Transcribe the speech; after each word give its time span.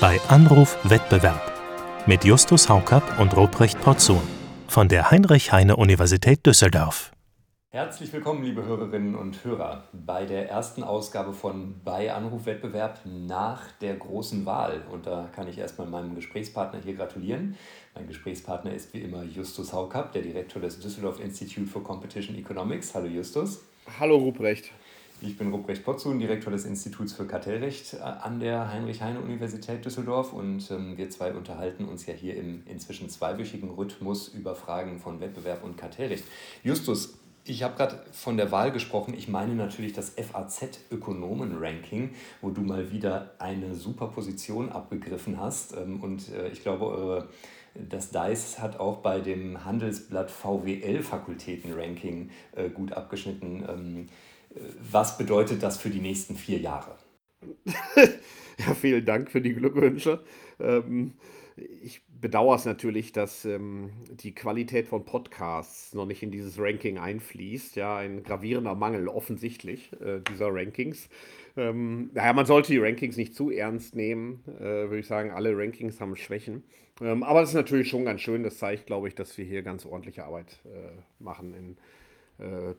bei 0.00 0.20
Anruf 0.28 0.76
Wettbewerb 0.84 1.40
mit 2.06 2.22
Justus 2.22 2.68
Haukapp 2.68 3.18
und 3.18 3.34
Ruprecht 3.34 3.80
Porzun 3.80 4.20
von 4.68 4.88
der 4.88 5.10
Heinrich-Heine-Universität 5.10 6.44
Düsseldorf. 6.44 7.12
Herzlich 7.70 8.12
willkommen, 8.12 8.42
liebe 8.44 8.66
Hörerinnen 8.66 9.14
und 9.14 9.42
Hörer, 9.42 9.84
bei 9.94 10.26
der 10.26 10.50
ersten 10.50 10.82
Ausgabe 10.82 11.32
von 11.32 11.80
Bei 11.82 12.12
Anrufwettbewerb 12.12 13.00
nach 13.06 13.72
der 13.80 13.96
großen 13.96 14.44
Wahl. 14.44 14.82
Und 14.92 15.06
da 15.06 15.30
kann 15.34 15.48
ich 15.48 15.56
erstmal 15.56 15.86
meinem 15.86 16.14
Gesprächspartner 16.14 16.80
hier 16.84 16.94
gratulieren. 16.94 17.56
Mein 17.94 18.06
Gesprächspartner 18.06 18.74
ist 18.74 18.92
wie 18.92 19.00
immer 19.00 19.22
Justus 19.22 19.72
Haukapp, 19.72 20.12
der 20.12 20.22
Direktor 20.22 20.60
des 20.60 20.78
Düsseldorf 20.78 21.20
Institute 21.20 21.66
for 21.66 21.82
Competition 21.82 22.36
Economics. 22.36 22.94
Hallo 22.94 23.06
Justus. 23.06 23.64
Hallo 23.98 24.16
Ruprecht. 24.16 24.72
Ich 25.26 25.36
bin 25.36 25.50
Ruprecht 25.50 25.84
Potzun, 25.84 26.20
Direktor 26.20 26.52
des 26.52 26.64
Instituts 26.64 27.12
für 27.12 27.26
Kartellrecht 27.26 27.94
äh, 27.94 27.98
an 27.98 28.38
der 28.38 28.72
Heinrich-Heine-Universität 28.72 29.84
Düsseldorf 29.84 30.32
und 30.32 30.70
ähm, 30.70 30.96
wir 30.96 31.10
zwei 31.10 31.32
unterhalten 31.32 31.86
uns 31.86 32.06
ja 32.06 32.14
hier 32.14 32.36
im 32.36 32.62
inzwischen 32.66 33.10
zweiwöchigen 33.10 33.70
Rhythmus 33.70 34.28
über 34.28 34.54
Fragen 34.54 35.00
von 35.00 35.20
Wettbewerb 35.20 35.64
und 35.64 35.76
Kartellrecht. 35.76 36.22
Justus, 36.62 37.18
ich 37.44 37.64
habe 37.64 37.76
gerade 37.76 38.04
von 38.12 38.36
der 38.36 38.52
Wahl 38.52 38.70
gesprochen. 38.70 39.14
Ich 39.14 39.26
meine 39.26 39.56
natürlich 39.56 39.94
das 39.94 40.10
FAZ-Ökonomen-Ranking, 40.10 42.10
wo 42.40 42.50
du 42.50 42.60
mal 42.60 42.92
wieder 42.92 43.32
eine 43.40 43.74
super 43.74 44.06
Position 44.06 44.70
abgegriffen 44.70 45.40
hast. 45.40 45.76
Ähm, 45.76 46.04
und 46.04 46.28
äh, 46.28 46.50
ich 46.50 46.62
glaube, 46.62 47.28
das 47.74 48.10
DICE 48.10 48.60
hat 48.60 48.78
auch 48.78 48.98
bei 48.98 49.18
dem 49.20 49.64
Handelsblatt 49.64 50.30
VWL-Fakultäten-Ranking 50.30 52.30
äh, 52.52 52.68
gut 52.70 52.92
abgeschnitten. 52.92 54.08
Was 54.90 55.18
bedeutet 55.18 55.62
das 55.62 55.78
für 55.78 55.90
die 55.90 56.00
nächsten 56.00 56.36
vier 56.36 56.58
Jahre? 56.58 56.96
ja, 57.96 58.74
vielen 58.74 59.04
Dank 59.04 59.30
für 59.30 59.40
die 59.40 59.54
Glückwünsche. 59.54 60.24
Ähm, 60.58 61.14
ich 61.56 62.02
bedauere 62.08 62.56
es 62.56 62.64
natürlich, 62.64 63.12
dass 63.12 63.44
ähm, 63.44 63.90
die 64.10 64.34
Qualität 64.34 64.88
von 64.88 65.04
Podcasts 65.04 65.94
noch 65.94 66.06
nicht 66.06 66.22
in 66.22 66.30
dieses 66.30 66.58
Ranking 66.58 66.98
einfließt. 66.98 67.76
Ja, 67.76 67.96
ein 67.96 68.22
gravierender 68.22 68.74
Mangel 68.74 69.08
offensichtlich 69.08 69.92
äh, 70.00 70.20
dieser 70.20 70.52
Rankings. 70.52 71.08
Ähm, 71.56 72.10
naja, 72.12 72.32
man 72.34 72.46
sollte 72.46 72.72
die 72.72 72.78
Rankings 72.78 73.16
nicht 73.16 73.34
zu 73.34 73.50
ernst 73.50 73.94
nehmen, 73.94 74.42
äh, 74.58 74.60
würde 74.60 74.98
ich 74.98 75.06
sagen. 75.06 75.30
Alle 75.30 75.56
Rankings 75.56 76.00
haben 76.00 76.14
Schwächen. 76.16 76.62
Ähm, 77.00 77.22
aber 77.22 77.42
es 77.42 77.50
ist 77.50 77.54
natürlich 77.54 77.88
schon 77.88 78.04
ganz 78.04 78.20
schön. 78.20 78.42
Das 78.42 78.58
zeigt, 78.58 78.86
glaube 78.86 79.08
ich, 79.08 79.14
dass 79.14 79.36
wir 79.38 79.44
hier 79.44 79.62
ganz 79.62 79.86
ordentliche 79.86 80.24
Arbeit 80.24 80.58
äh, 80.66 81.22
machen 81.22 81.54
in 81.54 81.76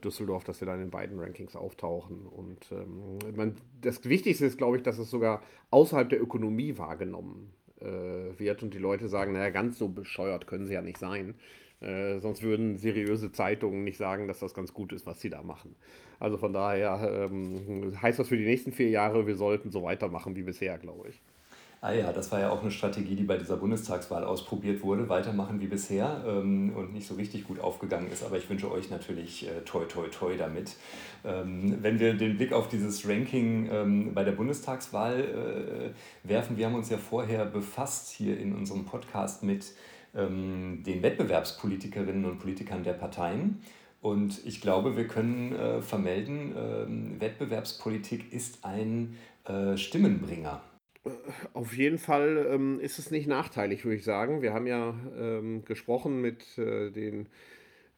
Düsseldorf, 0.04 0.44
dass 0.44 0.60
wir 0.60 0.66
dann 0.66 0.80
in 0.80 0.90
beiden 0.90 1.18
Rankings 1.18 1.56
auftauchen. 1.56 2.26
Und 2.26 2.70
ähm, 2.70 3.18
man, 3.34 3.56
das 3.80 4.04
Wichtigste 4.04 4.46
ist, 4.46 4.56
glaube 4.56 4.76
ich, 4.76 4.82
dass 4.82 4.98
es 4.98 5.10
sogar 5.10 5.42
außerhalb 5.70 6.08
der 6.08 6.22
Ökonomie 6.22 6.78
wahrgenommen 6.78 7.52
äh, 7.80 8.38
wird 8.38 8.62
und 8.62 8.72
die 8.72 8.78
Leute 8.78 9.08
sagen, 9.08 9.32
naja, 9.32 9.50
ganz 9.50 9.78
so 9.78 9.88
bescheuert 9.88 10.46
können 10.46 10.66
sie 10.66 10.74
ja 10.74 10.82
nicht 10.82 10.98
sein. 10.98 11.34
Äh, 11.80 12.18
sonst 12.18 12.42
würden 12.42 12.76
seriöse 12.76 13.30
Zeitungen 13.30 13.84
nicht 13.84 13.98
sagen, 13.98 14.26
dass 14.26 14.40
das 14.40 14.54
ganz 14.54 14.72
gut 14.72 14.92
ist, 14.92 15.06
was 15.06 15.20
sie 15.20 15.30
da 15.30 15.42
machen. 15.42 15.76
Also 16.18 16.36
von 16.36 16.52
daher 16.52 17.28
ähm, 17.30 17.92
heißt 18.00 18.18
das 18.18 18.28
für 18.28 18.36
die 18.36 18.46
nächsten 18.46 18.72
vier 18.72 18.90
Jahre, 18.90 19.26
wir 19.26 19.36
sollten 19.36 19.70
so 19.70 19.84
weitermachen 19.84 20.34
wie 20.34 20.42
bisher, 20.42 20.76
glaube 20.78 21.08
ich. 21.10 21.22
Ah 21.80 21.92
ja, 21.92 22.12
das 22.12 22.32
war 22.32 22.40
ja 22.40 22.50
auch 22.50 22.60
eine 22.62 22.72
Strategie, 22.72 23.14
die 23.14 23.22
bei 23.22 23.36
dieser 23.36 23.56
Bundestagswahl 23.56 24.24
ausprobiert 24.24 24.82
wurde. 24.82 25.08
Weitermachen 25.08 25.60
wie 25.60 25.68
bisher 25.68 26.24
ähm, 26.26 26.72
und 26.74 26.92
nicht 26.92 27.06
so 27.06 27.14
richtig 27.14 27.44
gut 27.44 27.60
aufgegangen 27.60 28.10
ist. 28.10 28.24
Aber 28.24 28.36
ich 28.36 28.50
wünsche 28.50 28.68
euch 28.68 28.90
natürlich 28.90 29.46
äh, 29.46 29.60
toi 29.64 29.84
toi 29.84 30.08
toi 30.08 30.36
damit. 30.36 30.74
Ähm, 31.24 31.78
wenn 31.80 32.00
wir 32.00 32.14
den 32.14 32.36
Blick 32.36 32.52
auf 32.52 32.68
dieses 32.68 33.08
Ranking 33.08 33.68
ähm, 33.70 34.12
bei 34.12 34.24
der 34.24 34.32
Bundestagswahl 34.32 35.94
äh, 36.24 36.28
werfen, 36.28 36.56
wir 36.56 36.66
haben 36.66 36.74
uns 36.74 36.90
ja 36.90 36.98
vorher 36.98 37.44
befasst 37.44 38.10
hier 38.10 38.40
in 38.40 38.56
unserem 38.56 38.84
Podcast 38.84 39.44
mit 39.44 39.72
ähm, 40.16 40.82
den 40.84 41.00
Wettbewerbspolitikerinnen 41.00 42.24
und 42.24 42.40
Politikern 42.40 42.82
der 42.82 42.94
Parteien. 42.94 43.62
Und 44.00 44.44
ich 44.44 44.60
glaube, 44.60 44.96
wir 44.96 45.06
können 45.06 45.54
äh, 45.54 45.80
vermelden, 45.80 46.56
äh, 46.56 47.20
Wettbewerbspolitik 47.20 48.32
ist 48.32 48.64
ein 48.64 49.16
äh, 49.44 49.76
Stimmenbringer 49.76 50.60
auf 51.52 51.76
jeden 51.76 51.98
Fall 51.98 52.48
ähm, 52.50 52.80
ist 52.80 52.98
es 52.98 53.10
nicht 53.10 53.26
nachteilig, 53.26 53.84
würde 53.84 53.96
ich 53.96 54.04
sagen. 54.04 54.42
Wir 54.42 54.52
haben 54.52 54.66
ja 54.66 54.94
ähm, 55.18 55.64
gesprochen 55.64 56.20
mit 56.20 56.58
äh, 56.58 56.90
den 56.90 57.28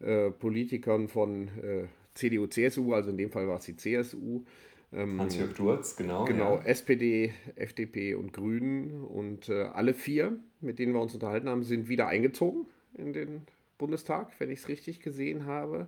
äh, 0.00 0.30
Politikern 0.30 1.08
von 1.08 1.48
äh, 1.62 1.84
CDU, 2.14 2.46
CSU, 2.46 2.92
also 2.92 3.10
in 3.10 3.18
dem 3.18 3.30
Fall 3.30 3.48
war 3.48 3.58
es 3.58 3.64
die 3.64 3.76
CSU. 3.76 4.44
Ähm, 4.92 5.20
Hans-Jörg 5.20 5.54
Durz, 5.54 5.96
genau. 5.96 6.24
Genau, 6.24 6.56
ja. 6.56 6.62
SPD, 6.64 7.32
FDP 7.56 8.14
und 8.14 8.32
Grünen. 8.32 9.04
Und 9.04 9.48
äh, 9.48 9.62
alle 9.62 9.94
vier, 9.94 10.38
mit 10.60 10.78
denen 10.78 10.92
wir 10.92 11.00
uns 11.00 11.14
unterhalten 11.14 11.48
haben, 11.48 11.62
sind 11.62 11.88
wieder 11.88 12.08
eingezogen 12.08 12.66
in 12.96 13.12
den 13.12 13.42
Bundestag, 13.78 14.32
wenn 14.38 14.50
ich 14.50 14.60
es 14.60 14.68
richtig 14.68 15.00
gesehen 15.00 15.46
habe. 15.46 15.86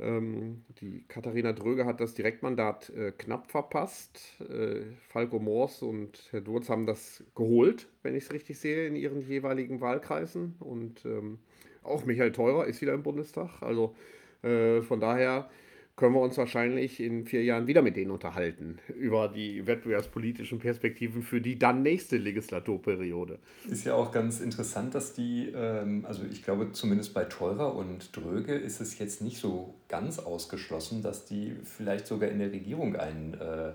Ähm, 0.00 0.64
die 0.80 1.04
Katharina 1.08 1.52
Dröge 1.52 1.84
hat 1.84 2.00
das 2.00 2.14
Direktmandat 2.14 2.90
äh, 2.90 3.12
knapp 3.12 3.50
verpasst. 3.50 4.40
Äh, 4.40 4.82
Falco 5.08 5.38
Moors 5.38 5.82
und 5.82 6.28
Herr 6.30 6.40
Durz 6.40 6.68
haben 6.68 6.86
das 6.86 7.24
geholt, 7.34 7.88
wenn 8.02 8.14
ich 8.14 8.24
es 8.24 8.32
richtig 8.32 8.58
sehe, 8.58 8.86
in 8.86 8.96
ihren 8.96 9.20
jeweiligen 9.20 9.80
Wahlkreisen. 9.80 10.54
Und 10.60 11.04
ähm, 11.04 11.38
auch 11.82 12.04
Michael 12.04 12.32
Theurer 12.32 12.66
ist 12.66 12.80
wieder 12.80 12.94
im 12.94 13.02
Bundestag. 13.02 13.62
Also 13.62 13.94
äh, 14.42 14.82
von 14.82 15.00
daher 15.00 15.50
können 15.98 16.14
wir 16.14 16.20
uns 16.20 16.38
wahrscheinlich 16.38 17.00
in 17.00 17.26
vier 17.26 17.42
Jahren 17.42 17.66
wieder 17.66 17.82
mit 17.82 17.96
denen 17.96 18.12
unterhalten 18.12 18.78
über 18.96 19.28
die 19.28 19.66
wettbewerbspolitischen 19.66 20.60
Perspektiven 20.60 21.22
für 21.22 21.40
die 21.40 21.58
dann 21.58 21.82
nächste 21.82 22.16
Legislaturperiode. 22.16 23.38
Ist 23.68 23.84
ja 23.84 23.94
auch 23.94 24.12
ganz 24.12 24.40
interessant, 24.40 24.94
dass 24.94 25.12
die, 25.12 25.52
ähm, 25.54 26.06
also 26.06 26.22
ich 26.30 26.44
glaube 26.44 26.70
zumindest 26.72 27.14
bei 27.14 27.24
Teurer 27.24 27.74
und 27.74 28.16
Dröge 28.16 28.54
ist 28.54 28.80
es 28.80 28.96
jetzt 28.98 29.22
nicht 29.22 29.38
so 29.38 29.74
ganz 29.88 30.20
ausgeschlossen, 30.20 31.02
dass 31.02 31.26
die 31.26 31.56
vielleicht 31.64 32.06
sogar 32.06 32.30
in 32.30 32.38
der 32.38 32.52
Regierung 32.52 32.94
ein 32.94 33.34
äh, 33.34 33.70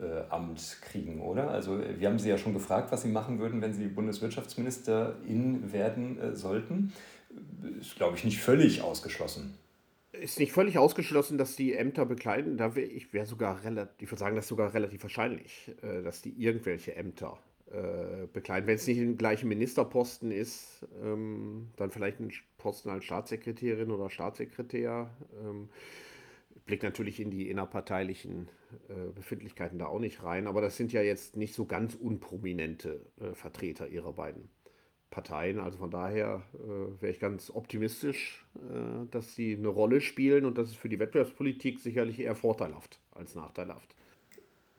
äh, 0.00 0.22
Amt 0.30 0.78
kriegen, 0.80 1.20
oder? 1.20 1.50
Also 1.50 1.80
wir 1.98 2.08
haben 2.08 2.20
sie 2.20 2.28
ja 2.28 2.38
schon 2.38 2.54
gefragt, 2.54 2.92
was 2.92 3.02
sie 3.02 3.08
machen 3.08 3.40
würden, 3.40 3.60
wenn 3.60 3.74
sie 3.74 3.86
Bundeswirtschaftsministerin 3.88 5.72
werden 5.72 6.20
äh, 6.20 6.36
sollten. 6.36 6.92
Ist, 7.80 7.96
glaube 7.96 8.16
ich, 8.16 8.22
nicht 8.22 8.38
völlig 8.38 8.80
ausgeschlossen 8.80 9.58
ist 10.20 10.38
nicht 10.38 10.52
völlig 10.52 10.78
ausgeschlossen, 10.78 11.38
dass 11.38 11.56
die 11.56 11.74
Ämter 11.74 12.06
bekleiden. 12.06 12.56
Da 12.56 12.74
wär, 12.74 12.90
ich 12.90 13.12
wäre 13.12 13.26
sogar 13.26 13.64
relativ, 13.64 13.94
ich 13.98 14.10
würde 14.10 14.20
sagen, 14.20 14.36
das 14.36 14.46
ist 14.46 14.50
sogar 14.50 14.74
relativ 14.74 15.02
wahrscheinlich, 15.02 15.72
äh, 15.82 16.02
dass 16.02 16.22
die 16.22 16.30
irgendwelche 16.30 16.96
Ämter 16.96 17.38
äh, 17.70 18.26
bekleiden. 18.32 18.66
Wenn 18.66 18.76
es 18.76 18.86
nicht 18.86 18.98
im 18.98 19.16
gleichen 19.16 19.48
Ministerposten 19.48 20.30
ist, 20.30 20.86
ähm, 21.02 21.68
dann 21.76 21.90
vielleicht 21.90 22.20
ein 22.20 22.32
Posten 22.58 22.90
als 22.90 23.04
Staatssekretärin 23.04 23.90
oder 23.90 24.10
Staatssekretär. 24.10 25.10
Ähm, 25.42 25.68
blickt 26.66 26.82
natürlich 26.82 27.20
in 27.20 27.30
die 27.30 27.50
innerparteilichen 27.50 28.48
äh, 28.88 29.12
Befindlichkeiten 29.14 29.78
da 29.78 29.86
auch 29.86 29.98
nicht 29.98 30.22
rein, 30.22 30.46
aber 30.46 30.60
das 30.60 30.76
sind 30.76 30.92
ja 30.92 31.02
jetzt 31.02 31.36
nicht 31.36 31.54
so 31.54 31.66
ganz 31.66 31.94
unprominente 31.94 33.00
äh, 33.20 33.34
Vertreter 33.34 33.88
ihrer 33.88 34.12
beiden 34.12 34.48
Parteien. 35.14 35.60
Also 35.60 35.78
von 35.78 35.90
daher 35.90 36.42
äh, 36.54 37.00
wäre 37.00 37.12
ich 37.12 37.20
ganz 37.20 37.50
optimistisch, 37.50 38.44
äh, 38.56 39.06
dass 39.10 39.34
sie 39.34 39.56
eine 39.56 39.68
Rolle 39.68 40.00
spielen 40.00 40.44
und 40.44 40.58
das 40.58 40.70
ist 40.70 40.76
für 40.76 40.88
die 40.88 40.98
Wettbewerbspolitik 40.98 41.78
sicherlich 41.78 42.18
eher 42.18 42.34
vorteilhaft 42.34 42.98
als 43.12 43.34
nachteilhaft. 43.34 43.94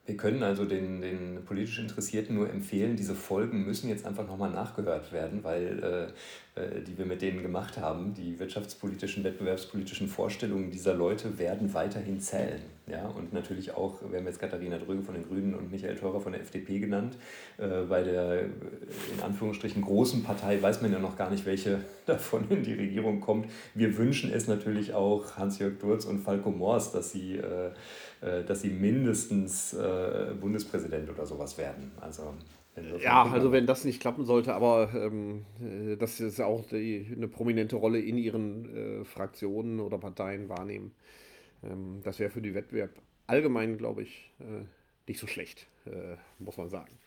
Wir 0.06 0.18
können 0.18 0.44
also 0.44 0.66
den, 0.66 1.02
den 1.02 1.44
politisch 1.46 1.80
Interessierten 1.80 2.36
nur 2.36 2.48
empfehlen, 2.48 2.96
diese 2.96 3.16
Folgen 3.16 3.66
müssen 3.66 3.90
jetzt 3.90 4.06
einfach 4.06 4.28
nochmal 4.28 4.52
nachgehört 4.52 5.12
werden, 5.12 5.44
weil 5.44 6.14
äh, 6.56 6.62
äh, 6.62 6.82
die 6.84 6.96
wir 6.96 7.06
mit 7.06 7.24
denen 7.24 7.42
gemacht 7.42 7.78
haben, 7.80 8.14
die 8.14 8.38
wirtschaftspolitischen, 8.38 9.24
wettbewerbspolitischen 9.24 10.08
Vorstellungen 10.08 10.70
dieser 10.70 10.94
Leute 10.94 11.40
werden 11.40 11.74
weiterhin 11.74 12.20
zählen. 12.22 12.62
Ja? 12.88 13.08
Und 13.08 13.34
natürlich 13.34 13.74
auch, 13.74 14.02
wir 14.10 14.20
haben 14.20 14.26
jetzt 14.26 14.40
Katharina 14.40 14.78
Dröge 14.78 15.02
von 15.02 15.16
den 15.16 15.28
Grünen 15.28 15.56
und 15.56 15.72
Michael 15.72 15.96
Theurer 15.96 16.20
von 16.20 16.32
der 16.32 16.42
FDP 16.42 16.80
genannt. 16.80 17.18
Äh, 17.58 17.82
bei 17.90 18.04
der 18.04 18.44
in 18.44 19.22
Anführungsstrichen 19.24 19.82
großen 19.82 20.24
Partei 20.24 20.62
weiß 20.62 20.82
man 20.82 20.92
ja 20.92 21.00
noch 21.00 21.18
gar 21.18 21.30
nicht, 21.30 21.46
welche 21.46 21.80
davon 22.06 22.50
in 22.50 22.64
die 22.64 22.74
Regierung 22.74 23.22
kommt. 23.22 23.50
Wir 23.74 23.98
wünschen 23.98 24.32
es 24.32 24.48
natürlich 24.48 24.94
auch 24.94 25.38
Hans-Jörg 25.38 25.80
Durz 25.80 26.06
und 26.06 26.20
Falco 26.20 26.52
Mors, 26.52 26.92
dass 26.92 27.12
sie 27.12 27.38
äh, 27.38 27.72
äh, 28.26 28.44
dass 28.44 28.62
sie 28.62 28.70
mindestens 28.70 29.74
äh, 29.74 30.34
Bundespräsident 30.40 31.10
oder 31.10 31.26
sowas 31.26 31.58
werden. 31.58 31.92
Also 32.00 32.34
ja, 33.02 33.24
also 33.24 33.52
wenn 33.52 33.66
das 33.66 33.86
nicht 33.86 34.02
klappen 34.02 34.26
sollte, 34.26 34.54
aber 34.54 34.90
ähm, 34.94 35.46
äh, 35.62 35.96
dass 35.96 36.18
sie 36.18 36.46
auch 36.46 36.66
die, 36.66 37.08
eine 37.16 37.28
prominente 37.28 37.76
Rolle 37.76 38.00
in 38.00 38.18
ihren 38.18 39.02
äh, 39.02 39.06
Fraktionen 39.06 39.80
oder 39.80 39.98
Parteien 39.98 40.50
wahrnehmen, 40.50 40.94
das 42.04 42.20
wäre 42.20 42.30
für 42.30 42.42
die 42.42 42.54
Wettbewerb 42.54 42.92
allgemein, 43.28 43.78
glaube 43.78 44.04
ich, 44.04 44.32
äh, 44.40 44.66
nicht 45.08 45.20
so 45.20 45.28
schlecht, 45.28 45.68
äh, 45.86 46.18
muss 46.40 46.58
man 46.58 46.70
sagen. 46.70 46.98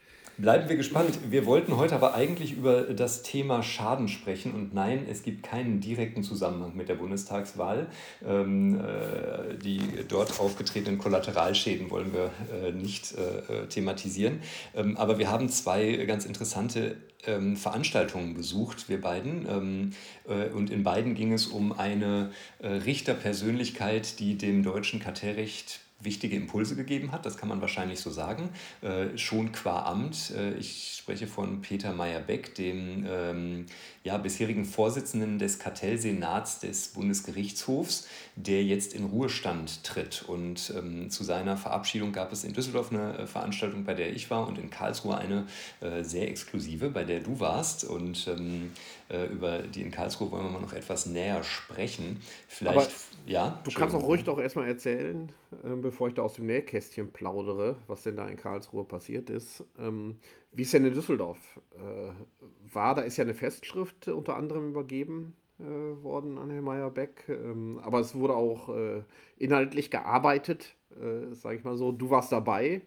Bleiben 0.40 0.69
wir 0.69 0.76
gespannt. 0.76 1.19
Wir 1.31 1.46
wollten 1.46 1.76
heute 1.76 1.96
aber 1.96 2.14
eigentlich 2.14 2.52
über 2.52 2.82
das 2.82 3.25
Thema 3.25 3.64
Schaden 3.64 4.06
sprechen. 4.06 4.55
Und 4.55 4.73
nein, 4.73 5.05
es 5.11 5.25
gibt 5.25 5.43
keinen 5.43 5.81
direkten 5.81 6.23
Zusammenhang 6.23 6.76
mit 6.76 6.88
der 6.88 6.94
Bundestagswahl. 6.94 7.88
Ähm, 8.25 8.79
äh, 8.79 9.56
die 9.56 9.81
dort 10.06 10.38
aufgetretenen 10.38 10.99
Kollateralschäden 10.99 11.90
wollen 11.90 12.12
wir 12.12 12.31
äh, 12.56 12.70
nicht 12.70 13.17
äh, 13.19 13.67
thematisieren. 13.67 14.40
Ähm, 14.76 14.96
aber 14.96 15.19
wir 15.19 15.29
haben 15.29 15.49
zwei 15.49 15.96
ganz 16.06 16.25
interessante 16.25 16.94
ähm, 17.26 17.56
Veranstaltungen 17.56 18.35
besucht, 18.35 18.88
wir 18.88 19.00
beiden. 19.00 19.44
Ähm, 19.50 19.90
äh, 20.29 20.50
und 20.55 20.70
in 20.70 20.85
beiden 20.85 21.17
ging 21.17 21.32
es 21.32 21.49
um 21.49 21.73
eine 21.76 22.31
äh, 22.61 22.69
Richterpersönlichkeit, 22.69 24.20
die 24.20 24.38
dem 24.38 24.62
deutschen 24.62 25.00
Kartellrecht 25.00 25.81
wichtige 26.00 26.37
Impulse 26.37 26.77
gegeben 26.77 27.12
hat, 27.12 27.27
das 27.27 27.37
kann 27.37 27.49
man 27.49 27.61
wahrscheinlich 27.61 28.00
so 28.00 28.11
sagen, 28.11 28.50
äh, 28.83 29.17
schon 29.19 29.53
qua 29.53 29.85
Amt. 29.85 30.31
Äh, 30.31 30.55
ich 30.55 30.97
spreche 30.99 31.27
von 31.27 31.61
Peter 31.61 31.93
Meyer-Beck, 31.93 32.55
dem 32.55 33.05
ähm, 33.09 33.67
ja, 34.05 34.17
bisherigen 34.19 34.65
Vorsitzenden 34.65 35.39
des 35.39 35.59
Kartellsenats 35.59 36.61
des 36.61 36.89
Bundesgerichtshofs, 36.89 38.06
der 38.37 38.65
jetzt 38.65 38.95
in 38.95 39.05
Ruhestand 39.05 39.85
tritt. 39.85 40.25
Und 40.27 40.73
ähm, 40.77 41.11
zu 41.11 41.25
seiner 41.25 41.56
Verabschiedung 41.56 42.12
gab 42.12 42.33
es 42.33 42.45
in 42.45 42.53
Düsseldorf 42.53 42.93
eine 42.93 43.19
äh, 43.19 43.27
Veranstaltung, 43.27 43.85
bei 43.85 43.95
der 43.95 44.12
ich 44.15 44.31
war, 44.31 44.47
und 44.47 44.59
in 44.59 44.71
Karlsruhe 44.71 45.17
eine 45.17 45.47
äh, 45.81 46.03
sehr 46.03 46.29
exklusive, 46.29 46.91
bei 46.91 47.05
der 47.05 47.21
du 47.21 47.41
warst. 47.41 47.85
Und 47.85 48.29
ähm, 48.29 48.73
äh, 49.09 49.27
über 49.27 49.59
die 49.59 49.83
in 49.83 49.91
Karlsruhe 49.91 50.31
wollen 50.31 50.45
wir 50.45 50.50
mal 50.50 50.61
noch 50.61 50.73
etwas 50.73 51.06
näher 51.06 51.43
sprechen. 51.43 52.21
Vielleicht, 52.47 52.77
Aber 52.77 52.89
ja. 53.27 53.61
Du 53.65 53.71
kannst 53.73 53.95
auch 53.95 54.03
ruhig 54.03 54.25
doch 54.25 54.39
erstmal 54.39 54.69
erzählen, 54.69 55.31
äh, 55.65 55.75
bevor 55.77 56.09
ich 56.09 56.15
da 56.15 56.23
aus 56.23 56.35
dem 56.35 56.47
Nähkästchen 56.47 57.12
plaudere, 57.12 57.77
was 57.87 58.03
denn 58.03 58.17
da 58.17 58.27
in 58.27 58.37
Karlsruhe 58.37 58.85
passiert 58.85 59.29
ist. 59.29 59.65
Ähm, 59.79 60.17
wie 60.53 60.62
es 60.62 60.71
denn 60.71 60.85
in 60.85 60.95
Düsseldorf 60.95 61.39
äh, 61.75 62.73
war, 62.73 62.95
da 62.95 63.03
ist 63.03 63.17
ja 63.17 63.25
eine 63.25 63.35
Festschrift 63.35 64.09
unter 64.09 64.37
anderem 64.37 64.71
übergeben 64.71 65.37
äh, 65.61 65.65
worden 66.03 66.39
an 66.39 66.50
Herrn 66.50 66.65
Meyer-Beck. 66.65 67.25
Ähm, 67.29 67.81
aber 67.83 68.00
es 68.00 68.15
wurde 68.15 68.35
auch 68.35 68.69
äh, 68.69 69.03
inhaltlich 69.37 69.91
gearbeitet, 69.91 70.77
äh, 70.93 71.35
sage 71.35 71.56
ich 71.56 71.65
mal 71.65 71.77
so. 71.77 71.93
Du 71.93 72.11
warst 72.11 72.33
dabei. 72.33 72.83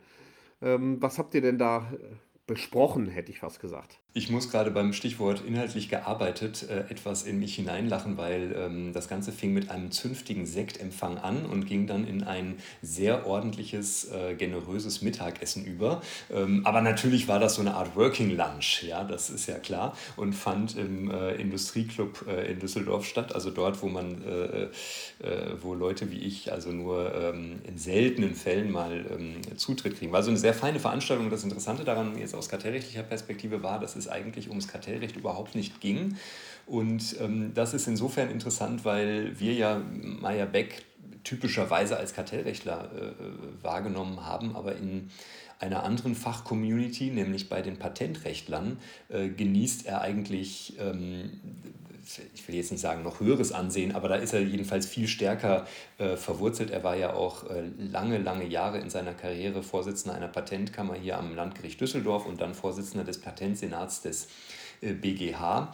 Ähm, 0.62 1.02
was 1.02 1.18
habt 1.18 1.34
ihr 1.34 1.42
denn 1.42 1.58
da 1.58 1.92
äh, 1.92 2.16
besprochen, 2.48 3.08
hätte 3.08 3.32
ich 3.32 3.40
fast 3.40 3.60
gesagt? 3.60 4.00
Ich 4.14 4.30
muss 4.30 4.50
gerade 4.50 4.72
beim 4.72 4.92
Stichwort 4.92 5.42
inhaltlich 5.48 5.88
gearbeitet 5.88 6.70
äh, 6.70 6.80
etwas 6.92 7.24
in 7.24 7.40
mich 7.40 7.56
hineinlachen, 7.56 8.18
weil 8.18 8.54
ähm, 8.58 8.92
das 8.92 9.08
Ganze 9.08 9.32
fing 9.32 9.54
mit 9.54 9.72
einem 9.72 9.90
zünftigen 9.90 10.46
Sektempfang 10.46 11.18
an 11.18 11.46
und 11.46 11.66
ging 11.66 11.88
dann 11.88 12.06
in 12.06 12.22
ein 12.26 12.58
sehr 12.82 13.26
ordentliches, 13.26 14.12
äh, 14.12 14.36
generöses 14.36 15.02
Mittagessen 15.02 15.64
über. 15.64 16.02
Ähm, 16.30 16.66
aber 16.66 16.82
natürlich 16.82 17.30
war 17.30 17.40
das 17.40 17.56
so 17.56 17.62
eine 17.62 17.76
Art 17.76 17.96
Working 17.96 18.36
Lunch, 18.36 18.84
ja, 18.84 19.06
das 19.06 19.30
ist 19.30 19.48
ja 19.48 19.58
klar, 19.60 19.96
und 20.18 20.34
fand 20.34 20.76
im 20.76 21.10
äh, 21.10 21.36
Industrieclub 21.36 22.26
äh, 22.28 22.52
in 22.52 22.60
Düsseldorf 22.60 23.06
statt, 23.06 23.34
also 23.34 23.50
dort, 23.50 23.82
wo 23.82 23.88
man, 23.88 24.22
äh, 24.26 24.64
äh, 25.26 25.56
wo 25.62 25.74
Leute 25.74 26.12
wie 26.12 26.20
ich 26.20 26.52
also 26.52 26.74
nur 26.74 27.16
ähm, 27.16 27.62
in 27.66 27.78
seltenen 27.78 28.36
Fällen 28.36 28.72
mal 28.72 29.06
ähm, 29.10 29.36
Zutritt 29.56 29.98
kriegen. 29.98 30.12
War 30.12 30.22
so 30.22 30.32
eine 30.32 30.40
sehr 30.40 30.54
feine 30.54 30.82
Veranstaltung. 30.82 31.30
Das 31.30 31.46
Interessante 31.46 31.86
daran 31.86 32.18
jetzt 32.18 32.36
aus 32.36 32.50
kartellrechtlicher 32.50 33.04
Perspektive 33.04 33.64
war, 33.64 33.80
dass 33.80 34.01
eigentlich 34.08 34.50
ums 34.50 34.68
Kartellrecht 34.68 35.16
überhaupt 35.16 35.56
nicht 35.56 35.82
ging. 35.82 36.18
Und 36.66 37.16
ähm, 37.20 37.54
das 37.54 37.74
ist 37.74 37.88
insofern 37.88 38.30
interessant, 38.30 38.86
weil 38.86 39.40
wir 39.40 39.54
ja 39.54 39.82
Meyer 39.92 40.46
Beck 40.46 40.86
typischerweise 41.24 41.98
als 41.98 42.14
Kartellrechtler 42.14 42.90
äh, 42.96 43.64
wahrgenommen 43.64 44.26
haben, 44.26 44.56
aber 44.56 44.76
in 44.76 45.10
einer 45.60 45.84
anderen 45.84 46.16
Fachcommunity, 46.16 47.12
nämlich 47.12 47.48
bei 47.48 47.62
den 47.62 47.78
Patentrechtlern, 47.78 48.78
äh, 49.10 49.30
genießt 49.30 49.86
er 49.86 50.02
eigentlich, 50.02 50.74
ähm, 50.80 51.40
ich 52.34 52.48
will 52.48 52.56
jetzt 52.56 52.72
nicht 52.72 52.82
sagen 52.82 53.04
noch 53.04 53.20
höheres 53.20 53.52
Ansehen, 53.52 53.94
aber 53.94 54.10
da 54.10 54.16
ist 54.16 54.34
er 54.34 54.42
jedenfalls 54.42 54.86
viel 54.86 55.08
stärker 55.08 55.66
äh, 55.98 56.16
verwurzelt. 56.16 56.72
Er 56.72 56.84
war 56.84 56.96
ja 56.96 57.14
auch 57.14 57.50
äh, 57.50 57.64
lange, 57.78 58.18
lange 58.18 58.46
Jahre 58.46 58.80
in 58.80 58.90
seiner 58.90 59.14
Karriere 59.14 59.64
Vorsitzender 59.64 60.16
einer 60.16 60.28
Patentkammer 60.28 60.96
hier 60.96 61.18
am 61.18 61.36
Landgericht 61.36 61.80
Düsseldorf 61.80 62.26
und 62.26 62.42
dann 62.42 62.54
Vorsitzender 62.54 63.04
des 63.04 63.20
Patentsenats 63.20 64.02
des 64.02 64.28
BGH. 64.82 65.72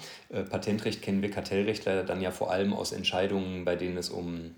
Patentrecht 0.50 1.02
kennen 1.02 1.22
wir 1.22 1.32
Kartellrechtler 1.32 2.04
dann 2.04 2.20
ja 2.20 2.32
vor 2.32 2.52
allem 2.52 2.74
aus 2.74 2.92
Entscheidungen, 2.92 3.64
bei 3.64 3.78
denen 3.78 3.96
es 3.96 4.10
um 4.10 4.54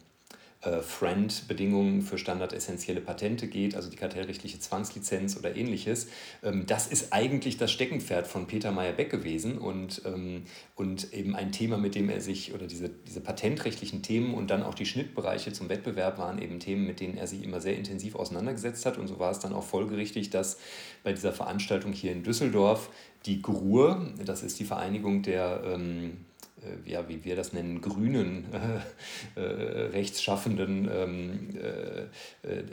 äh, 0.62 0.82
Friend-Bedingungen 0.82 2.02
für 2.02 2.18
standardessentielle 2.18 3.00
Patente 3.00 3.48
geht, 3.48 3.76
also 3.76 3.90
die 3.90 3.96
kartellrechtliche 3.96 4.60
Zwangslizenz 4.60 5.38
oder 5.38 5.56
ähnliches. 5.56 6.08
Ähm, 6.44 6.66
das 6.66 6.88
ist 6.88 7.14
eigentlich 7.14 7.56
das 7.56 7.72
Steckenpferd 7.72 8.28
von 8.28 8.46
Peter 8.46 8.74
Meyer-Beck 8.74 9.10
gewesen 9.10 9.58
und, 9.58 10.02
ähm, 10.06 10.44
und 10.76 11.14
eben 11.14 11.34
ein 11.34 11.54
Thema, 11.54 11.78
mit 11.78 11.96
dem 11.96 12.10
er 12.10 12.20
sich, 12.20 12.54
oder 12.54 12.68
diese, 12.68 12.90
diese 12.90 13.22
patentrechtlichen 13.22 14.02
Themen 14.02 14.34
und 14.34 14.50
dann 14.50 14.64
auch 14.64 14.74
die 14.74 14.86
Schnittbereiche 14.86 15.54
zum 15.54 15.70
Wettbewerb 15.70 16.18
waren 16.18 16.42
eben 16.42 16.60
Themen, 16.60 16.86
mit 16.86 17.00
denen 17.00 17.16
er 17.16 17.28
sich 17.28 17.42
immer 17.42 17.62
sehr 17.62 17.78
intensiv 17.78 18.16
auseinandergesetzt 18.16 18.86
hat. 18.86 18.98
Und 18.98 19.08
so 19.08 19.18
war 19.18 19.32
es 19.32 19.40
dann 19.40 19.54
auch 19.54 19.64
folgerichtig, 19.64 20.30
dass 20.30 20.58
bei 21.04 21.14
dieser 21.14 21.32
Veranstaltung 21.32 21.94
hier 21.94 22.12
in 22.12 22.24
Düsseldorf 22.24 22.90
die 23.26 23.42
GRUR, 23.42 24.14
das 24.26 24.44
ist 24.44 24.60
die 24.60 24.66
Vereinigung 24.66 25.22
der 25.22 25.62
ähm, 25.66 26.12
äh, 26.12 26.29
ja, 26.86 27.08
wie 27.08 27.24
wir 27.24 27.36
das 27.36 27.54
nennen, 27.54 27.82
grünen, 27.82 28.46
äh, 29.36 29.42
äh, 29.42 29.88
rechtsschaffenden, 29.88 30.90
ähm, 30.94 31.50
äh, 31.56 32.48
äh, 32.48 32.64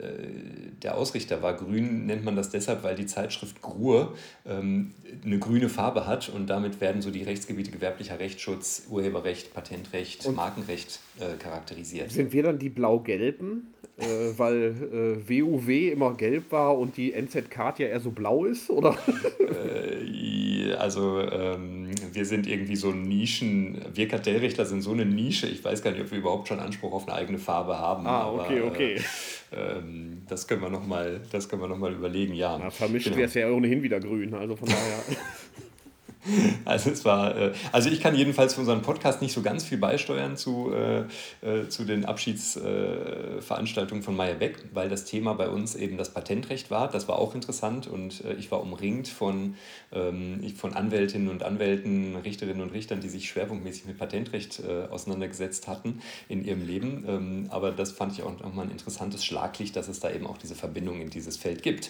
der 0.81 0.97
Ausrichter 0.97 1.41
war. 1.41 1.55
Grün 1.55 2.05
nennt 2.05 2.23
man 2.25 2.35
das 2.35 2.49
deshalb, 2.49 2.83
weil 2.83 2.95
die 2.95 3.05
Zeitschrift 3.05 3.61
Grur 3.61 4.15
ähm, 4.45 4.93
eine 5.23 5.39
grüne 5.39 5.69
Farbe 5.69 6.05
hat 6.05 6.29
und 6.29 6.47
damit 6.49 6.81
werden 6.81 7.01
so 7.01 7.11
die 7.11 7.23
Rechtsgebiete 7.23 7.71
gewerblicher 7.71 8.19
Rechtsschutz, 8.19 8.87
Urheberrecht, 8.89 9.53
Patentrecht, 9.53 10.25
und 10.25 10.35
Markenrecht 10.35 10.99
äh, 11.19 11.37
charakterisiert. 11.37 12.11
Sind 12.11 12.33
wir 12.33 12.43
dann 12.43 12.59
die 12.59 12.69
blau-gelben? 12.69 13.73
weil 14.37 15.25
WUW 15.27 15.89
immer 15.89 16.13
gelb 16.13 16.51
war 16.51 16.77
und 16.77 16.97
die 16.97 17.13
NZK 17.19 17.79
ja 17.79 17.87
eher 17.87 17.99
so 17.99 18.11
blau 18.11 18.45
ist, 18.45 18.69
oder? 18.69 18.95
also 20.77 21.19
ähm, 21.19 21.76
wir 22.13 22.25
sind 22.25 22.47
irgendwie 22.47 22.75
so 22.75 22.91
Nischen, 22.91 23.81
wir 23.93 24.07
Kartellrichter 24.07 24.65
sind 24.65 24.81
so 24.81 24.91
eine 24.91 25.05
Nische, 25.05 25.47
ich 25.47 25.63
weiß 25.63 25.81
gar 25.81 25.91
nicht, 25.91 26.01
ob 26.01 26.11
wir 26.11 26.17
überhaupt 26.17 26.47
schon 26.47 26.59
Anspruch 26.59 26.93
auf 26.93 27.07
eine 27.07 27.17
eigene 27.17 27.39
Farbe 27.39 27.77
haben. 27.77 28.05
Ah, 28.07 28.29
okay, 28.31 28.59
aber, 28.59 28.67
okay. 28.67 28.95
Äh, 29.51 29.77
ähm, 29.77 30.23
das 30.27 30.47
können 30.47 30.61
wir 30.61 30.69
nochmal 30.69 31.21
noch, 31.67 31.89
überlegen, 31.91 32.33
ja. 32.33 32.57
Na, 32.57 32.69
vermischt 32.69 33.05
genau. 33.05 33.17
wäre 33.17 33.27
es 33.27 33.33
ja 33.33 33.49
ohnehin 33.49 33.81
wieder 33.81 33.99
grün, 33.99 34.33
also 34.33 34.55
von 34.55 34.67
daher. 34.67 35.03
Also 36.65 36.89
es 36.89 37.05
war, 37.05 37.35
äh, 37.37 37.53
also 37.71 37.89
ich 37.89 38.01
kann 38.01 38.15
jedenfalls 38.15 38.53
für 38.55 38.61
unseren 38.61 38.81
Podcast 38.81 39.21
nicht 39.21 39.33
so 39.33 39.41
ganz 39.41 39.63
viel 39.63 39.77
beisteuern 39.77 40.37
zu, 40.37 40.71
äh, 40.73 41.05
äh, 41.41 41.69
zu 41.69 41.85
den 41.85 42.05
Abschiedsveranstaltungen 42.05 44.03
von 44.03 44.15
Meyer 44.15 44.35
Beck, 44.35 44.65
weil 44.73 44.89
das 44.89 45.05
Thema 45.05 45.33
bei 45.33 45.49
uns 45.49 45.75
eben 45.75 45.97
das 45.97 46.09
Patentrecht 46.13 46.69
war. 46.71 46.89
Das 46.89 47.07
war 47.07 47.19
auch 47.19 47.35
interessant 47.35 47.87
und 47.87 48.23
ich 48.37 48.51
war 48.51 48.61
umringt 48.61 49.07
von, 49.07 49.55
ähm, 49.91 50.41
von 50.55 50.73
Anwältinnen 50.73 51.29
und 51.29 51.43
Anwälten, 51.43 52.15
Richterinnen 52.17 52.61
und 52.61 52.73
Richtern, 52.73 52.99
die 53.01 53.09
sich 53.09 53.29
schwerpunktmäßig 53.29 53.85
mit 53.85 53.97
Patentrecht 53.97 54.61
auseinandergesetzt 54.91 55.67
hatten 55.67 56.01
in 56.29 56.43
ihrem 56.43 56.65
Leben. 56.65 57.05
Ähm, 57.07 57.47
aber 57.49 57.71
das 57.71 57.91
fand 57.91 58.13
ich 58.13 58.23
auch 58.23 58.39
nochmal 58.39 58.65
ein 58.65 58.71
interessantes 58.71 59.25
Schlaglicht, 59.25 59.75
dass 59.75 59.87
es 59.87 59.99
da 59.99 60.11
eben 60.11 60.27
auch 60.27 60.37
diese 60.37 60.55
Verbindung 60.55 61.01
in 61.01 61.09
dieses 61.09 61.37
Feld 61.37 61.63
gibt. 61.63 61.89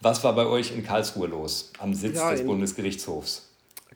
Was 0.00 0.22
war 0.22 0.34
bei 0.34 0.46
euch 0.46 0.72
in 0.72 0.84
Karlsruhe 0.84 1.26
los, 1.26 1.72
am 1.78 1.92
Sitz 1.92 2.16
ja, 2.16 2.30
des 2.30 2.44
Bundesgerichtshofs? 2.44 3.47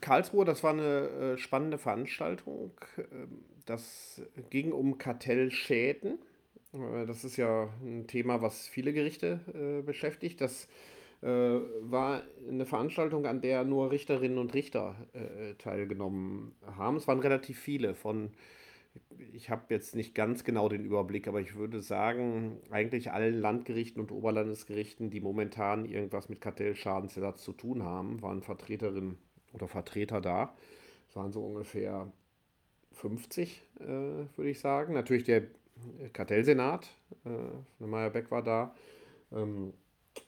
Karlsruhe, 0.02 0.44
das 0.44 0.62
war 0.62 0.72
eine 0.72 1.08
äh, 1.08 1.38
spannende 1.38 1.78
Veranstaltung. 1.78 2.72
Ähm, 2.98 3.44
das 3.64 4.20
ging 4.50 4.72
um 4.72 4.98
Kartellschäden. 4.98 6.18
Äh, 6.74 7.06
das 7.06 7.24
ist 7.24 7.38
ja 7.38 7.70
ein 7.80 8.06
Thema, 8.06 8.42
was 8.42 8.68
viele 8.68 8.92
Gerichte 8.92 9.40
äh, 9.54 9.82
beschäftigt. 9.82 10.42
Das 10.42 10.68
war 11.24 12.22
eine 12.48 12.66
Veranstaltung, 12.66 13.26
an 13.26 13.40
der 13.40 13.62
nur 13.62 13.92
Richterinnen 13.92 14.38
und 14.38 14.54
Richter 14.54 14.96
teilgenommen 15.58 16.56
haben. 16.76 16.96
Es 16.96 17.06
waren 17.06 17.20
relativ 17.20 17.60
viele 17.60 17.94
von, 17.94 18.32
ich 19.32 19.48
habe 19.48 19.66
jetzt 19.68 19.94
nicht 19.94 20.16
ganz 20.16 20.42
genau 20.42 20.68
den 20.68 20.84
Überblick, 20.84 21.28
aber 21.28 21.40
ich 21.40 21.54
würde 21.54 21.80
sagen, 21.80 22.58
eigentlich 22.72 23.12
allen 23.12 23.40
Landgerichten 23.40 24.02
und 24.02 24.10
Oberlandesgerichten, 24.10 25.10
die 25.10 25.20
momentan 25.20 25.84
irgendwas 25.84 26.28
mit 26.28 26.40
Kartellschadensersatz 26.40 27.44
zu 27.44 27.52
tun 27.52 27.84
haben, 27.84 28.20
waren 28.20 28.42
Vertreterinnen 28.42 29.16
oder 29.52 29.68
Vertreter 29.68 30.20
da. 30.20 30.54
Es 31.08 31.16
waren 31.16 31.32
so 31.32 31.44
ungefähr 31.44 32.10
50, 32.92 33.62
äh, 33.80 33.86
würde 33.86 34.50
ich 34.50 34.60
sagen. 34.60 34.94
Natürlich 34.94 35.24
der 35.24 35.42
Kartellsenat, 36.12 36.88
äh, 37.24 37.84
Meyer 37.84 38.10
Beck 38.10 38.30
war 38.30 38.42
da. 38.42 38.74
Ähm, 39.32 39.72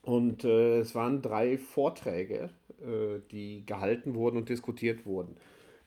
und 0.03 0.45
äh, 0.45 0.79
es 0.79 0.95
waren 0.95 1.23
drei 1.23 1.59
Vorträge, 1.59 2.51
äh, 2.81 3.21
die 3.31 3.65
gehalten 3.67 4.15
wurden 4.15 4.39
und 4.39 4.49
diskutiert 4.49 5.05
wurden. 5.07 5.37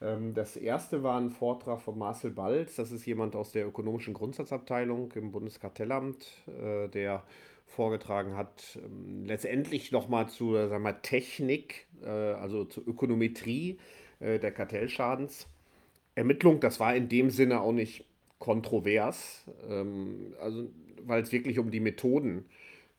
Ähm, 0.01 0.33
das 0.33 0.55
erste 0.55 1.03
war 1.03 1.19
ein 1.19 1.29
Vortrag 1.29 1.81
von 1.81 1.97
Marcel 1.97 2.31
Balz, 2.31 2.75
das 2.75 2.91
ist 2.91 3.05
jemand 3.05 3.35
aus 3.35 3.51
der 3.51 3.67
ökonomischen 3.67 4.13
Grundsatzabteilung 4.13 5.11
im 5.13 5.31
Bundeskartellamt, 5.31 6.27
äh, 6.47 6.87
der 6.89 7.23
vorgetragen 7.67 8.35
hat, 8.35 8.79
ähm, 8.83 9.23
letztendlich 9.25 9.91
nochmal 9.91 10.27
zu 10.29 10.53
sagen 10.53 10.83
wir, 10.83 11.01
Technik, 11.01 11.87
äh, 12.01 12.09
also 12.09 12.65
zur 12.65 12.87
Ökonometrie 12.87 13.77
äh, 14.19 14.39
der 14.39 14.51
Kartellschadensermittlung. 14.51 16.59
Das 16.59 16.79
war 16.79 16.95
in 16.95 17.09
dem 17.09 17.29
Sinne 17.29 17.61
auch 17.61 17.73
nicht 17.73 18.05
kontrovers, 18.39 19.45
ähm, 19.69 20.33
also 20.39 20.67
weil 21.03 21.21
es 21.21 21.31
wirklich 21.31 21.59
um 21.59 21.69
die 21.69 21.79
Methoden 21.79 22.45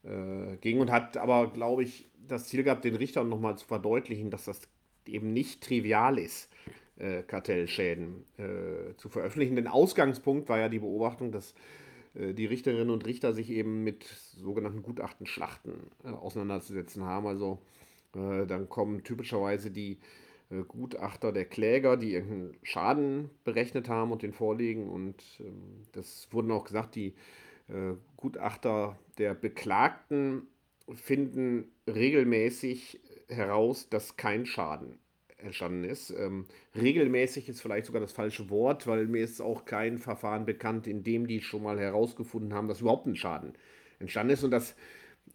äh, 0.05 0.57
ging 0.61 0.79
und 0.81 0.93
hat 0.93 1.17
aber, 1.17 1.51
glaube 1.51 1.83
ich, 1.83 2.07
das 2.29 2.47
Ziel 2.47 2.63
gehabt, 2.63 2.85
den 2.85 2.95
Richtern 2.95 3.29
nochmal 3.29 3.59
zu 3.59 3.67
verdeutlichen, 3.67 4.31
dass 4.31 4.45
das 4.45 4.61
eben 5.07 5.33
nicht 5.33 5.61
trivial 5.63 6.19
ist, 6.19 6.49
Kartellschäden 7.29 8.25
zu 8.99 9.09
veröffentlichen. 9.09 9.55
Denn 9.57 9.69
Ausgangspunkt 9.69 10.51
war 10.51 10.59
ja 10.59 10.69
die 10.69 10.81
Beobachtung, 10.81 11.33
dass 11.33 11.55
die 12.15 12.47
Richterinnen 12.47 12.91
und 12.91 13.07
Richter 13.07 13.33
sich 13.33 13.51
eben 13.51 13.85
mit 13.85 14.05
sogenannten 14.05 14.83
Gutachtenschlachten 14.83 15.75
äh, 16.05 16.09
auseinanderzusetzen 16.09 17.05
haben. 17.05 17.27
Also 17.27 17.59
äh, 18.15 18.47
dann 18.47 18.69
kommen 18.69 19.05
typischerweise 19.05 19.71
die 19.71 19.99
Gutachter 20.67 21.31
der 21.31 21.45
Kläger, 21.45 21.99
die 21.99 22.15
irgendeinen 22.15 22.57
Schaden 22.63 23.29
berechnet 23.45 23.91
haben 23.91 24.13
und 24.13 24.23
den 24.23 24.33
vorlegen. 24.33 24.89
Und 24.89 25.23
ähm, 25.41 25.83
das 25.93 26.27
wurden 26.31 26.51
auch 26.51 26.65
gesagt, 26.65 26.95
die 26.95 27.15
Gutachter 28.17 28.99
der 29.19 29.35
Beklagten 29.35 30.47
finden 30.95 31.71
regelmäßig 31.87 32.99
heraus, 33.29 33.91
dass 33.91 34.17
kein 34.17 34.47
Schaden 34.47 34.99
entstanden 35.39 35.85
ist. 35.85 36.11
Ähm, 36.11 36.47
regelmäßig 36.75 37.49
ist 37.49 37.61
vielleicht 37.61 37.87
sogar 37.87 38.01
das 38.01 38.13
falsche 38.13 38.51
Wort, 38.51 38.87
weil 38.87 39.07
mir 39.07 39.23
ist 39.23 39.41
auch 39.41 39.65
kein 39.65 39.99
Verfahren 39.99 40.45
bekannt, 40.45 40.87
in 40.87 41.03
dem 41.03 41.27
die 41.27 41.41
schon 41.41 41.63
mal 41.63 41.79
herausgefunden 41.79 42.55
haben, 42.55 42.69
dass 42.69 42.81
überhaupt 42.81 43.07
ein 43.07 43.17
Schaden 43.17 43.55
entstanden 43.99 44.33
ist. 44.33 44.45
Und 44.45 44.51
das 44.51 44.75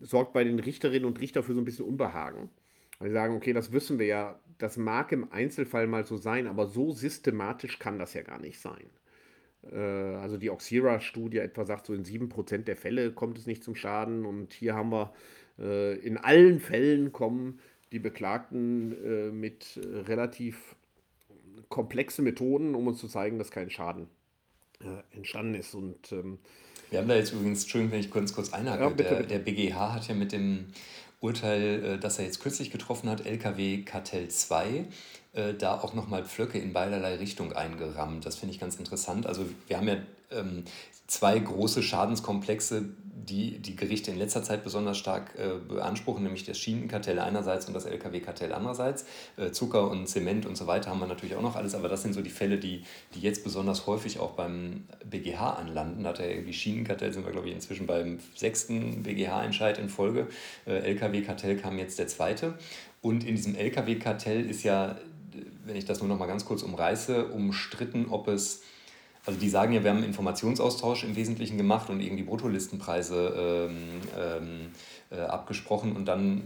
sorgt 0.01 0.33
bei 0.33 0.43
den 0.43 0.59
Richterinnen 0.59 1.05
und 1.05 1.19
Richtern 1.21 1.43
für 1.43 1.53
so 1.53 1.61
ein 1.61 1.65
bisschen 1.65 1.85
Unbehagen. 1.85 2.49
Weil 2.99 3.09
sie 3.09 3.13
sagen, 3.13 3.35
okay, 3.35 3.53
das 3.53 3.71
wissen 3.71 3.99
wir 3.99 4.05
ja, 4.05 4.39
das 4.57 4.77
mag 4.77 5.11
im 5.11 5.31
Einzelfall 5.31 5.87
mal 5.87 6.05
so 6.05 6.17
sein, 6.17 6.47
aber 6.47 6.67
so 6.67 6.91
systematisch 6.91 7.79
kann 7.79 7.99
das 7.99 8.13
ja 8.13 8.21
gar 8.21 8.39
nicht 8.39 8.59
sein. 8.59 8.89
Äh, 9.71 9.77
also 9.77 10.37
die 10.37 10.49
Oxira-Studie 10.49 11.39
etwa 11.39 11.65
sagt, 11.65 11.85
so 11.85 11.93
in 11.93 12.03
7% 12.03 12.59
der 12.59 12.75
Fälle 12.75 13.11
kommt 13.11 13.37
es 13.37 13.47
nicht 13.47 13.63
zum 13.63 13.75
Schaden. 13.75 14.25
Und 14.25 14.53
hier 14.53 14.75
haben 14.75 14.91
wir 14.91 15.13
äh, 15.59 15.97
in 15.99 16.17
allen 16.17 16.59
Fällen 16.59 17.11
kommen 17.11 17.59
die 17.93 17.99
Beklagten 17.99 18.91
äh, 19.05 19.31
mit 19.31 19.77
äh, 19.77 19.99
relativ 19.99 20.75
komplexen 21.69 22.23
Methoden, 22.23 22.75
um 22.75 22.87
uns 22.87 22.99
zu 22.99 23.07
zeigen, 23.07 23.37
dass 23.37 23.51
kein 23.51 23.69
Schaden 23.69 24.07
äh, 24.81 25.15
entstanden 25.15 25.55
ist. 25.55 25.73
Und, 25.75 26.11
ähm, 26.11 26.39
Wir 26.89 26.99
haben 26.99 27.07
da 27.07 27.15
jetzt 27.15 27.31
übrigens, 27.31 27.61
Entschuldigung, 27.61 27.93
wenn 27.93 27.99
ich 27.99 28.11
kurz, 28.11 28.33
kurz 28.33 28.51
einhake, 28.51 28.83
ja, 28.83 28.89
bitte, 28.89 29.09
der, 29.09 29.15
bitte. 29.17 29.27
der 29.29 29.39
BGH 29.39 29.93
hat 29.93 30.07
ja 30.07 30.15
mit 30.15 30.31
dem 30.31 30.65
Urteil, 31.21 31.85
äh, 31.85 31.99
das 31.99 32.19
er 32.19 32.25
jetzt 32.25 32.41
kürzlich 32.41 32.71
getroffen 32.71 33.09
hat, 33.09 33.25
LKW 33.25 33.83
Kartell 33.83 34.27
2, 34.27 34.85
äh, 35.33 35.53
da 35.53 35.79
auch 35.79 35.93
nochmal 35.93 36.25
Pflöcke 36.25 36.57
in 36.57 36.73
beiderlei 36.73 37.15
Richtung 37.15 37.53
eingerammt. 37.53 38.25
Das 38.25 38.35
finde 38.35 38.53
ich 38.55 38.59
ganz 38.59 38.75
interessant. 38.75 39.27
Also 39.27 39.45
wir 39.67 39.77
haben 39.77 39.87
ja 39.87 39.97
zwei 41.07 41.37
große 41.37 41.83
Schadenskomplexe, 41.83 42.89
die 43.29 43.59
die 43.59 43.75
Gerichte 43.75 44.11
in 44.11 44.17
letzter 44.17 44.43
Zeit 44.43 44.63
besonders 44.63 44.97
stark 44.97 45.35
äh, 45.37 45.57
beanspruchen, 45.65 46.23
nämlich 46.23 46.45
das 46.45 46.57
Schienenkartell 46.57 47.19
einerseits 47.19 47.67
und 47.67 47.73
das 47.73 47.85
Lkw-Kartell 47.85 48.51
andererseits. 48.51 49.05
Äh, 49.37 49.51
Zucker 49.51 49.89
und 49.89 50.07
Zement 50.07 50.45
und 50.45 50.57
so 50.57 50.67
weiter 50.67 50.89
haben 50.89 50.99
wir 50.99 51.07
natürlich 51.07 51.35
auch 51.35 51.41
noch 51.41 51.55
alles, 51.55 51.75
aber 51.75 51.87
das 51.87 52.01
sind 52.01 52.13
so 52.13 52.21
die 52.21 52.29
Fälle, 52.29 52.57
die, 52.57 52.83
die 53.15 53.21
jetzt 53.21 53.43
besonders 53.43 53.87
häufig 53.87 54.19
auch 54.19 54.31
beim 54.31 54.85
BGH 55.09 55.53
anlanden. 55.53 56.03
Da 56.03 56.09
hat 56.09 56.19
er 56.19 56.31
irgendwie 56.31 56.53
Schienenkartell, 56.53 57.13
sind 57.13 57.25
wir 57.25 57.31
glaube 57.31 57.47
ich 57.47 57.55
inzwischen 57.55 57.87
beim 57.87 58.19
sechsten 58.35 59.03
BGH-Entscheid 59.03 59.77
in 59.77 59.89
Folge. 59.89 60.27
Äh, 60.65 60.91
Lkw-Kartell 60.91 61.57
kam 61.57 61.77
jetzt 61.77 61.99
der 61.99 62.07
zweite. 62.07 62.55
Und 63.01 63.23
in 63.23 63.35
diesem 63.35 63.55
Lkw-Kartell 63.55 64.49
ist 64.49 64.63
ja, 64.63 64.97
wenn 65.65 65.75
ich 65.75 65.85
das 65.85 65.99
nur 65.99 66.09
noch 66.09 66.19
mal 66.19 66.27
ganz 66.27 66.45
kurz 66.45 66.61
umreiße, 66.61 67.27
umstritten, 67.27 68.07
ob 68.09 68.27
es 68.27 68.63
also 69.25 69.39
die 69.39 69.49
sagen 69.49 69.73
ja, 69.73 69.83
wir 69.83 69.91
haben 69.91 70.03
Informationsaustausch 70.03 71.03
im 71.03 71.15
Wesentlichen 71.15 71.57
gemacht 71.57 71.89
und 71.89 72.01
irgendwie 72.01 72.23
Bruttolistenpreise 72.23 73.69
ähm, 73.69 73.77
ähm, 74.19 74.71
äh, 75.11 75.21
abgesprochen. 75.21 75.95
Und 75.95 76.05
dann 76.05 76.43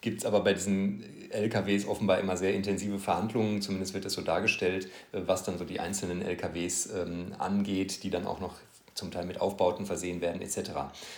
gibt 0.00 0.18
es 0.18 0.26
aber 0.26 0.40
bei 0.40 0.54
diesen 0.54 1.04
LKWs 1.30 1.86
offenbar 1.86 2.18
immer 2.18 2.36
sehr 2.36 2.54
intensive 2.54 2.98
Verhandlungen, 2.98 3.62
zumindest 3.62 3.94
wird 3.94 4.04
es 4.04 4.12
so 4.12 4.22
dargestellt, 4.22 4.88
äh, 5.12 5.20
was 5.26 5.44
dann 5.44 5.56
so 5.56 5.64
die 5.64 5.80
einzelnen 5.80 6.22
LKWs 6.22 6.90
ähm, 6.94 7.32
angeht, 7.38 8.02
die 8.02 8.10
dann 8.10 8.26
auch 8.26 8.40
noch 8.40 8.54
zum 8.94 9.10
Teil 9.10 9.26
mit 9.26 9.40
Aufbauten 9.40 9.86
versehen 9.86 10.20
werden 10.20 10.40
etc. 10.40 10.70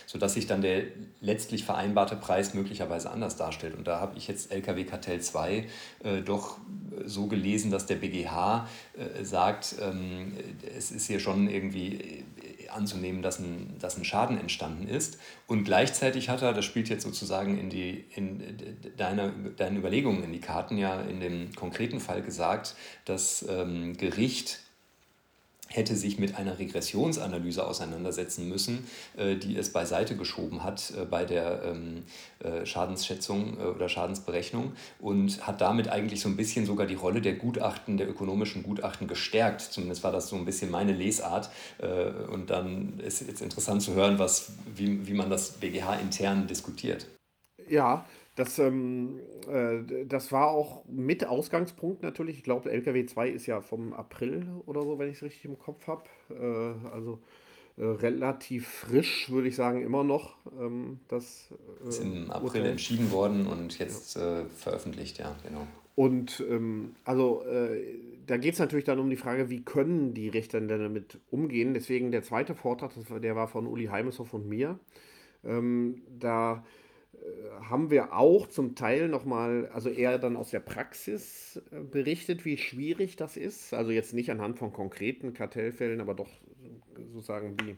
Sodass 0.05 0.33
sich 0.33 0.47
dann 0.47 0.61
der 0.61 0.83
letztlich 1.21 1.63
vereinbarte 1.63 2.15
Preis 2.15 2.53
möglicherweise 2.53 3.11
anders 3.11 3.35
darstellt. 3.35 3.75
Und 3.75 3.87
da 3.87 3.99
habe 3.99 4.17
ich 4.17 4.27
jetzt 4.27 4.51
LKW 4.51 4.83
Kartell 4.83 5.21
2 5.21 5.65
äh, 6.03 6.21
doch 6.21 6.57
so 7.05 7.27
gelesen, 7.27 7.71
dass 7.71 7.85
der 7.85 7.95
BGH 7.95 8.67
äh, 8.93 9.23
sagt, 9.23 9.75
ähm, 9.81 10.33
es 10.75 10.91
ist 10.91 11.07
hier 11.07 11.19
schon 11.19 11.49
irgendwie 11.49 11.95
äh, 11.95 12.69
anzunehmen, 12.69 13.21
dass 13.21 13.39
ein, 13.39 13.75
dass 13.79 13.97
ein 13.97 14.05
Schaden 14.05 14.37
entstanden 14.39 14.87
ist. 14.87 15.19
Und 15.47 15.63
gleichzeitig 15.63 16.29
hat 16.29 16.41
er, 16.41 16.53
das 16.53 16.65
spielt 16.65 16.89
jetzt 16.89 17.03
sozusagen 17.03 17.57
in, 17.57 17.69
die, 17.69 18.05
in 18.15 18.41
deine, 18.97 19.33
deine 19.55 19.79
Überlegungen 19.79 20.23
in 20.23 20.31
die 20.31 20.41
Karten 20.41 20.77
ja 20.77 21.01
in 21.01 21.19
dem 21.19 21.53
konkreten 21.55 21.99
Fall 21.99 22.21
gesagt, 22.21 22.75
das 23.05 23.45
ähm, 23.49 23.95
Gericht 23.97 24.59
hätte 25.69 25.95
sich 25.95 26.19
mit 26.19 26.35
einer 26.35 26.59
Regressionsanalyse 26.59 27.65
auseinandersetzen 27.65 28.47
müssen, 28.47 28.87
äh, 29.17 29.35
die 29.35 29.57
es 29.57 29.71
beiseite 29.71 30.15
geschoben 30.15 30.63
hat 30.63 30.93
äh, 30.97 31.05
bei 31.05 31.25
der 31.25 31.63
ähm, 31.63 32.03
äh, 32.39 32.65
Schadensschätzung 32.65 33.57
oder 33.57 33.89
Schadensberechnung 33.89 34.73
und 34.99 35.45
hat 35.45 35.61
damit 35.61 35.89
eigentlich 35.89 36.21
so 36.21 36.29
ein 36.29 36.37
bisschen 36.37 36.65
sogar 36.65 36.87
die 36.87 36.95
Rolle 36.95 37.21
der 37.21 37.33
Gutachten, 37.33 37.97
der 37.97 38.09
ökonomischen 38.09 38.63
Gutachten 38.63 39.07
gestärkt. 39.07 39.61
Zumindest 39.61 40.03
war 40.03 40.11
das 40.11 40.29
so 40.29 40.35
ein 40.35 40.45
bisschen 40.45 40.71
meine 40.71 40.93
Lesart. 40.93 41.49
Und 42.31 42.49
dann 42.49 42.99
ist 42.99 43.21
jetzt 43.21 43.41
interessant 43.41 43.81
zu 43.81 43.93
hören, 43.93 44.19
was, 44.19 44.51
wie, 44.75 45.07
wie 45.07 45.13
man 45.13 45.29
das 45.29 45.51
BGH 45.53 45.95
intern 45.95 46.47
diskutiert. 46.47 47.07
Ja, 47.67 48.05
das, 48.37 48.59
ähm, 48.59 49.19
äh, 49.51 50.05
das 50.05 50.31
war 50.31 50.51
auch 50.51 50.85
mit 50.85 51.25
Ausgangspunkt 51.25 52.03
natürlich. 52.03 52.37
Ich 52.37 52.43
glaube, 52.43 52.71
LKW 52.71 53.07
2 53.07 53.29
ist 53.29 53.47
ja 53.47 53.61
vom 53.61 53.93
April 53.93 54.47
oder 54.67 54.83
so, 54.83 54.99
wenn 54.99 55.09
ich 55.09 55.17
es 55.17 55.23
richtig 55.23 55.45
im 55.45 55.57
Kopf 55.57 55.87
habe. 55.87 56.03
Äh, 56.29 56.87
also 56.93 57.19
äh, 57.77 57.83
relativ 57.83 58.67
frisch, 58.67 59.31
würde 59.31 59.47
ich 59.47 59.55
sagen, 59.55 59.81
immer 59.81 60.03
noch. 60.03 60.35
Ähm, 60.59 60.99
das 61.07 61.51
äh, 61.83 61.89
ist 61.89 62.03
im 62.03 62.29
April 62.29 62.43
Urteil. 62.43 62.65
entschieden 62.67 63.11
worden 63.11 63.47
und 63.47 63.79
jetzt 63.79 64.15
ja. 64.15 64.41
Äh, 64.41 64.45
veröffentlicht, 64.45 65.17
ja, 65.17 65.35
genau. 65.43 65.65
Und 65.95 66.45
ähm, 66.47 66.95
also 67.05 67.43
äh, 67.43 67.81
da 68.27 68.37
geht 68.37 68.53
es 68.53 68.59
natürlich 68.59 68.85
dann 68.85 68.99
um 68.99 69.09
die 69.09 69.15
Frage, 69.15 69.49
wie 69.49 69.63
können 69.63 70.13
die 70.13 70.29
Richter 70.29 70.61
denn 70.61 70.79
damit 70.79 71.17
umgehen. 71.31 71.73
Deswegen 71.73 72.11
der 72.11 72.21
zweite 72.21 72.53
Vortrag, 72.53 72.91
war, 73.09 73.19
der 73.19 73.35
war 73.35 73.47
von 73.47 73.65
Uli 73.65 73.85
Heimeshoff 73.85 74.31
und 74.35 74.47
mir. 74.47 74.77
Ähm, 75.43 76.03
da 76.19 76.63
haben 77.69 77.89
wir 77.89 78.13
auch 78.13 78.47
zum 78.47 78.75
Teil 78.75 79.09
nochmal, 79.09 79.69
also 79.73 79.89
eher 79.89 80.17
dann 80.17 80.35
aus 80.35 80.51
der 80.51 80.59
Praxis 80.59 81.61
äh, 81.71 81.79
berichtet, 81.79 82.45
wie 82.45 82.57
schwierig 82.57 83.15
das 83.15 83.37
ist. 83.37 83.73
Also 83.73 83.91
jetzt 83.91 84.13
nicht 84.13 84.31
anhand 84.31 84.57
von 84.57 84.73
konkreten 84.73 85.33
Kartellfällen, 85.33 86.01
aber 86.01 86.13
doch 86.13 86.29
sozusagen, 87.13 87.55
wie 87.63 87.77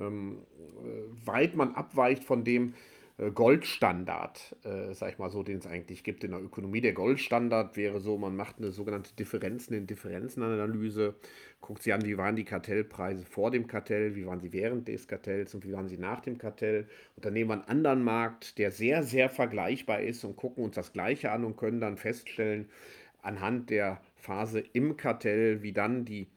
ähm, 0.00 0.38
äh, 0.56 1.26
weit 1.26 1.54
man 1.54 1.74
abweicht 1.74 2.24
von 2.24 2.44
dem, 2.44 2.74
äh, 3.20 3.30
Goldstandard, 3.30 4.56
äh, 4.64 4.94
sag 4.94 5.12
ich 5.12 5.18
mal 5.18 5.30
so, 5.30 5.42
den 5.42 5.58
es 5.58 5.66
eigentlich 5.66 6.04
gibt 6.04 6.24
in 6.24 6.30
der 6.30 6.42
Ökonomie. 6.42 6.80
Der 6.80 6.92
Goldstandard 6.92 7.76
wäre 7.76 8.00
so, 8.00 8.16
man 8.16 8.34
macht 8.34 8.58
eine 8.58 8.72
sogenannte 8.72 9.14
Differenzen 9.14 9.74
in 9.74 9.86
Differenzenanalyse, 9.86 11.14
guckt 11.60 11.82
sich 11.82 11.92
an, 11.92 12.04
wie 12.04 12.16
waren 12.16 12.36
die 12.36 12.44
Kartellpreise 12.44 13.24
vor 13.24 13.50
dem 13.50 13.66
Kartell, 13.66 14.16
wie 14.16 14.26
waren 14.26 14.40
sie 14.40 14.52
während 14.52 14.88
des 14.88 15.06
Kartells 15.06 15.54
und 15.54 15.64
wie 15.64 15.72
waren 15.72 15.88
sie 15.88 15.98
nach 15.98 16.20
dem 16.20 16.38
Kartell. 16.38 16.88
Und 17.16 17.24
dann 17.24 17.34
nehmen 17.34 17.50
wir 17.50 17.54
einen 17.54 17.68
anderen 17.68 18.02
Markt, 18.02 18.58
der 18.58 18.70
sehr, 18.70 19.02
sehr 19.02 19.28
vergleichbar 19.28 20.00
ist 20.00 20.24
und 20.24 20.36
gucken 20.36 20.64
uns 20.64 20.74
das 20.74 20.92
Gleiche 20.92 21.30
an 21.30 21.44
und 21.44 21.56
können 21.56 21.80
dann 21.80 21.96
feststellen, 21.96 22.68
anhand 23.22 23.70
der 23.70 24.00
Phase 24.16 24.60
im 24.72 24.96
Kartell, 24.96 25.62
wie 25.62 25.72
dann 25.72 26.04
die, 26.04 26.28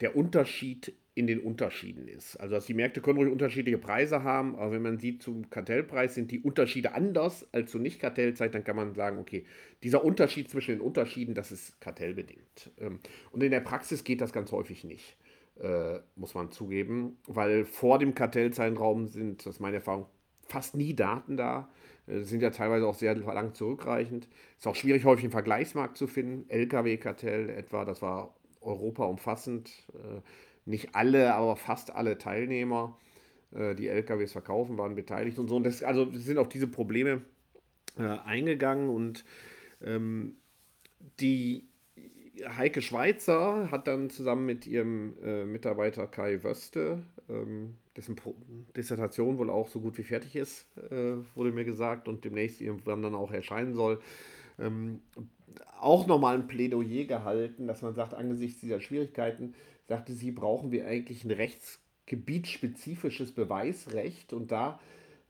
der 0.00 0.16
Unterschied 0.16 0.94
in 1.16 1.26
den 1.26 1.40
Unterschieden 1.40 2.08
ist. 2.08 2.36
Also 2.36 2.54
dass 2.56 2.66
die 2.66 2.74
Märkte 2.74 3.00
können 3.00 3.18
ruhig 3.18 3.32
unterschiedliche 3.32 3.78
Preise 3.78 4.22
haben, 4.22 4.54
aber 4.56 4.72
wenn 4.72 4.82
man 4.82 4.98
sieht 4.98 5.22
zum 5.22 5.48
Kartellpreis 5.48 6.14
sind 6.14 6.30
die 6.30 6.40
Unterschiede 6.40 6.92
anders 6.92 7.46
als 7.52 7.70
zur 7.70 7.80
Nicht-Kartellzeit, 7.80 8.54
dann 8.54 8.64
kann 8.64 8.76
man 8.76 8.94
sagen, 8.94 9.18
okay, 9.18 9.46
dieser 9.82 10.04
Unterschied 10.04 10.50
zwischen 10.50 10.72
den 10.72 10.80
Unterschieden, 10.82 11.34
das 11.34 11.52
ist 11.52 11.80
kartellbedingt. 11.80 12.70
Ähm, 12.78 13.00
und 13.32 13.42
in 13.42 13.50
der 13.50 13.60
Praxis 13.60 14.04
geht 14.04 14.20
das 14.20 14.34
ganz 14.34 14.52
häufig 14.52 14.84
nicht, 14.84 15.16
äh, 15.58 16.00
muss 16.16 16.34
man 16.34 16.50
zugeben, 16.50 17.16
weil 17.26 17.64
vor 17.64 17.98
dem 17.98 18.14
Kartellzeitraum 18.14 19.08
sind, 19.08 19.46
das 19.46 19.54
ist 19.54 19.60
meine 19.60 19.76
Erfahrung, 19.76 20.04
fast 20.46 20.76
nie 20.76 20.94
Daten 20.94 21.38
da, 21.38 21.70
äh, 22.06 22.20
sind 22.20 22.42
ja 22.42 22.50
teilweise 22.50 22.86
auch 22.86 22.94
sehr 22.94 23.14
lang 23.14 23.54
zurückreichend. 23.54 24.28
Ist 24.58 24.66
auch 24.66 24.76
schwierig, 24.76 25.06
häufig 25.06 25.24
einen 25.24 25.32
Vergleichsmarkt 25.32 25.96
zu 25.96 26.06
finden. 26.06 26.44
LKW-Kartell 26.50 27.48
etwa, 27.48 27.86
das 27.86 28.02
war 28.02 28.34
Europa 28.60 29.04
umfassend. 29.04 29.70
Nicht 30.66 30.94
alle, 30.94 31.34
aber 31.34 31.56
fast 31.56 31.94
alle 31.94 32.18
Teilnehmer. 32.18 32.98
äh, 33.52 33.74
die 33.74 33.88
LKWs 33.88 34.32
verkaufen, 34.32 34.78
waren 34.78 34.94
beteiligt 34.94 35.38
und 35.38 35.48
so. 35.48 35.56
Und 35.56 35.64
das, 35.64 35.82
also 35.82 36.10
sind 36.12 36.38
auf 36.38 36.48
diese 36.48 36.66
Probleme 36.66 37.22
äh, 37.98 38.02
eingegangen 38.24 38.90
und 38.90 39.24
ähm, 39.82 40.36
die 41.20 41.68
Heike 42.44 42.82
Schweizer 42.82 43.70
hat 43.70 43.86
dann 43.88 44.10
zusammen 44.10 44.44
mit 44.46 44.66
ihrem 44.66 45.14
äh, 45.22 45.44
Mitarbeiter 45.44 46.06
Kai 46.06 46.42
Wöste, 46.42 47.02
ähm, 47.28 47.76
dessen 47.96 48.16
Pro 48.16 48.34
Dissertation 48.76 49.38
wohl 49.38 49.48
auch 49.50 49.68
so 49.68 49.80
gut 49.80 49.96
wie 49.96 50.02
fertig 50.02 50.36
ist, 50.36 50.66
äh, 50.90 51.16
wurde 51.34 51.52
mir 51.52 51.64
gesagt 51.64 52.08
und 52.08 52.24
demnächst 52.24 52.60
irgendwann 52.60 53.02
dann 53.02 53.14
auch 53.14 53.32
erscheinen 53.32 53.74
soll, 53.74 54.00
ähm, 54.58 55.00
auch 55.80 56.06
nochmal 56.06 56.34
ein 56.36 56.46
Plädoyer 56.46 57.04
gehalten, 57.04 57.66
dass 57.66 57.82
man 57.82 57.94
sagt, 57.94 58.12
angesichts 58.14 58.60
dieser 58.60 58.80
Schwierigkeiten, 58.80 59.54
sagte 59.86 60.12
sie, 60.12 60.32
brauchen 60.32 60.72
wir 60.72 60.86
eigentlich 60.86 61.24
ein 61.24 61.30
rechtsgebietsspezifisches 61.30 63.32
Beweisrecht 63.32 64.32
und 64.32 64.50
da 64.50 64.80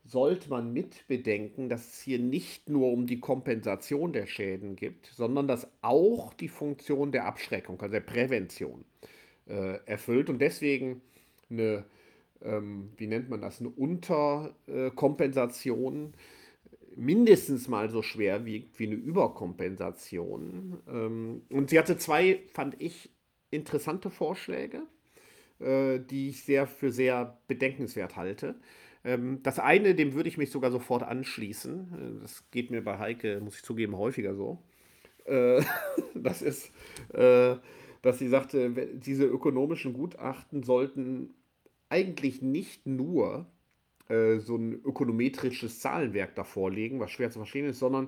sollte 0.03 0.49
man 0.49 0.73
mitbedenken, 0.73 1.69
dass 1.69 1.93
es 1.93 2.01
hier 2.01 2.19
nicht 2.19 2.69
nur 2.69 2.91
um 2.91 3.05
die 3.07 3.19
Kompensation 3.19 4.13
der 4.13 4.25
Schäden 4.25 4.77
geht, 4.77 5.05
sondern 5.13 5.47
dass 5.47 5.67
auch 5.81 6.33
die 6.33 6.47
Funktion 6.47 7.11
der 7.11 7.25
Abschreckung, 7.25 7.79
also 7.81 7.91
der 7.91 7.99
Prävention 7.99 8.85
äh, 9.47 9.79
erfüllt 9.85 10.29
und 10.29 10.39
deswegen 10.39 11.01
eine, 11.49 11.83
ähm, 12.41 12.91
wie 12.97 13.07
nennt 13.07 13.29
man 13.29 13.41
das, 13.41 13.59
eine 13.59 13.69
Unterkompensation 13.69 16.13
mindestens 16.95 17.67
mal 17.67 17.89
so 17.89 18.01
schwer 18.01 18.45
wiegt 18.45 18.79
wie 18.79 18.87
eine 18.87 18.95
Überkompensation. 18.95 20.77
Ähm, 20.87 21.41
und 21.49 21.69
sie 21.69 21.79
hatte 21.79 21.97
zwei, 21.97 22.39
fand 22.53 22.81
ich, 22.81 23.09
interessante 23.51 24.09
Vorschläge, 24.09 24.83
äh, 25.59 25.99
die 25.99 26.29
ich 26.29 26.43
sehr 26.43 26.67
für 26.67 26.91
sehr 26.91 27.37
bedenkenswert 27.47 28.15
halte. 28.15 28.55
Ähm, 29.03 29.41
das 29.43 29.59
eine, 29.59 29.95
dem 29.95 30.13
würde 30.13 30.29
ich 30.29 30.37
mich 30.37 30.51
sogar 30.51 30.71
sofort 30.71 31.03
anschließen. 31.03 32.17
Äh, 32.17 32.21
das 32.21 32.49
geht 32.51 32.71
mir 32.71 32.83
bei 32.83 32.99
Heike, 32.99 33.39
muss 33.41 33.55
ich 33.55 33.63
zugeben, 33.63 33.97
häufiger 33.97 34.35
so. 34.35 34.61
Äh, 35.25 35.63
das 36.13 36.41
ist, 36.41 36.71
äh, 37.13 37.55
dass 38.01 38.19
sie 38.19 38.27
sagte, 38.27 38.69
diese 38.97 39.25
ökonomischen 39.25 39.93
Gutachten 39.93 40.63
sollten 40.63 41.33
eigentlich 41.89 42.41
nicht 42.41 42.85
nur 42.85 43.47
so 44.09 44.55
ein 44.55 44.71
ökonometrisches 44.85 45.81
Zahlenwerk 45.81 46.33
davor 46.33 46.71
legen, 46.71 47.01
was 47.01 47.11
schwer 47.11 47.29
zu 47.29 47.39
verstehen 47.39 47.65
ist, 47.65 47.79
sondern 47.79 48.07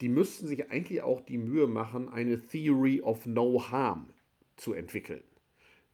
die 0.00 0.08
müssten 0.08 0.48
sich 0.48 0.72
eigentlich 0.72 1.02
auch 1.02 1.20
die 1.20 1.38
Mühe 1.38 1.68
machen, 1.68 2.08
eine 2.08 2.44
Theory 2.44 3.00
of 3.00 3.26
No 3.26 3.70
Harm 3.70 4.08
zu 4.56 4.72
entwickeln. 4.72 5.22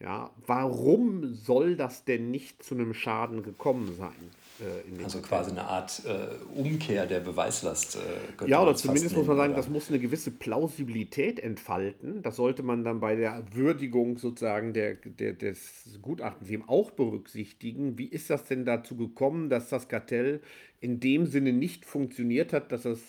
Ja, 0.00 0.32
warum 0.46 1.32
soll 1.32 1.76
das 1.76 2.04
denn 2.04 2.32
nicht 2.32 2.62
zu 2.64 2.74
einem 2.74 2.92
Schaden 2.92 3.44
gekommen 3.44 3.94
sein? 3.94 4.30
Äh, 4.60 5.04
also 5.04 5.20
quasi 5.20 5.52
eine 5.52 5.64
Art 5.64 6.02
äh, 6.04 6.58
Umkehr 6.58 7.06
der 7.06 7.20
Beweislast. 7.20 7.96
Äh, 8.40 8.48
ja, 8.48 8.60
oder 8.60 8.74
zumindest 8.74 9.16
muss 9.16 9.26
man 9.26 9.36
sagen, 9.36 9.52
oder? 9.52 9.62
das 9.62 9.70
muss 9.70 9.90
eine 9.90 10.00
gewisse 10.00 10.32
Plausibilität 10.32 11.38
entfalten. 11.38 12.20
Das 12.22 12.34
sollte 12.34 12.64
man 12.64 12.82
dann 12.82 12.98
bei 12.98 13.14
der 13.14 13.44
Würdigung 13.52 14.18
sozusagen 14.18 14.72
der, 14.72 14.94
der, 14.94 15.34
des 15.34 15.98
Gutachtens 16.02 16.50
eben 16.50 16.68
auch 16.68 16.90
berücksichtigen. 16.90 17.96
Wie 17.96 18.06
ist 18.06 18.28
das 18.28 18.44
denn 18.44 18.64
dazu 18.64 18.96
gekommen, 18.96 19.50
dass 19.50 19.68
das 19.68 19.86
Kartell 19.86 20.40
in 20.80 20.98
dem 20.98 21.26
Sinne 21.26 21.52
nicht 21.52 21.84
funktioniert 21.84 22.52
hat, 22.52 22.72
dass 22.72 22.84
es 22.84 23.00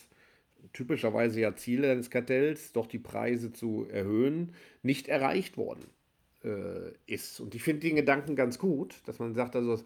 typischerweise 0.72 1.41
ja 1.41 1.55
Ziele 1.55 1.91
eines 1.91 2.10
Kartells, 2.10 2.72
doch 2.72 2.88
die 2.88 3.00
Preise 3.00 3.51
zu 3.51 3.86
erhöhen, 3.89 4.53
nicht 4.82 5.08
erreicht 5.08 5.58
worden 5.58 5.86
äh, 6.43 6.91
ist. 7.05 7.39
Und 7.39 7.55
ich 7.55 7.63
finde 7.63 7.82
den 7.82 7.96
Gedanken 7.96 8.36
ganz 8.36 8.60
gut, 8.60 9.01
dass 9.05 9.20
man 9.20 9.34
sagt, 9.36 9.55
also 9.55 9.84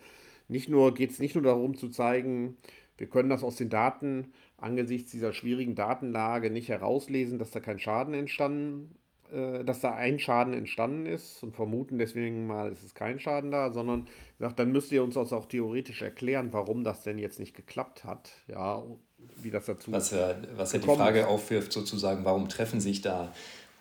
nicht 0.47 0.69
nur 0.69 0.93
geht 0.93 1.11
es 1.11 1.19
nicht 1.19 1.35
nur 1.35 1.43
darum 1.43 1.75
zu 1.75 1.89
zeigen, 1.89 2.57
wir 2.97 3.07
können 3.07 3.29
das 3.29 3.43
aus 3.43 3.55
den 3.55 3.69
Daten 3.69 4.33
angesichts 4.57 5.11
dieser 5.11 5.33
schwierigen 5.33 5.75
Datenlage 5.75 6.49
nicht 6.49 6.69
herauslesen, 6.69 7.37
dass 7.37 7.51
da 7.51 7.59
kein 7.59 7.79
Schaden 7.79 8.13
entstanden, 8.13 8.95
äh, 9.31 9.63
dass 9.63 9.81
da 9.81 9.93
ein 9.93 10.19
Schaden 10.19 10.53
entstanden 10.53 11.05
ist 11.05 11.43
und 11.43 11.55
vermuten 11.55 11.97
deswegen 11.97 12.47
mal, 12.47 12.71
es 12.71 12.83
ist 12.83 12.95
kein 12.95 13.19
Schaden 13.19 13.51
da, 13.51 13.71
sondern 13.71 14.07
sagt, 14.39 14.59
dann 14.59 14.71
müsst 14.71 14.91
ihr 14.91 15.03
uns 15.03 15.15
das 15.15 15.33
auch 15.33 15.45
theoretisch 15.45 16.01
erklären, 16.01 16.53
warum 16.53 16.83
das 16.83 17.03
denn 17.03 17.19
jetzt 17.19 17.39
nicht 17.39 17.55
geklappt 17.55 18.03
hat, 18.03 18.31
ja, 18.47 18.83
wie 19.17 19.51
das 19.51 19.65
dazu. 19.65 19.91
Was 19.91 20.11
ja, 20.11 20.35
was 20.55 20.73
ja 20.73 20.79
die 20.79 20.85
Frage 20.85 21.27
aufwirft, 21.27 21.71
sozusagen, 21.71 22.25
warum 22.25 22.49
treffen 22.49 22.79
sich 22.79 23.01
da 23.01 23.33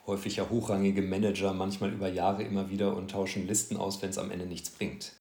häufig 0.06 0.36
ja 0.36 0.48
hochrangige 0.48 1.02
Manager 1.02 1.52
manchmal 1.52 1.92
über 1.92 2.08
Jahre 2.08 2.42
immer 2.42 2.70
wieder 2.70 2.96
und 2.96 3.10
tauschen 3.10 3.46
Listen 3.46 3.76
aus, 3.76 4.02
wenn 4.02 4.10
es 4.10 4.18
am 4.18 4.30
Ende 4.30 4.46
nichts 4.46 4.70
bringt. 4.70 5.12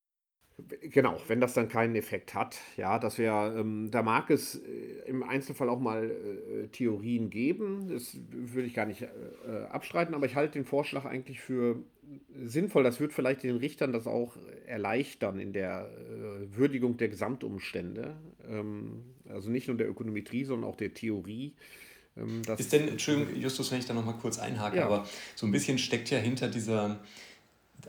Genau, 0.82 1.18
wenn 1.28 1.42
das 1.42 1.54
dann 1.54 1.68
keinen 1.68 1.98
Effekt 1.98 2.34
hat, 2.34 2.58
ja, 2.78 2.98
das 2.98 3.18
wäre, 3.18 3.60
ähm, 3.60 3.92
da 3.92 4.02
mag 4.02 4.30
es 4.30 4.56
äh, 4.56 5.02
im 5.06 5.22
Einzelfall 5.22 5.68
auch 5.68 5.82
mal 5.82 6.10
äh, 6.10 6.68
Theorien 6.68 7.30
geben, 7.30 7.90
das 7.90 8.18
würde 8.30 8.66
ich 8.66 8.74
gar 8.74 8.86
nicht 8.86 9.02
äh, 9.02 9.08
abstreiten, 9.70 10.16
aber 10.16 10.28
ich 10.28 10.36
halte 10.36 10.54
den 10.54 10.64
Vorschlag 10.64 11.04
eigentlich 11.04 11.42
für 11.42 11.84
sinnvoll. 12.46 12.84
Das 12.84 13.02
wird 13.02 13.12
vielleicht 13.12 13.44
den 13.44 13.58
Richtern 13.58 13.92
das 13.92 14.08
auch 14.08 14.38
erleichtern 14.66 15.40
in 15.40 15.52
der 15.52 15.90
äh, 15.90 16.56
Würdigung 16.56 16.96
der 16.96 17.10
Gesamtumstände, 17.10 18.16
ähm, 18.48 19.04
also 19.30 19.50
nicht 19.50 19.68
nur 19.68 19.78
der 19.78 19.90
Ökonometrie, 19.90 20.46
sondern 20.46 20.70
auch 20.70 20.76
der 20.76 20.94
Theorie. 20.94 21.54
Ähm, 22.18 22.42
ist 22.58 22.72
denn, 22.72 22.88
Entschuldigung, 22.88 23.36
Justus, 23.36 23.72
wenn 23.72 23.80
ich 23.80 23.86
da 23.86 23.94
nochmal 23.94 24.16
kurz 24.16 24.40
einhake, 24.40 24.78
ja. 24.78 24.86
aber 24.86 25.08
so 25.36 25.46
ein 25.46 25.52
bisschen 25.52 25.78
steckt 25.78 26.10
ja 26.10 26.18
hinter 26.18 26.48
dieser, 26.48 27.00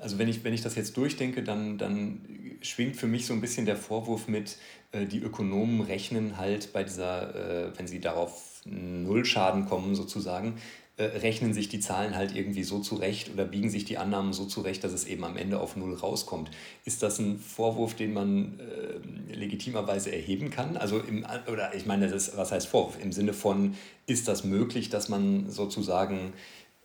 also 0.00 0.18
wenn 0.18 0.28
ich, 0.28 0.42
wenn 0.44 0.52
ich 0.52 0.62
das 0.62 0.74
jetzt 0.74 0.96
durchdenke, 0.96 1.42
dann, 1.42 1.78
dann 1.78 2.20
schwingt 2.60 2.96
für 2.96 3.06
mich 3.06 3.26
so 3.26 3.34
ein 3.34 3.40
bisschen 3.40 3.66
der 3.66 3.76
Vorwurf 3.76 4.28
mit, 4.28 4.56
äh, 4.92 5.06
die 5.06 5.20
Ökonomen 5.20 5.80
rechnen 5.80 6.36
halt 6.38 6.72
bei 6.72 6.82
dieser, 6.82 7.68
äh, 7.68 7.78
wenn 7.78 7.86
sie 7.86 8.00
darauf 8.00 8.62
Nullschaden 8.64 9.66
kommen 9.66 9.94
sozusagen, 9.94 10.56
äh, 10.98 11.04
rechnen 11.04 11.52
sich 11.52 11.68
die 11.68 11.80
Zahlen 11.80 12.16
halt 12.16 12.34
irgendwie 12.34 12.62
so 12.64 12.78
zurecht 12.78 13.30
oder 13.30 13.44
biegen 13.44 13.68
sich 13.68 13.84
die 13.84 13.98
Annahmen 13.98 14.32
so 14.32 14.46
zurecht, 14.46 14.82
dass 14.82 14.92
es 14.92 15.06
eben 15.06 15.24
am 15.24 15.36
Ende 15.36 15.60
auf 15.60 15.76
Null 15.76 15.94
rauskommt. 15.94 16.50
Ist 16.86 17.02
das 17.02 17.18
ein 17.18 17.38
Vorwurf, 17.38 17.94
den 17.94 18.14
man 18.14 18.58
äh, 18.58 19.34
legitimerweise 19.34 20.10
erheben 20.10 20.48
kann? 20.48 20.78
Also 20.78 20.98
im, 21.00 21.26
oder 21.52 21.74
ich 21.74 21.84
meine, 21.84 22.08
das, 22.08 22.34
was 22.38 22.50
heißt 22.50 22.68
Vorwurf? 22.68 22.98
Im 23.02 23.12
Sinne 23.12 23.34
von, 23.34 23.74
ist 24.06 24.26
das 24.26 24.44
möglich, 24.44 24.88
dass 24.88 25.10
man 25.10 25.50
sozusagen 25.50 26.32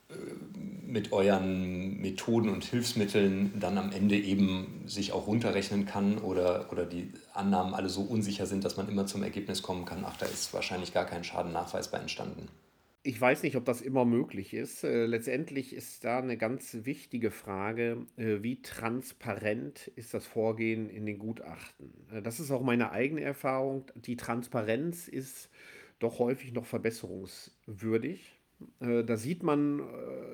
äh, 0.10 0.14
mit 0.86 1.14
euren 1.14 2.02
Methoden 2.02 2.50
und 2.50 2.66
Hilfsmitteln 2.66 3.54
dann 3.62 3.78
am 3.78 3.94
Ende 3.94 4.18
eben 4.18 4.84
sich 4.88 5.14
auch 5.14 5.26
runterrechnen 5.26 5.86
kann 5.86 6.18
oder, 6.18 6.70
oder 6.70 6.86
die 6.86 7.14
Annahmen 7.34 7.74
alle 7.74 7.88
so 7.88 8.02
unsicher 8.02 8.46
sind, 8.46 8.66
dass 8.66 8.76
man 8.76 8.90
immer 8.90 9.06
zum 9.06 9.24
Ergebnis 9.24 9.62
kommen 9.62 9.86
kann, 9.86 10.04
ach, 10.06 10.18
da 10.18 10.26
ist 10.26 10.54
wahrscheinlich 10.54 10.94
gar 10.94 11.06
kein 11.06 11.24
Schaden 11.24 11.54
nachweisbar 11.54 12.02
entstanden. 12.02 12.50
Ich 13.04 13.20
weiß 13.20 13.42
nicht, 13.42 13.56
ob 13.56 13.66
das 13.66 13.82
immer 13.82 14.06
möglich 14.06 14.54
ist. 14.54 14.84
Äh, 14.84 15.08
letztendlich 15.08 15.74
ist 15.74 16.04
da 16.04 16.20
eine 16.20 16.38
ganz 16.38 16.78
wichtige 16.84 17.32
Frage, 17.32 18.06
äh, 18.16 18.44
wie 18.44 18.62
transparent 18.62 19.88
ist 19.96 20.14
das 20.14 20.28
Vorgehen 20.28 20.88
in 20.88 21.08
den 21.08 21.18
Gutachten. 21.18 21.92
Äh, 22.14 22.22
das 22.22 22.40
ist 22.40 22.52
auch 22.52 22.62
meine 22.62 22.92
eigene 22.92 23.22
Erfahrung. 23.22 23.86
Die 23.96 24.18
Transparenz 24.18 25.08
ist 25.08 25.50
doch 25.98 26.20
häufig 26.20 26.54
noch 26.54 26.66
verbesserungswürdig. 26.66 28.38
Da 28.80 29.18
sieht 29.18 29.42
man, 29.42 29.82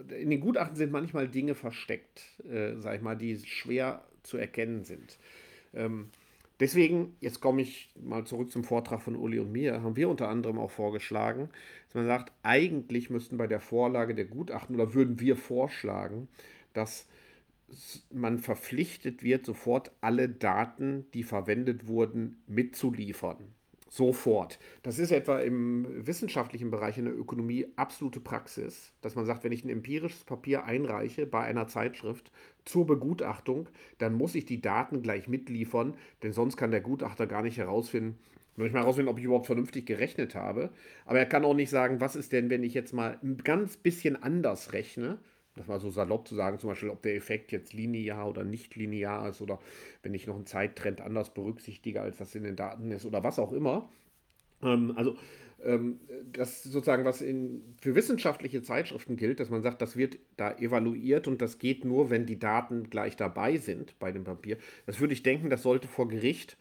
in 0.10 0.30
den 0.30 0.41
Gutachten 0.41 0.75
sind 0.75 0.91
manchmal 0.91 1.30
Dinge 1.30 1.56
versteckt, 1.56 2.21
sag 2.43 2.97
ich 2.97 3.01
mal, 3.01 3.15
die 3.15 3.38
schwer 3.45 4.03
zu 4.23 4.36
erkennen 4.36 4.84
sind. 4.84 5.17
Deswegen, 6.60 7.15
jetzt 7.20 7.39
komme 7.39 7.62
ich 7.62 7.91
mal 8.02 8.26
zurück 8.26 8.52
zum 8.52 8.63
Vortrag 8.63 9.02
von 9.02 9.15
Uli 9.15 9.39
und 9.39 9.52
mir, 9.52 9.84
haben 9.84 9.96
wir 9.96 10.10
unter 10.10 10.28
anderem 10.30 10.58
auch 10.58 10.72
vorgeschlagen, 10.72 11.50
dass 11.88 11.96
man 11.96 12.08
sagt, 12.08 12.34
eigentlich 12.41 13.10
müssten 13.10 13.38
bei 13.38 13.48
der 13.48 13.60
Vorlage 13.60 14.15
der 14.15 14.26
Gutachten 14.26 14.76
oder 14.76 14.93
würden 14.93 15.20
wir 15.20 15.36
vorschlagen, 15.36 16.28
dass 16.74 17.08
man 18.12 18.39
verpflichtet 18.39 19.24
wird, 19.24 19.46
sofort 19.46 19.91
alle 20.02 20.30
Daten, 20.30 21.06
die 21.13 21.24
verwendet 21.24 21.88
wurden, 21.88 22.41
mitzuliefern 22.48 23.54
sofort. 23.89 24.60
Das 24.84 25.00
ist 25.00 25.12
etwa 25.12 25.39
im 25.39 26.06
wissenschaftlichen 26.06 26.71
Bereich 26.71 26.97
in 26.97 27.06
der 27.06 27.17
Ökonomie 27.17 27.67
absolute 27.76 28.19
Praxis, 28.19 28.93
dass 29.02 29.15
man 29.15 29.26
sagt, 29.26 29.43
wenn 29.43 29.52
ich 29.52 29.63
ein 29.63 29.69
empirisches 29.69 30.23
Papier 30.23 30.65
einreiche 30.65 31.26
bei 31.26 31.41
einer 31.41 31.67
Zeitschrift 31.67 32.32
zur 32.65 32.86
Begutachtung, 32.86 33.69
dann 33.97 34.13
muss 34.13 34.36
ich 34.36 34.45
die 34.45 34.62
Daten 34.62 35.02
gleich 35.02 35.28
mitliefern, 35.28 35.95
denn 36.23 36.34
sonst 36.34 36.58
kann 36.58 36.71
der 36.71 36.82
Gutachter 36.82 37.28
gar 37.28 37.41
nicht 37.41 37.58
herausfinden, 37.58 38.17
noch 38.56 38.63
nicht 38.63 38.73
mal 38.73 38.82
herausfinden, 38.82 39.10
ob 39.10 39.19
ich 39.19 39.26
überhaupt 39.26 39.45
vernünftig 39.45 39.86
gerechnet 39.86 40.34
habe. 40.34 40.71
Aber 41.06 41.19
er 41.19 41.28
kann 41.28 41.45
auch 41.45 41.54
nicht 41.54 41.69
sagen, 41.69 42.02
was 42.02 42.15
ist 42.15 42.32
denn, 42.32 42.50
wenn 42.50 42.63
ich 42.63 42.73
jetzt 42.73 42.93
mal 42.93 43.17
ein 43.21 43.38
ganz 43.38 43.78
bisschen 43.78 44.21
anders 44.21 44.73
rechne 44.73 45.19
das 45.58 45.67
mal 45.67 45.80
so 45.80 45.89
salopp 45.89 46.28
zu 46.28 46.36
sagen, 46.36 46.60
zum 46.60 46.70
Beispiel, 46.70 46.89
ob 46.89 47.02
der 47.02 47.15
Effekt 47.15 47.52
jetzt 47.52 47.74
linear 47.74 48.28
oder 48.28 48.43
nicht 48.43 48.76
linear 48.76 49.30
ist 49.30 49.41
oder 49.41 49.60
wenn 50.04 50.13
ich 50.13 50.28
noch 50.28 50.36
einen 50.36 50.46
Zeittrend 50.46 51.02
anders 51.02 51.34
berücksichtige, 51.34 52.02
als 52.02 52.17
das 52.17 52.36
in 52.36 52.43
den 52.43 52.56
Daten 52.56 52.91
ist 52.91 53.06
oder 53.06 53.24
was 53.24 53.39
auch 53.39 53.52
immer. 53.52 53.89
Ähm, 54.62 54.93
also 54.96 55.17
ähm, 55.63 56.00
das 56.32 56.63
sozusagen, 56.63 57.06
was 57.06 57.22
in, 57.22 57.62
für 57.82 57.96
wissenschaftliche 57.96 58.62
Zeitschriften 58.62 59.17
gilt, 59.17 59.39
dass 59.39 59.50
man 59.50 59.63
sagt, 59.63 59.82
das 59.82 59.98
wird 59.98 60.17
da 60.36 60.52
evaluiert 60.58 61.28
und 61.28 61.41
das 61.41 61.58
geht 61.58 61.84
nur, 61.84 62.10
wenn 62.10 62.26
die 62.26 62.39
Daten 62.39 62.89
gleich 62.89 63.15
dabei 63.15 63.58
sind 63.58 63.98
bei 64.00 64.12
dem 64.12 64.24
Papier. 64.24 64.58
Das 64.86 65.00
würde 65.00 65.13
ich 65.13 65.24
denken, 65.24 65.50
das 65.50 65.63
sollte 65.63 65.88
vor 65.88 66.08
Gericht, 66.08 66.58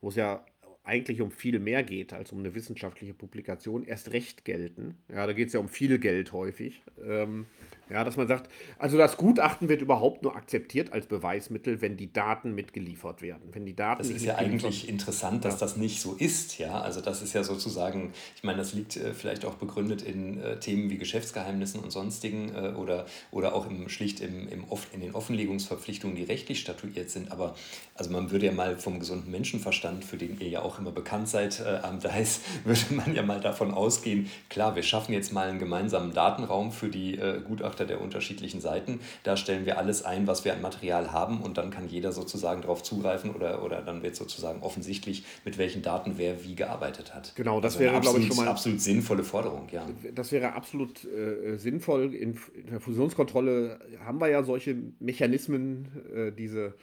wo 0.00 0.08
es 0.08 0.16
ja 0.16 0.44
eigentlich 0.84 1.20
um 1.20 1.30
viel 1.30 1.60
mehr 1.60 1.84
geht 1.84 2.12
als 2.12 2.32
um 2.32 2.40
eine 2.40 2.54
wissenschaftliche 2.54 3.14
Publikation, 3.14 3.84
erst 3.84 4.12
recht 4.12 4.44
gelten. 4.44 4.96
Ja, 5.08 5.26
da 5.26 5.32
geht 5.32 5.48
es 5.48 5.54
ja 5.54 5.60
um 5.60 5.68
viel 5.68 5.98
Geld 5.98 6.32
häufig. 6.32 6.82
Ähm, 7.04 7.46
ja, 7.92 8.04
dass 8.04 8.16
man 8.16 8.26
sagt, 8.26 8.50
also 8.78 8.96
das 8.96 9.16
Gutachten 9.16 9.68
wird 9.68 9.82
überhaupt 9.82 10.22
nur 10.22 10.34
akzeptiert 10.34 10.92
als 10.92 11.06
Beweismittel, 11.06 11.80
wenn 11.80 11.96
die 11.96 12.12
Daten 12.12 12.54
mitgeliefert 12.54 13.22
werden. 13.22 13.42
Wenn 13.52 13.66
die 13.66 13.76
Daten 13.76 14.02
das 14.02 14.10
ist 14.10 14.24
ja 14.24 14.36
eigentlich 14.36 14.88
interessant, 14.88 15.44
dass 15.44 15.54
ja. 15.54 15.60
das 15.60 15.76
nicht 15.76 16.00
so 16.00 16.14
ist. 16.14 16.58
Ja, 16.58 16.80
also 16.80 17.00
das 17.00 17.22
ist 17.22 17.34
ja 17.34 17.44
sozusagen, 17.44 18.12
ich 18.36 18.44
meine, 18.44 18.58
das 18.58 18.72
liegt 18.72 18.96
äh, 18.96 19.12
vielleicht 19.12 19.44
auch 19.44 19.54
begründet 19.54 20.02
in 20.02 20.40
äh, 20.40 20.58
Themen 20.58 20.90
wie 20.90 20.98
Geschäftsgeheimnissen 20.98 21.80
und 21.80 21.90
sonstigen 21.90 22.54
äh, 22.54 22.72
oder, 22.76 23.06
oder 23.30 23.54
auch 23.54 23.68
im, 23.68 23.88
schlicht 23.88 24.20
im, 24.20 24.48
im 24.48 24.64
in 24.92 25.00
den 25.00 25.14
Offenlegungsverpflichtungen, 25.14 26.16
die 26.16 26.24
rechtlich 26.24 26.60
statuiert 26.60 27.10
sind. 27.10 27.30
Aber 27.30 27.54
also 27.94 28.10
man 28.10 28.30
würde 28.30 28.46
ja 28.46 28.52
mal 28.52 28.78
vom 28.78 28.98
gesunden 28.98 29.30
Menschenverstand, 29.30 30.04
für 30.04 30.16
den 30.16 30.40
ihr 30.40 30.48
ja 30.48 30.62
auch 30.62 30.78
immer 30.78 30.92
bekannt 30.92 31.28
seid, 31.28 31.60
äh, 31.60 31.80
am 31.82 32.00
DICE, 32.00 32.40
würde 32.64 32.94
man 32.94 33.14
ja 33.14 33.22
mal 33.22 33.40
davon 33.40 33.72
ausgehen, 33.72 34.30
klar, 34.48 34.74
wir 34.76 34.82
schaffen 34.82 35.12
jetzt 35.12 35.32
mal 35.32 35.48
einen 35.48 35.58
gemeinsamen 35.58 36.14
Datenraum 36.14 36.72
für 36.72 36.88
die 36.88 37.18
äh, 37.18 37.40
Gutachter 37.82 37.86
der 37.86 38.00
unterschiedlichen 38.00 38.60
Seiten. 38.60 39.00
Da 39.22 39.36
stellen 39.36 39.66
wir 39.66 39.78
alles 39.78 40.04
ein, 40.04 40.26
was 40.26 40.44
wir 40.44 40.52
an 40.52 40.60
Material 40.60 41.12
haben 41.12 41.40
und 41.40 41.58
dann 41.58 41.70
kann 41.70 41.88
jeder 41.88 42.12
sozusagen 42.12 42.62
darauf 42.62 42.82
zugreifen 42.82 43.34
oder, 43.34 43.62
oder 43.62 43.82
dann 43.82 44.02
wird 44.02 44.16
sozusagen 44.16 44.62
offensichtlich, 44.62 45.24
mit 45.44 45.58
welchen 45.58 45.82
Daten 45.82 46.14
wer 46.16 46.44
wie 46.44 46.54
gearbeitet 46.54 47.14
hat. 47.14 47.34
Genau, 47.36 47.60
das 47.60 47.74
also 47.74 47.84
wäre, 47.84 48.00
glaube 48.00 48.20
ich, 48.20 48.28
schon 48.28 48.36
mal. 48.36 48.48
absolut 48.48 48.80
sinnvolle 48.80 49.24
Forderung, 49.24 49.68
ja. 49.72 49.86
Das 50.14 50.32
wäre 50.32 50.54
absolut 50.54 51.04
äh, 51.04 51.56
sinnvoll. 51.58 52.14
In, 52.14 52.38
in, 52.54 52.70
der 52.70 52.80
Fusionskontrolle 52.80 53.80
haben 54.04 54.20
wir 54.20 54.28
ja 54.28 54.42
solche 54.42 54.76
Mechanismen, 55.00 55.88
äh, 56.14 56.32
diese, 56.32 56.74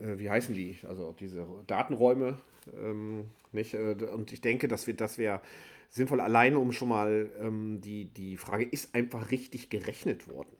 äh, 0.00 0.18
wie 0.18 0.30
heißen 0.30 0.54
die? 0.54 0.78
Also 0.88 1.14
diese 1.18 1.46
Datenräume. 1.66 2.38
Ähm, 2.80 3.24
nicht? 3.52 3.74
Äh, 3.74 3.96
und 4.12 4.32
ich 4.32 4.40
denke, 4.40 4.68
dass 4.68 4.86
wir, 4.86 4.94
das 4.94 5.18
wäre 5.18 5.40
sinnvoll, 5.92 6.20
allein 6.20 6.56
um 6.56 6.72
schon 6.72 6.88
mal 6.88 7.30
ähm, 7.38 7.80
die, 7.80 8.06
die 8.06 8.36
Frage, 8.36 8.64
ist 8.64 8.94
einfach 8.94 9.30
richtig 9.30 9.70
gerechnet 9.70 10.26
worden? 10.26 10.56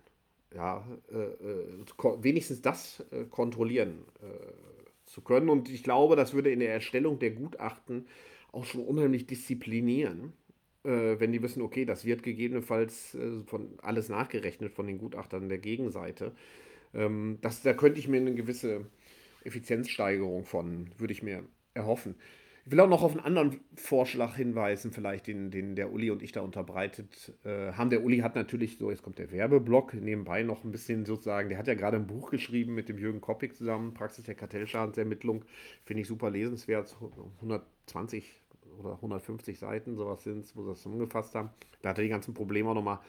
Ja, 0.54 0.86
äh, 1.10 1.16
äh, 1.16 2.22
wenigstens 2.22 2.60
das 2.60 3.02
äh, 3.10 3.24
kontrollieren 3.24 4.04
äh, 4.20 5.06
zu 5.06 5.22
können. 5.22 5.48
Und 5.48 5.70
ich 5.70 5.82
glaube, 5.82 6.14
das 6.14 6.34
würde 6.34 6.52
in 6.52 6.60
der 6.60 6.72
Erstellung 6.72 7.18
der 7.18 7.30
Gutachten 7.30 8.06
auch 8.52 8.66
schon 8.66 8.84
unheimlich 8.84 9.26
disziplinieren, 9.26 10.34
äh, 10.84 11.18
wenn 11.18 11.32
die 11.32 11.42
wissen, 11.42 11.62
okay, 11.62 11.86
das 11.86 12.04
wird 12.04 12.22
gegebenenfalls 12.22 13.14
äh, 13.14 13.40
von 13.46 13.78
alles 13.80 14.10
nachgerechnet 14.10 14.74
von 14.74 14.86
den 14.86 14.98
Gutachtern 14.98 15.48
der 15.48 15.58
Gegenseite. 15.58 16.32
Ähm, 16.92 17.38
das, 17.40 17.62
da 17.62 17.72
könnte 17.72 17.98
ich 17.98 18.08
mir 18.08 18.18
eine 18.18 18.34
gewisse 18.34 18.84
Effizienzsteigerung 19.44 20.44
von, 20.44 20.90
würde 20.98 21.14
ich 21.14 21.22
mir 21.22 21.44
erhoffen. 21.72 22.16
Ich 22.64 22.70
will 22.70 22.78
auch 22.78 22.88
noch 22.88 23.02
auf 23.02 23.10
einen 23.10 23.24
anderen 23.24 23.60
Vorschlag 23.74 24.36
hinweisen, 24.36 24.92
vielleicht 24.92 25.26
den, 25.26 25.50
den 25.50 25.74
der 25.74 25.92
Uli 25.92 26.10
und 26.10 26.22
ich 26.22 26.30
da 26.30 26.42
unterbreitet 26.42 27.32
äh, 27.44 27.72
haben. 27.72 27.90
Der 27.90 28.04
Uli 28.04 28.18
hat 28.18 28.36
natürlich 28.36 28.78
so, 28.78 28.90
jetzt 28.90 29.02
kommt 29.02 29.18
der 29.18 29.32
Werbeblock, 29.32 29.94
nebenbei 29.94 30.44
noch 30.44 30.62
ein 30.62 30.70
bisschen 30.70 31.04
sozusagen, 31.04 31.48
der 31.48 31.58
hat 31.58 31.66
ja 31.66 31.74
gerade 31.74 31.96
ein 31.96 32.06
Buch 32.06 32.30
geschrieben 32.30 32.74
mit 32.74 32.88
dem 32.88 32.98
Jürgen 32.98 33.20
Koppig 33.20 33.56
zusammen, 33.56 33.94
Praxis 33.94 34.24
der 34.24 34.36
Kartellschadensermittlung, 34.36 35.44
finde 35.84 36.02
ich 36.02 36.08
super 36.08 36.30
lesenswert, 36.30 36.96
120 37.40 38.32
oder 38.78 38.94
150 38.94 39.58
Seiten, 39.58 39.96
sowas 39.96 40.22
sind 40.22 40.44
es, 40.44 40.56
wo 40.56 40.62
sie 40.62 40.68
das 40.68 40.82
zusammengefasst 40.82 41.34
haben. 41.34 41.50
Da 41.82 41.88
hat 41.88 41.98
er 41.98 42.04
die 42.04 42.10
ganzen 42.10 42.32
Probleme 42.32 42.70
auch 42.70 42.74
nochmal, 42.74 43.00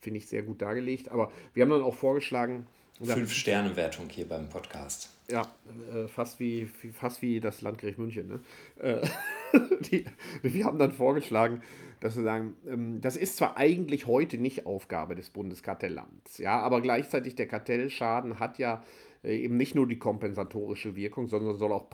finde 0.00 0.18
ich, 0.18 0.26
sehr 0.26 0.42
gut 0.42 0.62
dargelegt. 0.62 1.10
Aber 1.10 1.30
wir 1.52 1.62
haben 1.62 1.70
dann 1.70 1.82
auch 1.82 1.94
vorgeschlagen, 1.94 2.66
Fünf-Sterne-Wertung 3.00 4.08
hier 4.08 4.28
beim 4.28 4.48
Podcast. 4.48 5.10
Ja, 5.30 5.50
äh, 5.94 6.08
fast, 6.08 6.38
wie, 6.40 6.66
fast 6.66 7.22
wie 7.22 7.40
das 7.40 7.62
Landgericht 7.62 7.98
München. 7.98 8.28
Ne? 8.28 8.40
Äh, 8.78 9.08
die, 9.90 10.04
wir 10.42 10.64
haben 10.64 10.78
dann 10.78 10.92
vorgeschlagen, 10.92 11.62
dass 12.00 12.16
wir 12.16 12.22
sagen, 12.22 12.56
ähm, 12.66 13.00
das 13.00 13.16
ist 13.16 13.36
zwar 13.36 13.56
eigentlich 13.56 14.06
heute 14.06 14.38
nicht 14.38 14.66
Aufgabe 14.66 15.14
des 15.14 15.30
Bundeskartellamts, 15.30 16.38
ja, 16.38 16.58
aber 16.60 16.80
gleichzeitig 16.80 17.34
der 17.36 17.46
Kartellschaden 17.46 18.40
hat 18.40 18.58
ja 18.58 18.82
äh, 19.24 19.36
eben 19.36 19.56
nicht 19.56 19.74
nur 19.74 19.86
die 19.86 19.98
kompensatorische 19.98 20.96
Wirkung, 20.96 21.28
sondern 21.28 21.56
soll 21.56 21.72
auch 21.72 21.86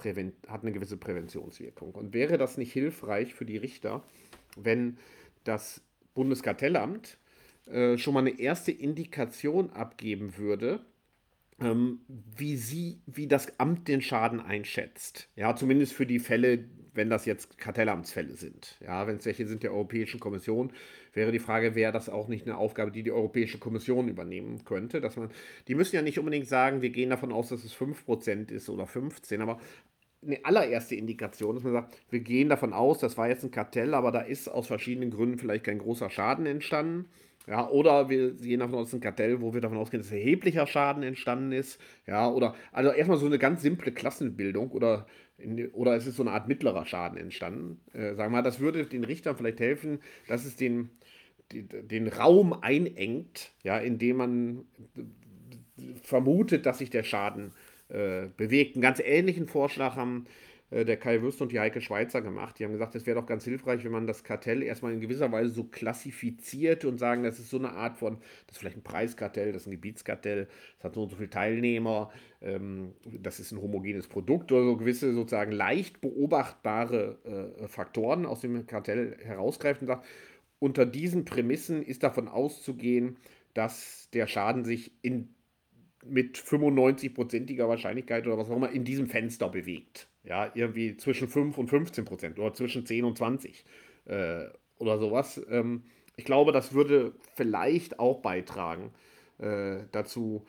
hat 0.49 0.63
eine 0.63 0.73
gewisse 0.73 0.97
Präventionswirkung. 0.97 1.93
Und 1.93 2.15
wäre 2.15 2.39
das 2.39 2.57
nicht 2.57 2.73
hilfreich 2.73 3.35
für 3.35 3.45
die 3.45 3.59
Richter, 3.59 4.03
wenn 4.57 4.99
das 5.45 5.83
Bundeskartellamt 6.15 7.19
äh, 7.71 7.99
schon 7.99 8.15
mal 8.15 8.21
eine 8.21 8.39
erste 8.39 8.73
Indikation 8.73 9.71
abgeben 9.71 10.37
würde, 10.37 10.81
ähm, 11.61 12.01
wie 12.07 12.57
sie, 12.57 13.01
wie 13.07 13.27
das 13.27 13.59
Amt 13.59 13.89
den 13.89 14.01
Schaden 14.01 14.41
einschätzt. 14.41 15.29
Ja, 15.37 15.57
zumindest 15.57 15.93
für 15.93 16.07
die 16.07 16.21
Fälle, 16.21 16.65
wenn 16.95 17.11
das 17.11 17.27
jetzt 17.27 17.59
Kartellamtsfälle 17.59 18.37
sind. 18.37 18.79
Ja, 18.81 19.07
wenn 19.07 19.17
es 19.17 19.27
welche 19.27 19.47
sind 19.47 19.63
der 19.63 19.73
Europäischen 19.73 20.21
Kommission, 20.21 20.73
wäre 21.13 21.33
die 21.33 21.41
Frage, 21.41 21.75
wäre 21.75 21.93
das 21.93 22.09
auch 22.09 22.29
nicht 22.29 22.47
eine 22.47 22.57
Aufgabe, 22.57 22.93
die 22.93 23.03
die 23.03 23.13
Europäische 23.13 23.59
Kommission 23.59 24.09
übernehmen 24.09 24.65
könnte. 24.65 25.01
Dass 25.01 25.17
man, 25.17 25.31
die 25.67 25.75
müssen 25.75 25.97
ja 25.97 26.03
nicht 26.03 26.19
unbedingt 26.19 26.47
sagen, 26.47 26.81
wir 26.81 26.91
gehen 26.91 27.11
davon 27.11 27.33
aus, 27.33 27.49
dass 27.49 27.65
es 27.65 27.75
5% 27.75 28.51
ist 28.51 28.69
oder 28.69 28.85
15%, 28.85 29.41
aber 29.41 29.59
eine 30.23 30.45
allererste 30.45 30.97
Indikation, 30.97 31.55
dass 31.55 31.65
man 31.65 31.73
sagt, 31.73 31.97
wir 32.11 32.21
gehen 32.21 32.49
davon 32.49 32.73
aus, 32.73 32.99
das 32.99 33.17
war 33.17 33.29
jetzt 33.29 33.45
ein 33.45 33.51
Kartell, 33.51 33.95
aber 33.95 34.11
da 34.11 34.21
ist 34.21 34.49
aus 34.49 34.67
verschiedenen 34.67 35.11
Gründen 35.11 35.39
vielleicht 35.39 35.65
kein 35.65 35.79
großer 35.79 36.11
Schaden 36.11 36.47
entstanden. 36.47 37.09
Ja, 37.49 37.67
oder 37.71 38.11
wir 38.11 38.35
gehen 38.35 38.61
davon 38.61 38.75
aus, 38.75 38.93
ein 38.93 39.01
Kartell, 39.01 39.41
wo 39.41 39.55
wir 39.55 39.63
davon 39.63 39.79
ausgehen, 39.79 40.03
dass 40.03 40.13
erheblicher 40.13 40.67
Schaden 40.67 41.03
entstanden 41.03 41.53
ist. 41.53 41.81
Ja, 42.07 42.29
oder 42.29 42.55
also 42.73 42.91
erstmal 42.91 43.17
so 43.17 43.25
eine 43.25 43.39
ganz 43.39 43.63
simple 43.63 43.91
Klassenbildung 43.91 44.71
oder, 44.71 45.07
in, 45.39 45.71
oder 45.71 45.97
es 45.97 46.07
ist 46.07 46.17
so 46.17 46.23
eine 46.23 46.33
Art 46.33 46.47
mittlerer 46.47 46.85
Schaden 46.85 47.17
entstanden. 47.17 47.81
Äh, 47.95 48.15
sagen 48.15 48.33
wir 48.33 48.39
mal, 48.39 48.43
das 48.43 48.61
würde 48.61 48.85
den 48.85 49.03
Richtern 49.03 49.35
vielleicht 49.35 49.61
helfen, 49.61 50.01
dass 50.27 50.45
es 50.45 50.57
den, 50.57 50.91
den, 51.53 51.89
den 51.89 52.09
Raum 52.09 52.53
einengt, 52.53 53.53
ja, 53.63 53.79
indem 53.79 54.17
man 54.19 54.65
vermutet, 56.03 56.67
dass 56.67 56.79
sich 56.79 56.91
der 56.91 57.03
Schaden 57.03 57.53
äh, 57.89 58.27
bewegt. 58.37 58.77
Einen 58.77 58.83
ganz 58.83 59.01
ähnlichen 59.01 59.47
Vorschlag 59.47 59.97
haben 59.97 60.27
der 60.71 60.99
Kai 60.99 61.23
Würst 61.23 61.41
und 61.41 61.51
die 61.51 61.61
Heike 61.61 61.81
Schweizer 61.81 62.21
gemacht. 62.21 62.59
Die 62.59 62.65
haben 62.65 62.73
gesagt, 62.73 62.95
es 62.95 63.07
wäre 63.07 63.19
doch 63.19 63.27
ganz 63.27 63.45
hilfreich, 63.45 63.85
wenn 63.85 63.93
man 63.93 64.07
das 64.07 64.23
Kartell 64.23 64.63
erstmal 64.63 64.93
in 64.93 65.01
gewisser 65.01 65.33
Weise 65.33 65.51
so 65.51 65.65
klassifiziert 65.65 66.85
und 66.85 66.99
sagen, 66.99 67.23
das 67.23 67.39
ist 67.39 67.49
so 67.49 67.59
eine 67.59 67.73
Art 67.73 67.97
von, 67.97 68.19
das 68.47 68.57
ist 68.57 68.59
vielleicht 68.59 68.77
ein 68.77 68.83
Preiskartell, 68.83 69.53
das 69.53 69.63
ist 69.63 69.69
ein 69.69 69.73
Gebietskartell, 69.73 70.49
das 70.77 70.85
hat 70.85 70.95
so 70.95 71.05
und 71.05 71.11
so 71.11 71.17
viele 71.17 71.31
Teilnehmer, 71.31 72.11
ähm, 72.43 72.93
das 73.05 73.41
ist 73.41 73.53
ein 73.53 73.63
homogenes 73.63 74.09
Produkt 74.09 74.53
oder 74.53 74.65
so 74.65 74.77
gewisse 74.77 75.15
sozusagen 75.15 75.53
leicht 75.53 76.03
beobachtbare 76.03 77.55
äh, 77.63 77.69
Faktoren 77.69 78.27
aus 78.27 78.41
dem 78.43 78.67
Kartell 78.67 79.17
herausgreifen 79.23 79.89
und 79.89 79.95
sagt, 79.95 80.07
unter 80.59 80.85
diesen 80.85 81.25
Prämissen 81.25 81.83
ist 81.83 82.03
davon 82.03 82.29
auszugehen, 82.29 83.17
dass 83.55 84.11
der 84.13 84.27
Schaden 84.27 84.65
sich 84.65 84.93
in 85.03 85.35
mit 86.05 86.39
95-prozentiger 86.39 87.69
Wahrscheinlichkeit 87.69 88.27
oder 88.27 88.39
was 88.39 88.49
auch 88.51 88.57
immer 88.57 88.71
in 88.71 88.85
diesem 88.85 89.09
Fenster 89.09 89.49
bewegt. 89.49 90.09
Ja, 90.29 90.51
irgendwie 90.55 90.97
zwischen 90.99 91.27
5 91.27 91.57
und 91.57 91.69
15 91.69 92.05
Prozent 92.05 92.39
oder 92.39 92.53
zwischen 92.53 92.85
10 92.85 93.05
und 93.07 93.17
20 93.17 93.65
äh, 94.05 94.45
oder 94.77 94.99
sowas. 94.99 95.41
Ähm, 95.49 95.85
ich 96.17 96.27
glaube, 96.27 96.53
das 96.53 96.75
würde 96.75 97.15
vielleicht 97.35 97.99
auch 97.99 98.21
beitragen 98.21 98.93
äh, 99.39 99.79
dazu, 99.91 100.45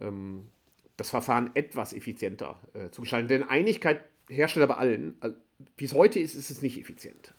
ähm, 0.00 0.48
das 0.96 1.10
Verfahren 1.10 1.50
etwas 1.54 1.92
effizienter 1.92 2.58
äh, 2.74 2.90
zu 2.90 3.02
gestalten. 3.02 3.28
Denn 3.28 3.42
Einigkeit 3.44 4.04
herrscht 4.28 4.56
bei 4.56 4.74
allen. 4.74 5.16
Wie 5.76 5.84
es 5.84 5.94
heute 5.94 6.18
ist, 6.18 6.34
ist 6.34 6.50
es 6.50 6.60
nicht 6.60 6.78
effizient. 6.78 7.32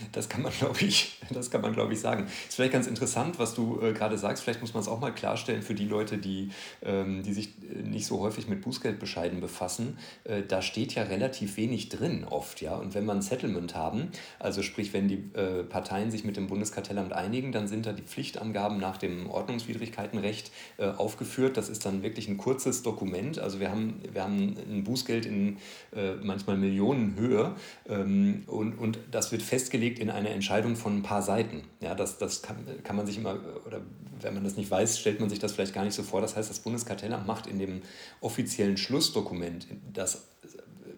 Da, 0.00 0.06
das 0.12 0.28
kann 0.28 0.42
man, 0.42 0.52
glaube 0.58 0.80
ich, 0.80 1.18
das 1.30 1.50
kann 1.50 1.60
man, 1.60 1.72
glaube 1.72 1.92
ich, 1.92 2.00
sagen. 2.00 2.26
Ist 2.26 2.54
vielleicht 2.54 2.72
ganz 2.72 2.86
interessant, 2.86 3.38
was 3.38 3.54
du 3.54 3.80
äh, 3.80 3.92
gerade 3.92 4.18
sagst. 4.18 4.42
Vielleicht 4.42 4.60
muss 4.60 4.74
man 4.74 4.82
es 4.82 4.88
auch 4.88 5.00
mal 5.00 5.12
klarstellen 5.12 5.62
für 5.62 5.74
die 5.74 5.84
Leute, 5.86 6.18
die, 6.18 6.50
ähm, 6.82 7.22
die 7.22 7.32
sich 7.32 7.48
äh, 7.62 7.82
nicht 7.82 8.06
so 8.06 8.20
häufig 8.20 8.48
mit 8.48 8.62
Bußgeldbescheiden 8.62 9.40
befassen. 9.40 9.98
Äh, 10.24 10.42
da 10.46 10.62
steht 10.62 10.94
ja 10.94 11.04
relativ 11.04 11.56
wenig 11.56 11.88
drin 11.88 12.24
oft, 12.24 12.60
ja. 12.60 12.76
Und 12.76 12.94
wenn 12.94 13.08
ein 13.08 13.22
Settlement 13.22 13.74
haben, 13.74 14.10
also 14.38 14.62
sprich, 14.62 14.92
wenn 14.92 15.08
die 15.08 15.22
äh, 15.34 15.64
Parteien 15.64 16.10
sich 16.10 16.24
mit 16.24 16.36
dem 16.36 16.46
Bundeskartellamt 16.46 17.12
einigen, 17.12 17.52
dann 17.52 17.68
sind 17.68 17.86
da 17.86 17.92
die 17.92 18.02
Pflichtangaben 18.02 18.78
nach 18.78 18.96
dem 18.96 19.28
Ordnungswidrigkeitenrecht 19.28 20.50
äh, 20.78 20.86
aufgeführt. 20.86 21.56
Das 21.56 21.68
ist 21.68 21.84
dann 21.84 22.02
wirklich 22.02 22.28
ein 22.28 22.38
kurzes 22.38 22.82
Dokument. 22.82 23.38
Also 23.38 23.60
wir 23.60 23.70
haben, 23.70 24.00
wir 24.10 24.22
haben 24.22 24.56
ein 24.70 24.84
Bußgeld 24.84 25.26
in 25.26 25.58
äh, 25.94 26.14
manchmal 26.22 26.56
Millionenhöhe 26.56 27.54
ähm, 27.88 28.44
und, 28.46 28.78
und 28.78 28.98
das 29.10 29.32
wird 29.32 29.42
festgelegt 29.42 29.81
festgelegt 29.82 29.98
in 29.98 30.10
einer 30.10 30.30
Entscheidung 30.30 30.76
von 30.76 30.98
ein 30.98 31.02
paar 31.02 31.22
Seiten. 31.22 31.62
Ja, 31.80 31.94
das, 31.94 32.18
das 32.18 32.42
kann, 32.42 32.56
kann 32.84 32.96
man 32.96 33.06
sich 33.06 33.16
immer, 33.18 33.38
oder 33.66 33.80
wenn 34.20 34.34
man 34.34 34.44
das 34.44 34.56
nicht 34.56 34.70
weiß, 34.70 34.98
stellt 34.98 35.18
man 35.18 35.28
sich 35.28 35.40
das 35.40 35.52
vielleicht 35.52 35.74
gar 35.74 35.84
nicht 35.84 35.94
so 35.94 36.02
vor. 36.02 36.20
Das 36.20 36.36
heißt, 36.36 36.48
das 36.48 36.60
Bundeskartellamt 36.60 37.26
macht 37.26 37.46
in 37.48 37.58
dem 37.58 37.82
offiziellen 38.20 38.76
Schlussdokument, 38.76 39.66
das 39.92 40.28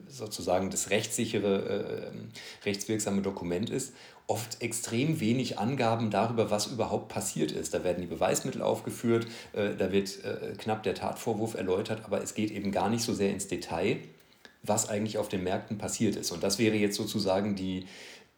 sozusagen 0.07 0.71
das 0.71 0.91
rechtssichere, 0.91 2.13
äh, 2.13 2.67
rechtswirksame 2.67 3.23
Dokument 3.23 3.71
ist, 3.71 3.95
oft 4.27 4.63
extrem 4.63 5.19
wenig 5.19 5.59
Angaben 5.59 6.11
darüber, 6.11 6.51
was 6.51 6.67
überhaupt 6.67 7.09
passiert 7.09 7.53
ist. 7.53 7.75
Da 7.75 7.83
werden 7.83 8.01
die 8.01 8.07
Beweismittel 8.07 8.63
aufgeführt, 8.63 9.27
äh, 9.55 9.75
da 9.77 9.91
wird 9.91 10.25
äh, 10.25 10.55
knapp 10.57 10.83
der 10.83 10.95
Tatvorwurf 10.95 11.55
erläutert, 11.55 12.03
aber 12.05 12.23
es 12.23 12.35
geht 12.35 12.51
eben 12.51 12.71
gar 12.71 12.91
nicht 12.91 13.03
so 13.03 13.13
sehr 13.13 13.31
ins 13.31 13.49
Detail, 13.49 13.99
was 14.63 14.89
eigentlich 14.89 15.19
auf 15.19 15.29
den 15.29 15.43
Märkten 15.43 15.79
passiert 15.79 16.17
ist. 16.17 16.31
Und 16.31 16.43
das 16.43 16.59
wäre 16.59 16.77
jetzt 16.77 16.97
sozusagen 16.97 17.55
die, 17.55 17.87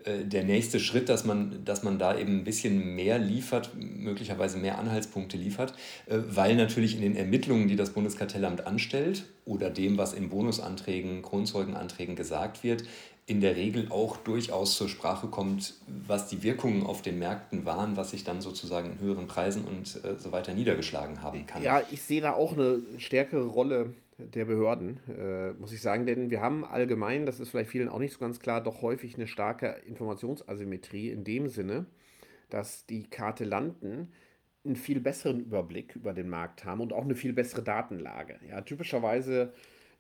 der 0.07 0.45
nächste 0.45 0.81
Schritt, 0.81 1.09
dass 1.09 1.25
man, 1.25 1.65
dass 1.65 1.83
man 1.83 1.99
da 1.99 2.17
eben 2.17 2.39
ein 2.39 2.45
bisschen 2.45 2.95
mehr 2.95 3.19
liefert, 3.19 3.71
möglicherweise 3.75 4.59
mehr 4.59 4.79
Anhaltspunkte 4.79 5.37
liefert, 5.37 5.75
äh, 6.07 6.19
weil 6.29 6.57
natürlich 6.57 6.95
in 6.95 7.03
den 7.03 7.17
Ermittlungen, 7.17 7.69
die 7.69 7.77
das 7.77 7.91
Bundeskartellamt 7.91 8.67
anstellt 8.67 9.25
oder 9.45 9.71
dem, 9.71 9.99
was 9.99 10.13
in 10.13 10.29
Bonusanträgen, 10.29 11.23
Kronzeugenanträgen 11.23 12.17
gesagt 12.17 12.63
wird, 12.63 12.85
in 13.29 13.41
der 13.41 13.57
Regel 13.57 13.89
auch 13.91 14.17
durchaus 14.19 14.77
zur 14.77 14.89
Sprache 14.89 15.27
kommt, 15.27 15.75
was 16.07 16.29
die 16.29 16.45
Wirkungen 16.45 16.87
auf 16.87 17.03
den 17.03 17.19
Märkten 17.19 17.65
waren, 17.65 17.97
was 17.97 18.13
sich 18.13 18.23
dann 18.23 18.41
sozusagen 18.41 18.93
in 18.93 19.01
höheren 19.01 19.27
Preisen 19.27 19.65
und 19.65 20.01
äh, 20.05 20.17
so 20.17 20.31
weiter 20.31 20.55
niedergeschlagen 20.55 21.23
haben 21.23 21.45
kann. 21.47 21.63
Ja, 21.63 21.83
ich 21.91 22.03
sehe 22.03 22.21
da 22.21 22.35
auch 22.35 22.53
eine 22.53 22.81
stärkere 22.99 23.47
Rolle 23.47 23.95
der 24.19 24.47
Behörden, 24.47 25.01
äh, 25.09 25.53
muss 25.55 25.73
ich 25.73 25.83
sagen, 25.83 26.07
denn 26.07 26.31
wir 26.31 26.41
haben 26.41 26.65
allgemein, 26.65 27.27
das 27.27 27.41
ist 27.41 27.51
vielleicht 27.51 27.71
vielen 27.71 27.89
auch 27.89 27.99
nicht 27.99 28.13
so 28.13 28.19
ganz 28.19 28.41
klar, 28.41 28.63
doch 28.63 28.83
häufig 28.83 29.15
eine 29.17 29.27
starke 29.27 29.83
Informationsasymmetrie 29.87 31.11
in 31.11 31.25
dem 31.25 31.49
Sinne, 31.49 31.87
dass 32.49 32.87
die 32.87 33.09
Kartellanten 33.09 34.13
einen 34.65 34.77
viel 34.77 35.01
besseren 35.01 35.41
Überblick 35.41 35.97
über 35.97 36.13
den 36.13 36.29
Markt 36.29 36.65
haben 36.65 36.81
und 36.81 36.93
auch 36.93 37.05
eine 37.05 37.15
viel 37.15 37.33
bessere 37.33 37.63
Datenlage. 37.63 38.39
Ja, 38.49 38.63
typischerweise 38.63 39.53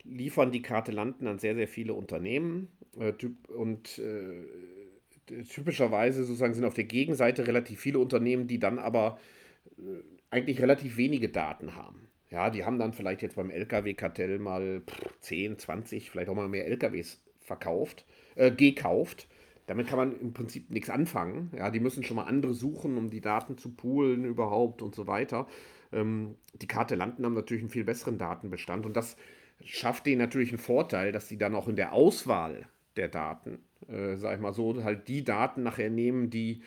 liefern 0.02 0.50
die 0.50 0.62
Kartellanten 0.62 1.26
an 1.26 1.38
sehr, 1.38 1.54
sehr 1.54 1.68
viele 1.68 1.94
Unternehmen 1.94 2.68
äh, 2.98 3.12
und 3.48 3.98
äh, 3.98 5.42
typischerweise 5.44 6.24
sozusagen 6.24 6.54
sind 6.54 6.64
auf 6.64 6.74
der 6.74 6.84
Gegenseite 6.84 7.46
relativ 7.46 7.80
viele 7.80 7.98
Unternehmen, 7.98 8.46
die 8.46 8.58
dann 8.58 8.78
aber 8.78 9.18
äh, 9.78 9.82
eigentlich 10.30 10.60
relativ 10.60 10.96
wenige 10.96 11.28
Daten 11.28 11.74
haben. 11.74 12.08
Ja, 12.30 12.50
die 12.50 12.64
haben 12.64 12.78
dann 12.78 12.92
vielleicht 12.92 13.22
jetzt 13.22 13.36
beim 13.36 13.50
Lkw-Kartell 13.50 14.38
mal 14.38 14.82
10, 15.20 15.58
20, 15.58 16.10
vielleicht 16.10 16.28
auch 16.28 16.34
mal 16.34 16.48
mehr 16.48 16.66
LKWs 16.66 17.20
verkauft, 17.40 18.04
äh, 18.34 18.50
gekauft. 18.50 19.28
Damit 19.66 19.88
kann 19.88 19.98
man 19.98 20.20
im 20.20 20.32
Prinzip 20.32 20.70
nichts 20.70 20.90
anfangen. 20.90 21.50
Ja, 21.56 21.70
die 21.70 21.80
müssen 21.80 22.04
schon 22.04 22.16
mal 22.16 22.24
andere 22.24 22.54
suchen, 22.54 22.96
um 22.98 23.10
die 23.10 23.20
Daten 23.20 23.58
zu 23.58 23.70
poolen 23.74 24.24
überhaupt 24.24 24.82
und 24.82 24.94
so 24.94 25.06
weiter. 25.06 25.46
Ähm, 25.92 26.36
die 26.54 26.66
Kartellanten 26.66 27.24
haben 27.24 27.34
natürlich 27.34 27.62
einen 27.62 27.70
viel 27.70 27.84
besseren 27.84 28.18
Datenbestand 28.18 28.86
und 28.86 28.96
das 28.96 29.16
schafft 29.64 30.06
denen 30.06 30.18
natürlich 30.18 30.50
einen 30.50 30.58
Vorteil, 30.58 31.12
dass 31.12 31.28
sie 31.28 31.38
dann 31.38 31.54
auch 31.54 31.68
in 31.68 31.76
der 31.76 31.92
Auswahl 31.92 32.66
der 32.96 33.08
Daten, 33.08 33.58
äh, 33.88 34.16
sag 34.16 34.36
ich 34.36 34.40
mal 34.40 34.52
so, 34.52 34.82
halt 34.84 35.08
die 35.08 35.24
Daten 35.24 35.62
nachher 35.62 35.90
nehmen, 35.90 36.30
die 36.30 36.62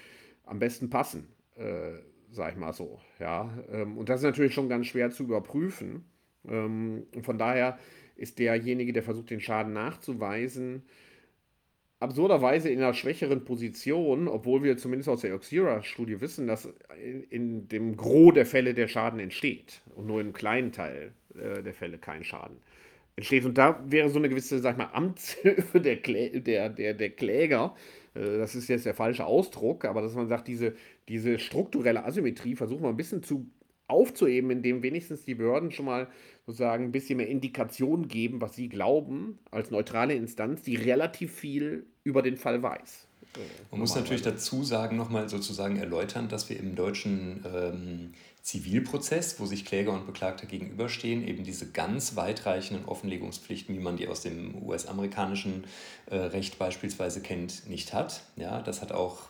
am 0.45 0.59
besten 0.59 0.89
passen, 0.89 1.27
äh, 1.55 1.93
sag 2.31 2.53
ich 2.53 2.57
mal 2.57 2.73
so. 2.73 2.99
Ja, 3.19 3.49
ähm, 3.71 3.97
und 3.97 4.09
das 4.09 4.21
ist 4.21 4.25
natürlich 4.25 4.53
schon 4.53 4.69
ganz 4.69 4.87
schwer 4.87 5.11
zu 5.11 5.23
überprüfen. 5.23 6.05
Ähm, 6.47 7.05
und 7.15 7.25
von 7.25 7.37
daher 7.37 7.77
ist 8.15 8.39
derjenige, 8.39 8.93
der 8.93 9.03
versucht, 9.03 9.29
den 9.29 9.39
Schaden 9.39 9.73
nachzuweisen, 9.73 10.83
absurderweise 11.99 12.69
in 12.69 12.79
einer 12.79 12.93
schwächeren 12.93 13.43
Position, 13.43 14.27
obwohl 14.27 14.63
wir 14.63 14.77
zumindest 14.77 15.09
aus 15.09 15.21
der 15.21 15.35
Oxira-Studie 15.35 16.21
wissen, 16.21 16.47
dass 16.47 16.69
in, 17.03 17.23
in, 17.23 17.67
dem 17.67 17.97
Gros 17.97 18.33
der 18.33 18.45
Fälle 18.45 18.73
der 18.73 18.87
Schaden 18.87 19.19
entsteht 19.19 19.81
und 19.95 20.07
nur 20.07 20.19
einem 20.19 20.33
kleinen 20.33 20.71
Teil 20.71 21.13
äh, 21.35 21.61
der 21.61 21.73
Fälle 21.73 21.97
kein 21.97 22.23
Schaden 22.23 22.57
entsteht. 23.17 23.45
Und 23.45 23.57
da 23.57 23.83
wäre 23.85 24.09
so 24.09 24.17
eine 24.17 24.29
gewisse, 24.29 24.59
sag 24.59 24.73
ich 24.73 24.77
mal, 24.77 24.91
Amtshilfe 24.93 25.81
der, 25.81 25.97
Klä 25.97 26.39
der, 26.39 26.69
der, 26.69 26.93
der 26.93 27.09
Kläger, 27.09 27.75
äh, 28.13 28.37
das 28.37 28.55
ist 28.55 28.69
jetzt 28.69 28.85
der 28.85 28.93
falsche 28.93 29.25
Ausdruck, 29.25 29.83
aber 29.83 30.01
dass 30.01 30.15
man 30.15 30.27
sagt, 30.27 30.47
diese, 30.47 30.75
diese 31.09 31.39
strukturelle 31.39 32.05
Asymmetrie 32.05 32.55
versuchen 32.55 32.83
wir 32.83 32.89
ein 32.89 32.97
bisschen 32.97 33.23
zu 33.23 33.49
aufzuheben, 33.87 34.51
indem 34.51 34.83
wenigstens 34.83 35.25
die 35.25 35.35
Behörden 35.35 35.71
schon 35.71 35.85
mal 35.85 36.07
sozusagen 36.45 36.85
ein 36.85 36.91
bisschen 36.91 37.17
mehr 37.17 37.27
Indikationen 37.27 38.07
geben, 38.07 38.39
was 38.39 38.55
sie 38.55 38.69
glauben, 38.69 39.39
als 39.49 39.71
neutrale 39.71 40.13
Instanz, 40.13 40.61
die 40.61 40.75
relativ 40.75 41.33
viel 41.33 41.87
über 42.03 42.21
den 42.21 42.37
Fall 42.37 42.61
weiß. 42.61 43.07
Man 43.71 43.79
muss 43.79 43.95
natürlich 43.95 44.21
dazu 44.21 44.63
sagen, 44.63 44.97
nochmal 44.97 45.29
sozusagen 45.29 45.77
erläutern, 45.77 46.29
dass 46.29 46.49
wir 46.49 46.59
im 46.59 46.75
deutschen 46.75 47.45
ähm, 47.53 48.13
Zivilprozess, 48.41 49.39
wo 49.39 49.45
sich 49.45 49.65
Kläger 49.65 49.91
und 49.91 50.05
Beklagter 50.05 50.45
gegenüberstehen, 50.47 51.27
eben 51.27 51.43
diese 51.43 51.71
ganz 51.71 52.15
weitreichenden 52.15 52.85
Offenlegungspflichten, 52.85 53.75
wie 53.75 53.81
man 53.81 53.97
die 53.97 54.07
aus 54.07 54.21
dem 54.21 54.63
US-amerikanischen 54.63 55.65
äh, 56.07 56.15
Recht 56.15 56.57
beispielsweise 56.57 57.21
kennt, 57.21 57.69
nicht 57.69 57.93
hat. 57.93 58.23
Ja, 58.37 58.61
das 58.61 58.81
hat 58.81 58.91
auch 58.91 59.29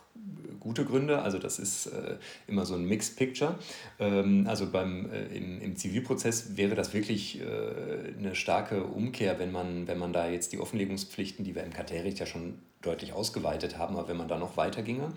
gute 0.60 0.84
Gründe, 0.84 1.22
also 1.22 1.38
das 1.38 1.58
ist 1.58 1.86
äh, 1.86 2.16
immer 2.46 2.66
so 2.66 2.74
ein 2.74 2.84
Mixed 2.84 3.16
Picture. 3.16 3.58
Ähm, 3.98 4.46
also 4.46 4.70
beim, 4.70 5.10
äh, 5.10 5.24
im, 5.36 5.60
im 5.60 5.76
Zivilprozess 5.76 6.56
wäre 6.56 6.74
das 6.74 6.92
wirklich 6.92 7.40
äh, 7.40 8.14
eine 8.18 8.34
starke 8.34 8.84
Umkehr, 8.84 9.38
wenn 9.38 9.52
man, 9.52 9.88
wenn 9.88 9.98
man 9.98 10.12
da 10.12 10.28
jetzt 10.28 10.52
die 10.52 10.58
Offenlegungspflichten, 10.58 11.44
die 11.44 11.54
wir 11.54 11.64
im 11.64 11.72
Kartellrecht 11.72 12.18
ja 12.20 12.26
schon 12.26 12.58
deutlich 12.82 13.12
ausgeweitet 13.12 13.76
haben, 13.76 13.96
aber 13.96 14.08
wenn 14.08 14.16
man 14.16 14.28
da 14.28 14.38
noch 14.38 14.56
weiter 14.56 14.82
ginge. 14.82 15.12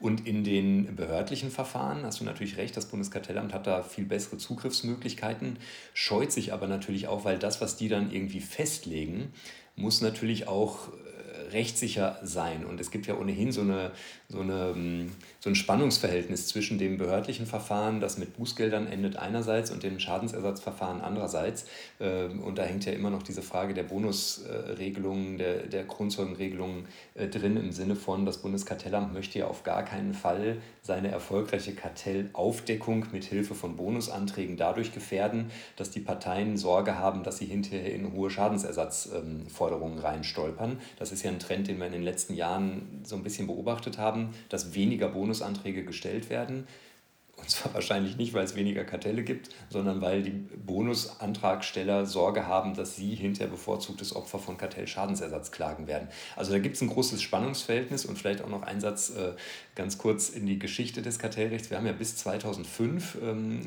Und 0.00 0.26
in 0.26 0.44
den 0.44 0.96
behördlichen 0.96 1.50
Verfahren 1.50 2.04
hast 2.04 2.20
du 2.20 2.24
natürlich 2.24 2.58
recht, 2.58 2.76
das 2.76 2.86
Bundeskartellamt 2.86 3.54
hat 3.54 3.66
da 3.66 3.82
viel 3.82 4.04
bessere 4.04 4.36
Zugriffsmöglichkeiten, 4.36 5.58
scheut 5.94 6.30
sich 6.32 6.52
aber 6.52 6.66
natürlich 6.66 7.08
auch, 7.08 7.24
weil 7.24 7.38
das, 7.38 7.60
was 7.60 7.76
die 7.76 7.88
dann 7.88 8.10
irgendwie 8.12 8.40
festlegen, 8.40 9.32
muss 9.76 10.00
natürlich 10.00 10.48
auch 10.48 10.88
rechtssicher 11.52 12.18
sein. 12.22 12.64
Und 12.64 12.80
es 12.80 12.90
gibt 12.90 13.06
ja 13.06 13.16
ohnehin 13.16 13.52
so, 13.52 13.60
eine, 13.62 13.92
so, 14.28 14.40
eine, 14.40 14.72
ähm, 14.74 15.12
so 15.40 15.50
ein 15.50 15.54
Spannungsverhältnis 15.54 16.48
zwischen 16.48 16.78
dem 16.78 16.98
behördlichen 16.98 17.46
Verfahren, 17.46 18.00
das 18.00 18.18
mit 18.18 18.36
Bußgeldern 18.36 18.86
endet 18.86 19.16
einerseits, 19.16 19.70
und 19.70 19.82
dem 19.82 19.98
Schadensersatzverfahren 19.98 21.00
andererseits. 21.00 21.66
Ähm, 22.00 22.42
und 22.42 22.58
da 22.58 22.64
hängt 22.64 22.84
ja 22.84 22.92
immer 22.92 23.10
noch 23.10 23.22
diese 23.22 23.42
Frage 23.42 23.74
der 23.74 23.84
Bonusregelungen, 23.84 25.38
der, 25.38 25.66
der 25.66 25.86
Kronzeugenregelungen 25.86 26.86
äh, 27.14 27.28
drin, 27.28 27.56
im 27.56 27.72
Sinne 27.72 27.96
von, 27.96 28.26
das 28.26 28.38
Bundeskartellamt 28.38 29.12
möchte 29.12 29.38
ja 29.38 29.46
auf 29.46 29.62
gar 29.62 29.84
keinen 29.84 30.14
Fall 30.14 30.58
seine 30.82 31.08
erfolgreiche 31.08 31.74
Kartellaufdeckung 31.74 33.06
mit 33.12 33.24
Hilfe 33.24 33.54
von 33.54 33.76
Bonusanträgen 33.76 34.56
dadurch 34.56 34.92
gefährden, 34.92 35.50
dass 35.76 35.90
die 35.90 36.00
Parteien 36.00 36.56
Sorge 36.56 36.96
haben, 36.96 37.22
dass 37.22 37.38
sie 37.38 37.46
hinterher 37.46 37.92
in 37.92 38.12
hohe 38.12 38.30
Schadensersatzforderungen 38.30 39.98
reinstolpern. 39.98 40.78
Das 40.98 41.12
ist 41.12 41.22
ja 41.22 41.30
ein 41.36 41.40
Trend, 41.40 41.68
den 41.68 41.78
wir 41.78 41.86
in 41.86 41.92
den 41.92 42.02
letzten 42.02 42.34
Jahren 42.34 43.00
so 43.04 43.16
ein 43.16 43.22
bisschen 43.22 43.46
beobachtet 43.46 43.98
haben, 43.98 44.30
dass 44.48 44.74
weniger 44.74 45.08
Bonusanträge 45.08 45.84
gestellt 45.84 46.30
werden. 46.30 46.66
Und 47.36 47.50
zwar 47.50 47.74
wahrscheinlich 47.74 48.16
nicht, 48.16 48.32
weil 48.32 48.44
es 48.44 48.54
weniger 48.54 48.84
Kartelle 48.84 49.22
gibt, 49.22 49.50
sondern 49.68 50.00
weil 50.00 50.22
die 50.22 50.30
Bonusantragsteller 50.30 52.06
Sorge 52.06 52.46
haben, 52.46 52.74
dass 52.74 52.96
sie 52.96 53.14
hinterher 53.14 53.50
bevorzugtes 53.50 54.16
Opfer 54.16 54.38
von 54.38 54.56
Kartellschadensersatzklagen 54.56 55.86
werden. 55.86 56.08
Also 56.34 56.52
da 56.52 56.58
gibt 56.58 56.76
es 56.76 56.82
ein 56.82 56.88
großes 56.88 57.20
Spannungsverhältnis 57.22 58.06
und 58.06 58.18
vielleicht 58.18 58.42
auch 58.42 58.48
noch 58.48 58.62
ein 58.62 58.80
Satz 58.80 59.10
äh, 59.10 59.32
ganz 59.74 59.98
kurz 59.98 60.30
in 60.30 60.46
die 60.46 60.58
Geschichte 60.58 61.02
des 61.02 61.18
Kartellrechts. 61.18 61.70
Wir 61.70 61.76
haben 61.76 61.86
ja 61.86 61.92
bis 61.92 62.16
2005 62.16 63.18
ähm, 63.22 63.60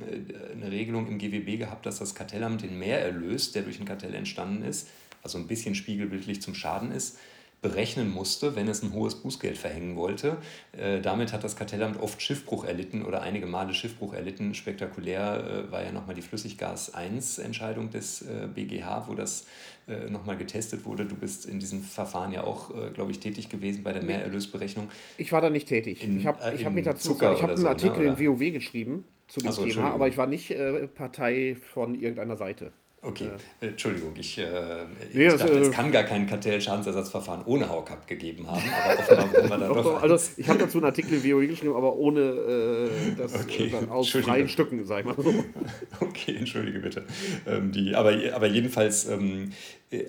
eine 0.51 0.71
Regelung 0.71 1.07
im 1.07 1.19
GWB 1.19 1.59
gehabt, 1.59 1.85
dass 1.85 1.99
das 1.99 2.15
Kartellamt 2.15 2.63
den 2.63 2.79
Mehrerlös, 2.79 3.51
der 3.51 3.61
durch 3.61 3.79
ein 3.79 3.85
Kartell 3.85 4.15
entstanden 4.15 4.63
ist, 4.63 4.87
also 5.21 5.37
ein 5.37 5.47
bisschen 5.47 5.75
spiegelbildlich 5.75 6.41
zum 6.41 6.55
Schaden 6.55 6.91
ist, 6.91 7.17
berechnen 7.61 8.09
musste, 8.11 8.55
wenn 8.55 8.67
es 8.67 8.83
ein 8.83 8.93
hohes 8.93 9.15
Bußgeld 9.15 9.57
verhängen 9.57 9.95
wollte. 9.95 10.37
Äh, 10.71 11.01
damit 11.01 11.33
hat 11.33 11.43
das 11.43 11.55
Kartellamt 11.55 11.99
oft 11.99 12.21
Schiffbruch 12.21 12.63
erlitten 12.63 13.03
oder 13.03 13.21
einige 13.21 13.45
Male 13.47 13.73
Schiffbruch 13.73 14.13
erlitten. 14.13 14.53
Spektakulär 14.53 15.65
äh, 15.67 15.71
war 15.71 15.83
ja 15.83 15.91
nochmal 15.91 16.15
die 16.15 16.21
Flüssiggas-1-Entscheidung 16.21 17.89
des 17.89 18.21
äh, 18.21 18.47
BGH, 18.53 19.07
wo 19.07 19.13
das 19.13 19.45
äh, 19.87 20.09
nochmal 20.09 20.37
getestet 20.37 20.85
wurde. 20.85 21.05
Du 21.05 21.15
bist 21.15 21.45
in 21.45 21.59
diesem 21.59 21.81
Verfahren 21.81 22.31
ja 22.31 22.43
auch, 22.43 22.69
äh, 22.69 22.91
glaube 22.91 23.11
ich, 23.11 23.19
tätig 23.19 23.49
gewesen 23.49 23.83
bei 23.83 23.91
der 23.91 24.03
Mehrerlösberechnung. 24.03 24.87
Ich 25.17 25.31
war 25.31 25.41
da 25.41 25.49
nicht 25.49 25.67
tätig. 25.67 26.03
In, 26.03 26.19
ich 26.19 26.27
habe 26.27 26.41
äh, 26.41 26.63
hab 26.63 26.73
mich 26.73 26.85
dazu, 26.85 27.15
ich 27.15 27.21
habe 27.41 27.49
einen 27.49 27.57
so, 27.57 27.63
ne, 27.63 27.69
Artikel 27.69 28.05
ne, 28.05 28.15
in 28.17 28.19
WoW 28.19 28.53
geschrieben 28.53 29.03
zu 29.27 29.41
dem 29.41 29.51
so, 29.51 29.65
Thema, 29.65 29.91
aber 29.91 30.07
ich 30.07 30.17
war 30.17 30.27
nicht 30.27 30.55
Partei 30.95 31.55
von 31.73 31.93
irgendeiner 31.93 32.35
Seite. 32.35 32.71
Okay, 33.01 33.29
äh, 33.61 33.67
Entschuldigung, 33.67 34.13
ich, 34.17 34.37
äh, 34.37 34.43
nee, 35.13 35.27
ich 35.27 35.33
dachte, 35.33 35.53
es 35.53 35.71
kann 35.71 35.89
gar 35.89 36.03
keinen 36.03 36.27
Kartellschadensersatzverfahren 36.27 37.45
ohne 37.45 37.69
Haucap 37.69 38.07
gegeben 38.07 38.45
haben, 38.51 38.61
aber 38.61 38.99
offenbar 38.99 39.49
wir 39.49 39.67
da 39.67 39.73
doch. 39.73 40.01
Also 40.01 40.31
ich 40.35 40.49
habe 40.49 40.59
dazu 40.59 40.79
einen 40.79 40.85
Artikel 40.85 41.13
in 41.13 41.23
WoE 41.23 41.47
geschrieben, 41.47 41.75
aber 41.75 41.95
ohne 41.95 42.19
äh, 42.19 42.89
das 43.17 43.35
okay, 43.35 43.73
aus 43.89 44.09
freien 44.09 44.49
Stücken, 44.49 44.85
sag 44.85 44.99
ich 44.99 45.05
mal 45.05 45.15
so. 45.17 45.33
Okay, 46.01 46.35
entschuldige 46.35 46.79
bitte. 46.79 47.05
Ähm, 47.47 47.71
die, 47.71 47.95
aber, 47.95 48.13
aber 48.33 48.47
jedenfalls, 48.47 49.07
ähm, 49.07 49.53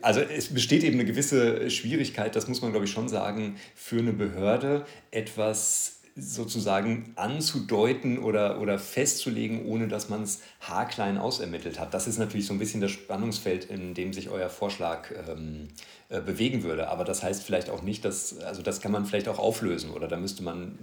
also 0.03 0.21
es 0.21 0.53
besteht 0.53 0.83
eben 0.83 0.95
eine 0.95 1.05
gewisse 1.05 1.71
Schwierigkeit, 1.71 2.35
das 2.35 2.49
muss 2.49 2.61
man 2.61 2.73
glaube 2.73 2.87
ich 2.87 2.91
schon 2.91 3.09
sagen, 3.09 3.57
für 3.77 3.99
eine 3.99 4.13
Behörde 4.13 4.85
etwas 5.13 6.00
sozusagen 6.17 7.13
anzudeuten 7.17 8.19
oder, 8.19 8.61
oder 8.61 8.79
festzulegen, 8.79 9.67
ohne 9.67 9.89
dass 9.89 10.09
man 10.09 10.23
es 10.23 10.43
haarklein 10.61 11.19
ausermittelt 11.19 11.79
hat. 11.79 11.95
Das 11.95 12.07
ist 12.07 12.19
natürlich 12.19 12.47
so 12.47 12.53
ein 12.53 12.59
bisschen 12.59 12.81
das 12.81 12.91
Spannungsfeld, 12.91 13.67
in 13.67 13.95
dem 13.95 14.13
sich 14.13 14.29
euer 14.29 14.49
Vorschlag 14.49 15.11
ähm, 15.29 15.69
äh, 16.09 16.21
bewegen 16.21 16.63
würde. 16.63 16.89
Aber 16.89 17.05
das 17.05 17.23
heißt 17.23 17.43
vielleicht 17.43 17.71
auch 17.71 17.83
nicht, 17.83 18.05
dass, 18.05 18.39
also 18.41 18.63
das 18.63 18.81
kann 18.81 18.93
man 18.93 19.07
vielleicht 19.07 19.29
auch 19.29 19.39
auflösen 19.39 19.91
oder 19.91 20.09
da 20.09 20.17
müsste 20.17 20.43
man, 20.43 20.79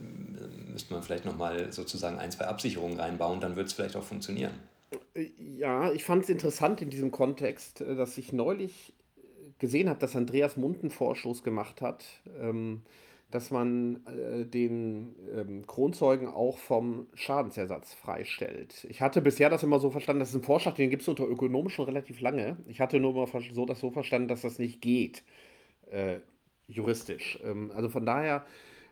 müsste 0.71 0.93
man 0.93 1.03
vielleicht 1.03 1.25
nochmal 1.25 1.71
sozusagen 1.71 2.19
ein, 2.19 2.31
zwei 2.31 2.45
Absicherungen 2.45 2.99
reinbauen, 2.99 3.39
dann 3.39 3.55
wird 3.55 3.67
es 3.67 3.73
vielleicht 3.73 3.95
auch 3.95 4.03
funktionieren. 4.03 4.53
Ja, 5.57 5.91
ich 5.91 6.03
fand 6.03 6.23
es 6.23 6.29
interessant 6.29 6.81
in 6.81 6.89
diesem 6.89 7.11
Kontext, 7.11 7.81
äh, 7.81 7.95
dass 7.95 8.17
ich 8.17 8.31
neulich 8.33 8.93
gesehen 9.59 9.89
habe, 9.89 9.99
dass 9.99 10.15
Andreas 10.15 10.57
Mund 10.57 10.81
einen 10.81 10.91
Vorstoß 10.91 11.43
gemacht 11.43 11.81
hat. 11.81 12.05
Ähm, 12.39 12.81
dass 13.31 13.51
man 13.51 14.05
äh, 14.05 14.45
den 14.45 15.15
ähm, 15.35 15.67
Kronzeugen 15.67 16.27
auch 16.27 16.57
vom 16.57 17.07
Schadensersatz 17.13 17.93
freistellt. 17.93 18.85
Ich 18.89 19.01
hatte 19.01 19.21
bisher 19.21 19.49
das 19.49 19.63
immer 19.63 19.79
so 19.79 19.91
verstanden, 19.91 20.21
das 20.21 20.29
ist 20.29 20.35
ein 20.35 20.43
Vorschlag, 20.43 20.75
den 20.75 20.89
gibt 20.89 21.01
es 21.01 21.07
unter 21.07 21.27
Ökonomen 21.27 21.69
schon 21.69 21.85
relativ 21.85 22.21
lange. 22.21 22.57
Ich 22.67 22.79
hatte 22.79 22.99
nur 22.99 23.13
mal 23.13 23.27
so 23.53 23.65
das 23.65 23.79
so 23.79 23.91
verstanden, 23.91 24.29
dass 24.29 24.41
das 24.41 24.59
nicht 24.59 24.81
geht, 24.81 25.23
äh, 25.91 26.19
juristisch. 26.67 27.39
Ähm, 27.43 27.71
also 27.75 27.89
von 27.89 28.05
daher 28.05 28.45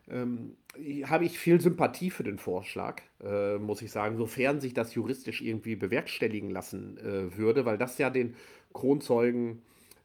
ähm, 0.08 0.56
habe 1.04 1.24
ich 1.24 1.38
viel 1.38 1.58
Sympathie 1.58 2.10
für 2.10 2.22
den 2.22 2.38
Vorschlag, 2.38 3.00
äh, 3.24 3.56
muss 3.56 3.80
ich 3.80 3.90
sagen, 3.90 4.18
sofern 4.18 4.60
sich 4.60 4.74
das 4.74 4.94
juristisch 4.94 5.40
irgendwie 5.40 5.76
bewerkstelligen 5.76 6.50
lassen 6.50 6.98
äh, 6.98 7.36
würde, 7.38 7.64
weil 7.64 7.78
das 7.78 7.96
ja 7.96 8.10
den 8.10 8.36
Kronzeugen 8.74 9.62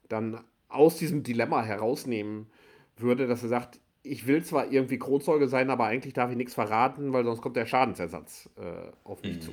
dann 0.07 0.39
aus 0.69 0.97
diesem 0.97 1.23
Dilemma 1.23 1.63
herausnehmen 1.63 2.47
würde, 2.95 3.27
dass 3.27 3.43
er 3.43 3.49
sagt, 3.49 3.80
ich 4.03 4.27
will 4.27 4.43
zwar 4.43 4.71
irgendwie 4.71 4.97
Kronzeuge 4.97 5.47
sein, 5.47 5.69
aber 5.69 5.85
eigentlich 5.85 6.13
darf 6.13 6.31
ich 6.31 6.37
nichts 6.37 6.53
verraten, 6.53 7.13
weil 7.13 7.23
sonst 7.23 7.41
kommt 7.41 7.55
der 7.55 7.65
Schadensersatz 7.65 8.49
äh, 8.57 8.91
auf 9.03 9.21
mich 9.21 9.35
mhm. 9.35 9.41
zu. 9.41 9.51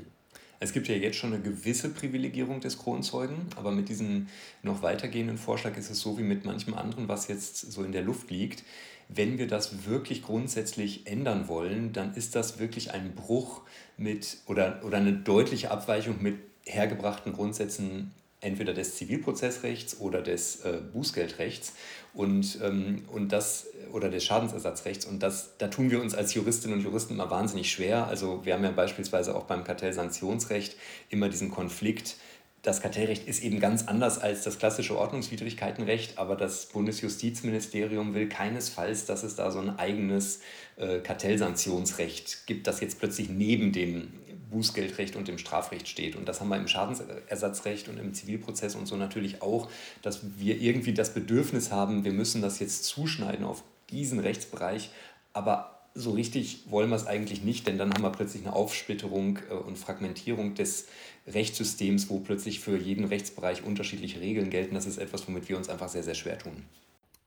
Es 0.61 0.73
gibt 0.73 0.89
ja 0.89 0.97
jetzt 0.97 1.17
schon 1.17 1.33
eine 1.33 1.43
gewisse 1.43 1.91
Privilegierung 1.91 2.61
des 2.61 2.79
Kronzeugen, 2.79 3.47
aber 3.57 3.71
mit 3.71 3.89
diesem 3.89 4.27
noch 4.63 4.83
weitergehenden 4.83 5.39
Vorschlag 5.39 5.77
ist 5.77 5.91
es 5.91 6.01
so 6.01 6.19
wie 6.19 6.23
mit 6.23 6.45
manchem 6.45 6.75
anderen, 6.75 7.07
was 7.07 7.29
jetzt 7.29 7.57
so 7.71 7.85
in 7.85 7.93
der 7.93 8.03
Luft 8.03 8.31
liegt. 8.31 8.65
Wenn 9.09 9.39
wir 9.39 9.47
das 9.47 9.87
wirklich 9.87 10.23
grundsätzlich 10.23 11.07
ändern 11.07 11.47
wollen, 11.49 11.93
dann 11.93 12.15
ist 12.15 12.35
das 12.35 12.59
wirklich 12.59 12.93
ein 12.93 13.15
Bruch 13.15 13.63
mit 13.97 14.39
oder, 14.47 14.83
oder 14.85 14.97
eine 14.99 15.13
deutliche 15.13 15.71
Abweichung 15.71 16.17
mit 16.21 16.39
hergebrachten 16.65 17.33
Grundsätzen 17.33 18.11
entweder 18.41 18.75
des 18.75 18.97
Zivilprozessrechts 18.97 20.01
oder 20.01 20.23
des 20.23 20.61
äh, 20.61 20.81
Bußgeldrechts 20.93 21.73
und, 22.19 22.59
ähm, 22.65 23.05
und 23.13 23.31
das 23.31 23.69
oder 23.93 24.11
des 24.11 24.25
Schadensersatzrechts 24.25 25.07
und 25.07 25.23
das 25.23 25.57
da 25.59 25.69
tun 25.69 25.93
wir 25.93 26.01
uns 26.01 26.15
als 26.17 26.35
Juristinnen 26.35 26.77
und 26.77 26.85
Juristen 26.85 27.15
immer 27.15 27.31
wahnsinnig 27.31 27.71
schwer. 27.71 28.09
Also 28.09 28.45
wir 28.45 28.55
haben 28.55 28.65
ja 28.65 28.73
beispielsweise 28.73 29.37
auch 29.37 29.45
beim 29.45 29.63
Kartellsanktionsrecht 29.63 30.77
immer 31.11 31.29
diesen 31.29 31.49
Konflikt. 31.49 32.17
Das 32.63 32.83
Kartellrecht 32.83 33.29
ist 33.29 33.41
eben 33.45 33.61
ganz 33.61 33.87
anders 33.87 34.19
als 34.19 34.43
das 34.43 34.59
klassische 34.59 34.99
Ordnungswidrigkeitenrecht, 34.99 36.19
aber 36.19 36.35
das 36.35 36.67
Bundesjustizministerium 36.67 38.15
will 38.15 38.29
keinesfalls, 38.29 39.07
dass 39.07 39.23
es 39.23 39.37
da 39.37 39.53
so 39.53 39.61
ein 39.61 39.79
eigenes 39.79 40.41
äh, 40.77 40.99
Kartellsanktionsrecht 40.99 42.47
gibt, 42.47 42.67
das 42.67 42.81
jetzt 42.81 42.99
plötzlich 42.99 43.29
neben 43.29 43.71
dem 43.71 44.09
Bußgeldrecht 44.51 45.17
und 45.17 45.29
im 45.29 45.39
Strafrecht 45.39 45.89
steht. 45.89 46.17
Und 46.17 46.29
das 46.29 46.41
haben 46.41 46.49
wir 46.49 46.57
im 46.57 46.69
Schadensersatzrecht 46.69 47.89
und 47.89 47.99
im 47.99 48.15
Zivilprozess 48.15 48.75
und 48.75 48.87
so 48.87 48.97
natürlich 48.97 49.43
auch, 49.43 49.71
dass 50.03 50.21
wir 50.39 50.61
irgendwie 50.61 50.95
das 50.95 51.15
Bedürfnis 51.15 51.71
haben, 51.71 52.05
wir 52.05 52.13
müssen 52.13 52.43
das 52.43 52.59
jetzt 52.59 52.85
zuschneiden 52.85 53.45
auf 53.45 53.63
diesen 53.91 54.19
Rechtsbereich, 54.19 54.91
aber 55.33 55.79
so 55.95 56.13
richtig 56.13 56.71
wollen 56.71 56.91
wir 56.91 56.97
es 56.97 57.07
eigentlich 57.07 57.43
nicht, 57.43 57.67
denn 57.67 57.79
dann 57.79 57.93
haben 57.93 58.03
wir 58.03 58.11
plötzlich 58.11 58.45
eine 58.45 58.55
Aufsplitterung 58.55 59.39
äh, 59.51 59.55
und 59.55 59.77
Fragmentierung 59.77 60.55
des 60.55 60.89
Rechtssystems, 61.27 62.09
wo 62.09 62.21
plötzlich 62.21 62.61
für 62.61 62.77
jeden 62.77 63.05
Rechtsbereich 63.05 63.65
unterschiedliche 63.65 64.21
Regeln 64.21 64.51
gelten. 64.51 64.75
Das 64.75 64.87
ist 64.87 64.99
etwas, 64.99 65.27
womit 65.27 65.49
wir 65.49 65.57
uns 65.57 65.69
einfach 65.69 65.89
sehr, 65.89 66.03
sehr 66.03 66.15
schwer 66.15 66.39
tun. 66.39 66.65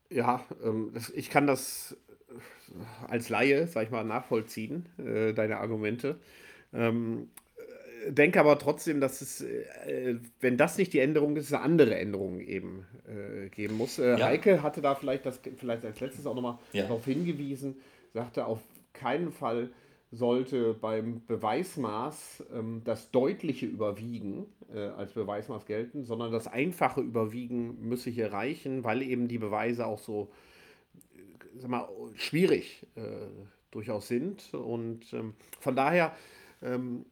Ja, 0.10 0.44
ähm, 0.64 0.94
ich 1.16 1.30
kann 1.30 1.48
das 1.48 1.96
als 3.08 3.30
Laie, 3.30 3.68
sag 3.68 3.86
ich 3.86 3.92
mal, 3.92 4.04
nachvollziehen, 4.04 4.86
äh, 4.98 5.34
deine 5.34 5.58
Argumente. 5.58 6.20
Ähm, 6.74 7.30
äh, 8.06 8.12
denke 8.12 8.40
aber 8.40 8.58
trotzdem, 8.60 9.02
dass 9.02 9.22
es, 9.22 9.42
äh, 9.42 10.16
wenn 10.40 10.58
das 10.58 10.78
nicht 10.78 10.94
die 10.94 11.00
Änderung 11.00 11.36
ist, 11.36 11.54
eine 11.54 11.64
andere 11.64 11.96
Änderung 11.96 12.40
eben 12.40 12.86
äh, 13.08 13.50
geben 13.50 13.78
muss. 13.78 14.00
Äh, 14.00 14.18
ja. 14.18 14.26
Heike 14.26 14.64
hatte 14.64 14.82
da 14.82 14.96
vielleicht 14.96 15.26
das 15.26 15.40
vielleicht 15.58 15.86
als 15.86 16.00
letztes 16.00 16.26
auch 16.26 16.36
nochmal 16.36 16.58
ja. 16.74 16.84
darauf 16.84 17.06
hingewiesen, 17.06 17.78
sagte, 18.14 18.46
auf 18.46 18.60
keinen 18.94 19.32
Fall 19.32 19.70
sollte 20.14 20.74
beim 20.74 21.26
Beweismaß 21.26 22.44
ähm, 22.54 22.82
das 22.84 23.12
deutliche 23.12 23.66
Überwiegen 23.66 24.46
äh, 24.74 24.80
als 24.80 25.14
Beweismaß 25.14 25.66
gelten, 25.66 26.04
sondern 26.04 26.34
das 26.34 26.48
einfache 26.48 27.00
Überwiegen 27.00 27.88
müsse 27.88 28.10
hier 28.10 28.34
reichen, 28.34 28.84
weil 28.84 29.02
eben 29.04 29.30
die 29.30 29.38
Beweise 29.38 29.86
auch 29.86 30.00
so 30.00 30.30
äh, 31.16 31.60
sag 31.60 31.70
mal, 31.70 31.88
schwierig 32.16 32.86
durchaus 33.72 34.10
sind. 34.10 34.54
Und 34.54 35.14
ähm, 35.14 35.34
von 35.62 35.76
daher 35.76 36.14
ähm, 36.62 37.06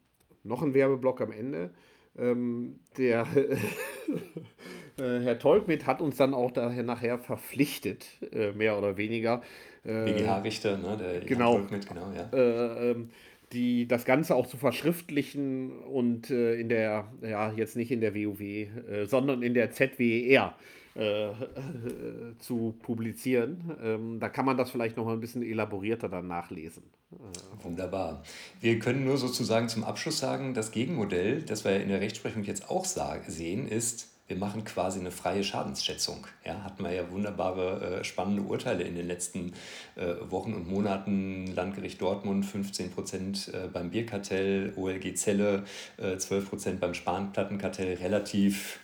noch 0.44 0.62
ein 0.62 0.74
Werbeblock 0.74 1.22
am 1.22 1.32
Ende. 1.32 1.72
Ähm, 2.18 2.80
der 2.98 3.28
äh, 4.98 5.20
Herr 5.22 5.40
Tolkmit 5.40 5.86
hat 5.86 6.02
uns 6.02 6.18
dann 6.18 6.34
auch 6.34 6.52
daher 6.52 6.84
nachher 6.84 7.20
verpflichtet, 7.20 8.08
äh, 8.32 8.52
mehr 8.52 8.78
oder 8.78 8.98
weniger. 8.98 9.42
Äh, 9.84 10.06
BGH-Richter, 10.06 10.78
ne? 10.78 10.98
Der 10.98 11.22
genau, 11.22 11.58
Tolkmit, 11.58 11.88
genau, 11.88 12.12
ja. 12.12 12.30
Äh, 12.38 12.92
ähm, 12.92 13.10
die, 13.54 13.88
das 13.88 14.06
Ganze 14.06 14.36
auch 14.36 14.48
zu 14.48 14.58
verschriftlichen 14.58 15.80
und 15.80 16.30
äh, 16.30 16.56
in 16.56 16.70
der, 16.70 17.08
ja, 17.22 17.52
jetzt 17.52 17.76
nicht 17.76 17.92
in 17.92 18.02
der 18.02 18.14
WoW, 18.14 18.42
äh, 18.42 18.68
sondern 19.06 19.42
in 19.42 19.54
der 19.54 19.72
ZWER 19.72 20.56
äh, 21.00 21.32
zu 22.40 22.76
publizieren. 22.82 23.78
Ähm, 23.82 24.20
da 24.20 24.30
kann 24.30 24.46
man 24.46 24.58
das 24.58 24.72
vielleicht 24.72 24.98
noch 24.98 25.06
mal 25.06 25.14
ein 25.14 25.20
bisschen 25.20 25.44
elaborierter 25.44 26.10
dann 26.10 26.28
nachlesen. 26.28 26.84
Äh, 27.12 27.64
Wunderbar. 27.64 28.24
Wir 28.60 28.80
können 28.80 29.06
nur 29.06 29.18
sozusagen 29.18 29.70
zum 29.70 29.84
Abschluss 29.84 30.20
sagen, 30.20 30.54
das 30.54 30.72
Gegenmodell, 30.72 31.42
das 31.42 31.64
wir 31.64 31.82
in 31.82 31.90
der 31.90 32.02
Rechtsprechung 32.02 32.44
jetzt 32.44 32.70
auch 32.70 32.86
sehen, 32.86 33.68
ist, 33.68 34.10
wir 34.30 34.38
machen 34.38 34.64
quasi 34.64 35.00
eine 35.00 35.10
freie 35.10 35.44
Schadensschätzung. 35.44 36.28
Ja, 36.46 36.64
hatten 36.64 36.84
wir 36.84 36.92
ja 36.92 37.10
wunderbare, 37.12 38.00
äh, 38.00 38.04
spannende 38.04 38.44
Urteile 38.44 38.84
in 38.84 38.96
den 38.96 39.08
letzten 39.08 39.54
äh, 39.96 40.14
Wochen 40.30 40.54
und 40.54 40.70
Monaten. 40.70 41.48
Landgericht 41.48 42.00
Dortmund 42.00 42.46
15 42.46 42.92
Prozent 42.92 43.52
äh, 43.54 43.68
beim 43.68 43.90
Bierkartell, 43.90 44.74
OLG 44.76 45.16
Zelle 45.16 45.64
äh, 45.98 46.18
12 46.18 46.50
Prozent 46.50 46.80
beim 46.80 46.94
Spanplattenkartell, 46.94 47.96
relativ 47.96 48.80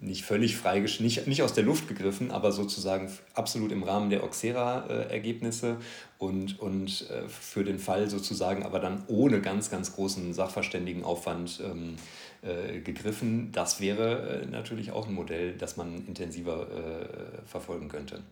nicht 0.00 0.24
völlig 0.24 0.56
frei, 0.56 0.80
nicht, 0.80 1.26
nicht 1.26 1.42
aus 1.42 1.52
der 1.52 1.64
Luft 1.64 1.86
gegriffen, 1.86 2.30
aber 2.30 2.52
sozusagen 2.52 3.10
absolut 3.34 3.70
im 3.70 3.82
Rahmen 3.82 4.08
der 4.08 4.24
Oxera-Ergebnisse 4.24 5.76
und, 6.18 6.58
und 6.58 7.08
äh, 7.10 7.28
für 7.28 7.64
den 7.64 7.78
Fall 7.78 8.08
sozusagen 8.08 8.62
aber 8.62 8.80
dann 8.80 9.04
ohne 9.08 9.40
ganz, 9.40 9.70
ganz 9.70 9.94
großen 9.94 10.32
Sachverständigenaufwand 10.32 11.60
ähm, 11.64 11.96
äh, 12.42 12.80
gegriffen. 12.80 13.52
Das 13.52 13.80
wäre 13.80 14.42
äh, 14.42 14.46
natürlich 14.46 14.92
auch 14.92 15.06
ein 15.06 15.14
Modell, 15.14 15.56
das 15.56 15.76
man 15.76 16.06
intensiver 16.06 16.66
äh, 16.70 17.46
verfolgen 17.46 17.88
könnte. 17.88 18.22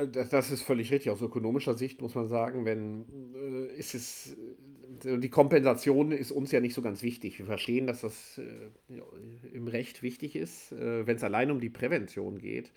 Äh, 0.00 0.08
das 0.08 0.50
ist 0.50 0.62
völlig 0.62 0.90
richtig. 0.92 1.10
Aus 1.10 1.22
ökonomischer 1.22 1.74
Sicht 1.74 2.00
muss 2.00 2.14
man 2.14 2.28
sagen, 2.28 2.64
wenn 2.64 3.04
äh, 3.34 3.78
ist 3.78 3.94
es 3.94 4.36
die 5.02 5.30
Kompensation 5.30 6.12
ist 6.12 6.30
uns 6.32 6.52
ja 6.52 6.60
nicht 6.60 6.74
so 6.74 6.82
ganz 6.82 7.02
wichtig. 7.02 7.38
Wir 7.38 7.46
verstehen, 7.46 7.86
dass 7.86 8.02
das 8.02 8.38
äh, 8.38 8.96
im 9.52 9.68
Recht 9.68 10.02
wichtig 10.02 10.36
ist. 10.36 10.72
Äh, 10.72 11.06
wenn 11.06 11.16
es 11.16 11.24
allein 11.24 11.50
um 11.50 11.60
die 11.60 11.70
Prävention 11.70 12.38
geht, 12.38 12.70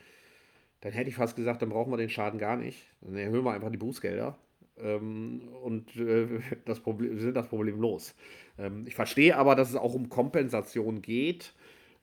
dann 0.82 0.94
hätte 0.94 1.10
ich 1.10 1.16
fast 1.16 1.36
gesagt, 1.36 1.62
dann 1.62 1.70
brauchen 1.70 1.92
wir 1.92 1.98
den 1.98 2.10
Schaden 2.10 2.40
gar 2.40 2.58
nicht. 2.58 2.86
Dann 3.02 3.16
erhöhen 3.16 3.44
wir 3.44 3.52
einfach 3.52 3.72
die 3.72 3.78
Bußgelder 3.78 4.38
ähm, 4.78 5.50
und 5.64 5.96
äh, 5.96 6.28
das 6.66 6.80
Problem, 6.80 7.20
sind 7.20 7.36
das 7.36 7.48
Problem 7.48 7.80
los. 7.80 8.16
Ähm, 8.58 8.86
ich 8.88 8.96
verstehe 8.96 9.38
aber, 9.38 9.56
dass 9.56 9.70
es 9.70 9.76
auch 9.76 9.94
um 9.94 10.10
Kompensation 10.10 11.02
geht. 11.02 11.54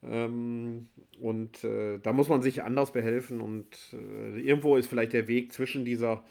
Ähm, 0.03 0.89
und 1.21 1.63
äh, 1.65 1.99
da 1.99 2.13
muss 2.13 2.29
man 2.29 2.43
sich 2.43 2.63
anders 2.63 2.93
behelfen. 2.93 3.41
Und 3.41 3.67
äh, 3.93 4.41
irgendwo 4.41 4.77
ist 4.77 4.89
vielleicht 4.89 5.13
der 5.13 5.29
Weg 5.29 5.53
zwischen 5.53 5.85
dieser 5.85 6.25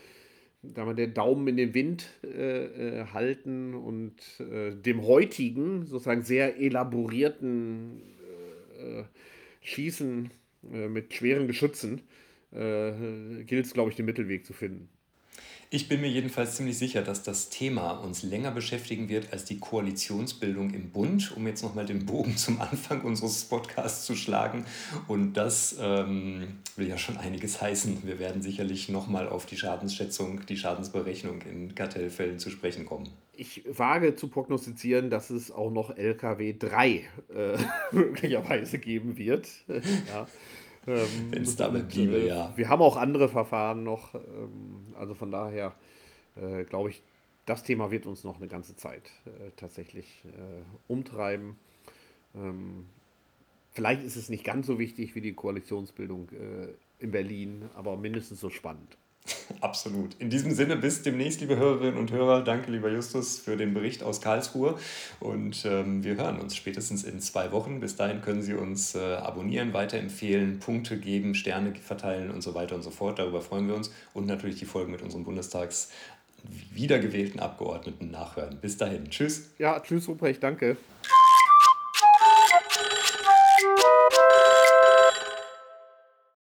da 0.61 0.85
wir 0.85 0.93
den 0.93 1.13
Daumen 1.13 1.47
in 1.47 1.57
den 1.57 1.73
Wind 1.73 2.09
äh, 2.23 2.65
äh, 2.65 3.05
halten 3.13 3.73
und 3.73 4.15
äh, 4.39 4.75
dem 4.75 5.05
heutigen, 5.05 5.85
sozusagen 5.85 6.23
sehr 6.23 6.59
elaborierten 6.59 8.01
äh, 8.77 9.03
Schießen 9.61 10.31
mit 10.61 11.13
schweren 11.13 11.47
Geschützen, 11.47 12.01
gilt 12.51 13.65
es, 13.65 13.73
glaube 13.73 13.91
ich, 13.91 13.95
den 13.95 14.05
Mittelweg 14.05 14.45
zu 14.45 14.51
finden. 14.51 14.89
Ich 15.71 15.87
bin 15.87 16.01
mir 16.01 16.09
jedenfalls 16.09 16.55
ziemlich 16.55 16.79
sicher, 16.79 17.03
dass 17.03 17.21
das 17.21 17.49
Thema 17.49 17.91
uns 17.91 18.23
länger 18.23 18.49
beschäftigen 18.49 19.07
wird 19.07 19.31
als 19.31 19.45
die 19.45 19.59
Koalitionsbildung 19.59 20.73
im 20.73 20.89
Bund, 20.89 21.31
um 21.35 21.45
jetzt 21.45 21.61
nochmal 21.61 21.85
den 21.85 22.07
Bogen 22.07 22.37
zum 22.37 22.59
Anfang 22.59 23.01
unseres 23.01 23.45
Podcasts 23.45 24.03
zu 24.03 24.15
schlagen. 24.15 24.65
Und 25.07 25.33
das 25.33 25.77
ähm, 25.79 26.57
will 26.75 26.87
ja 26.87 26.97
schon 26.97 27.17
einiges 27.17 27.61
heißen. 27.61 27.99
Wir 28.03 28.17
werden 28.17 28.41
sicherlich 28.41 28.89
nochmal 28.89 29.29
auf 29.29 29.45
die 29.45 29.57
Schadensschätzung, 29.57 30.43
die 30.47 30.57
Schadensberechnung 30.57 31.43
in 31.43 31.75
Kartellfällen 31.75 32.39
zu 32.39 32.49
sprechen 32.49 32.87
kommen. 32.87 33.07
Ich 33.33 33.61
wage 33.67 34.15
zu 34.15 34.27
prognostizieren, 34.27 35.11
dass 35.11 35.29
es 35.29 35.51
auch 35.51 35.69
noch 35.69 35.95
LKW 35.95 36.55
3 36.57 36.87
äh, 36.87 37.03
möglicherweise 37.91 38.79
geben 38.79 39.17
wird. 39.19 39.47
ja. 39.67 40.27
Ähm, 40.87 41.07
Wenn 41.29 41.43
es 41.43 41.55
dabei 41.55 41.81
bliebe, 41.81 42.17
äh, 42.17 42.27
ja. 42.27 42.53
Wir 42.55 42.69
haben 42.69 42.81
auch 42.81 42.97
andere 42.97 43.29
Verfahren 43.29 43.83
noch. 43.83 44.15
Ähm, 44.15 44.93
also 44.97 45.13
von 45.13 45.31
daher 45.31 45.73
äh, 46.35 46.63
glaube 46.63 46.89
ich, 46.89 47.01
das 47.45 47.63
Thema 47.63 47.89
wird 47.91 48.05
uns 48.05 48.23
noch 48.23 48.37
eine 48.37 48.47
ganze 48.47 48.75
Zeit 48.75 49.11
äh, 49.25 49.51
tatsächlich 49.55 50.23
äh, 50.25 50.61
umtreiben. 50.87 51.57
Ähm, 52.35 52.85
vielleicht 53.71 54.03
ist 54.03 54.15
es 54.15 54.29
nicht 54.29 54.43
ganz 54.43 54.67
so 54.67 54.77
wichtig 54.77 55.15
wie 55.15 55.21
die 55.21 55.33
Koalitionsbildung 55.33 56.29
äh, 56.29 57.03
in 57.03 57.11
Berlin, 57.11 57.69
aber 57.75 57.97
mindestens 57.97 58.39
so 58.39 58.49
spannend. 58.49 58.97
Absolut. 59.61 60.15
In 60.19 60.29
diesem 60.29 60.51
Sinne, 60.51 60.75
bis 60.75 61.01
demnächst, 61.01 61.41
liebe 61.41 61.57
Hörerinnen 61.57 61.97
und 61.97 62.11
Hörer. 62.11 62.43
Danke, 62.43 62.71
lieber 62.71 62.89
Justus, 62.89 63.39
für 63.39 63.57
den 63.57 63.73
Bericht 63.73 64.03
aus 64.03 64.21
Karlsruhe. 64.21 64.77
Und 65.19 65.65
ähm, 65.65 66.03
wir 66.03 66.15
hören 66.15 66.39
uns 66.39 66.55
spätestens 66.55 67.03
in 67.03 67.19
zwei 67.19 67.51
Wochen. 67.51 67.79
Bis 67.79 67.95
dahin 67.95 68.21
können 68.21 68.41
Sie 68.41 68.53
uns 68.53 68.95
äh, 68.95 68.99
abonnieren, 69.15 69.73
weiterempfehlen, 69.73 70.59
Punkte 70.59 70.97
geben, 70.97 71.35
Sterne 71.35 71.75
verteilen 71.75 72.31
und 72.31 72.41
so 72.41 72.55
weiter 72.55 72.75
und 72.75 72.81
so 72.81 72.91
fort. 72.91 73.19
Darüber 73.19 73.41
freuen 73.41 73.67
wir 73.67 73.75
uns. 73.75 73.91
Und 74.13 74.25
natürlich 74.25 74.57
die 74.57 74.65
Folgen 74.65 74.91
mit 74.91 75.01
unserem 75.01 75.23
Bundestags 75.23 75.89
wiedergewählten 76.73 77.39
Abgeordneten 77.39 78.11
nachhören. 78.11 78.57
Bis 78.61 78.77
dahin. 78.77 79.09
Tschüss. 79.09 79.51
Ja, 79.57 79.79
tschüss, 79.79 80.07
Ruprecht. 80.07 80.41
Danke. 80.41 80.77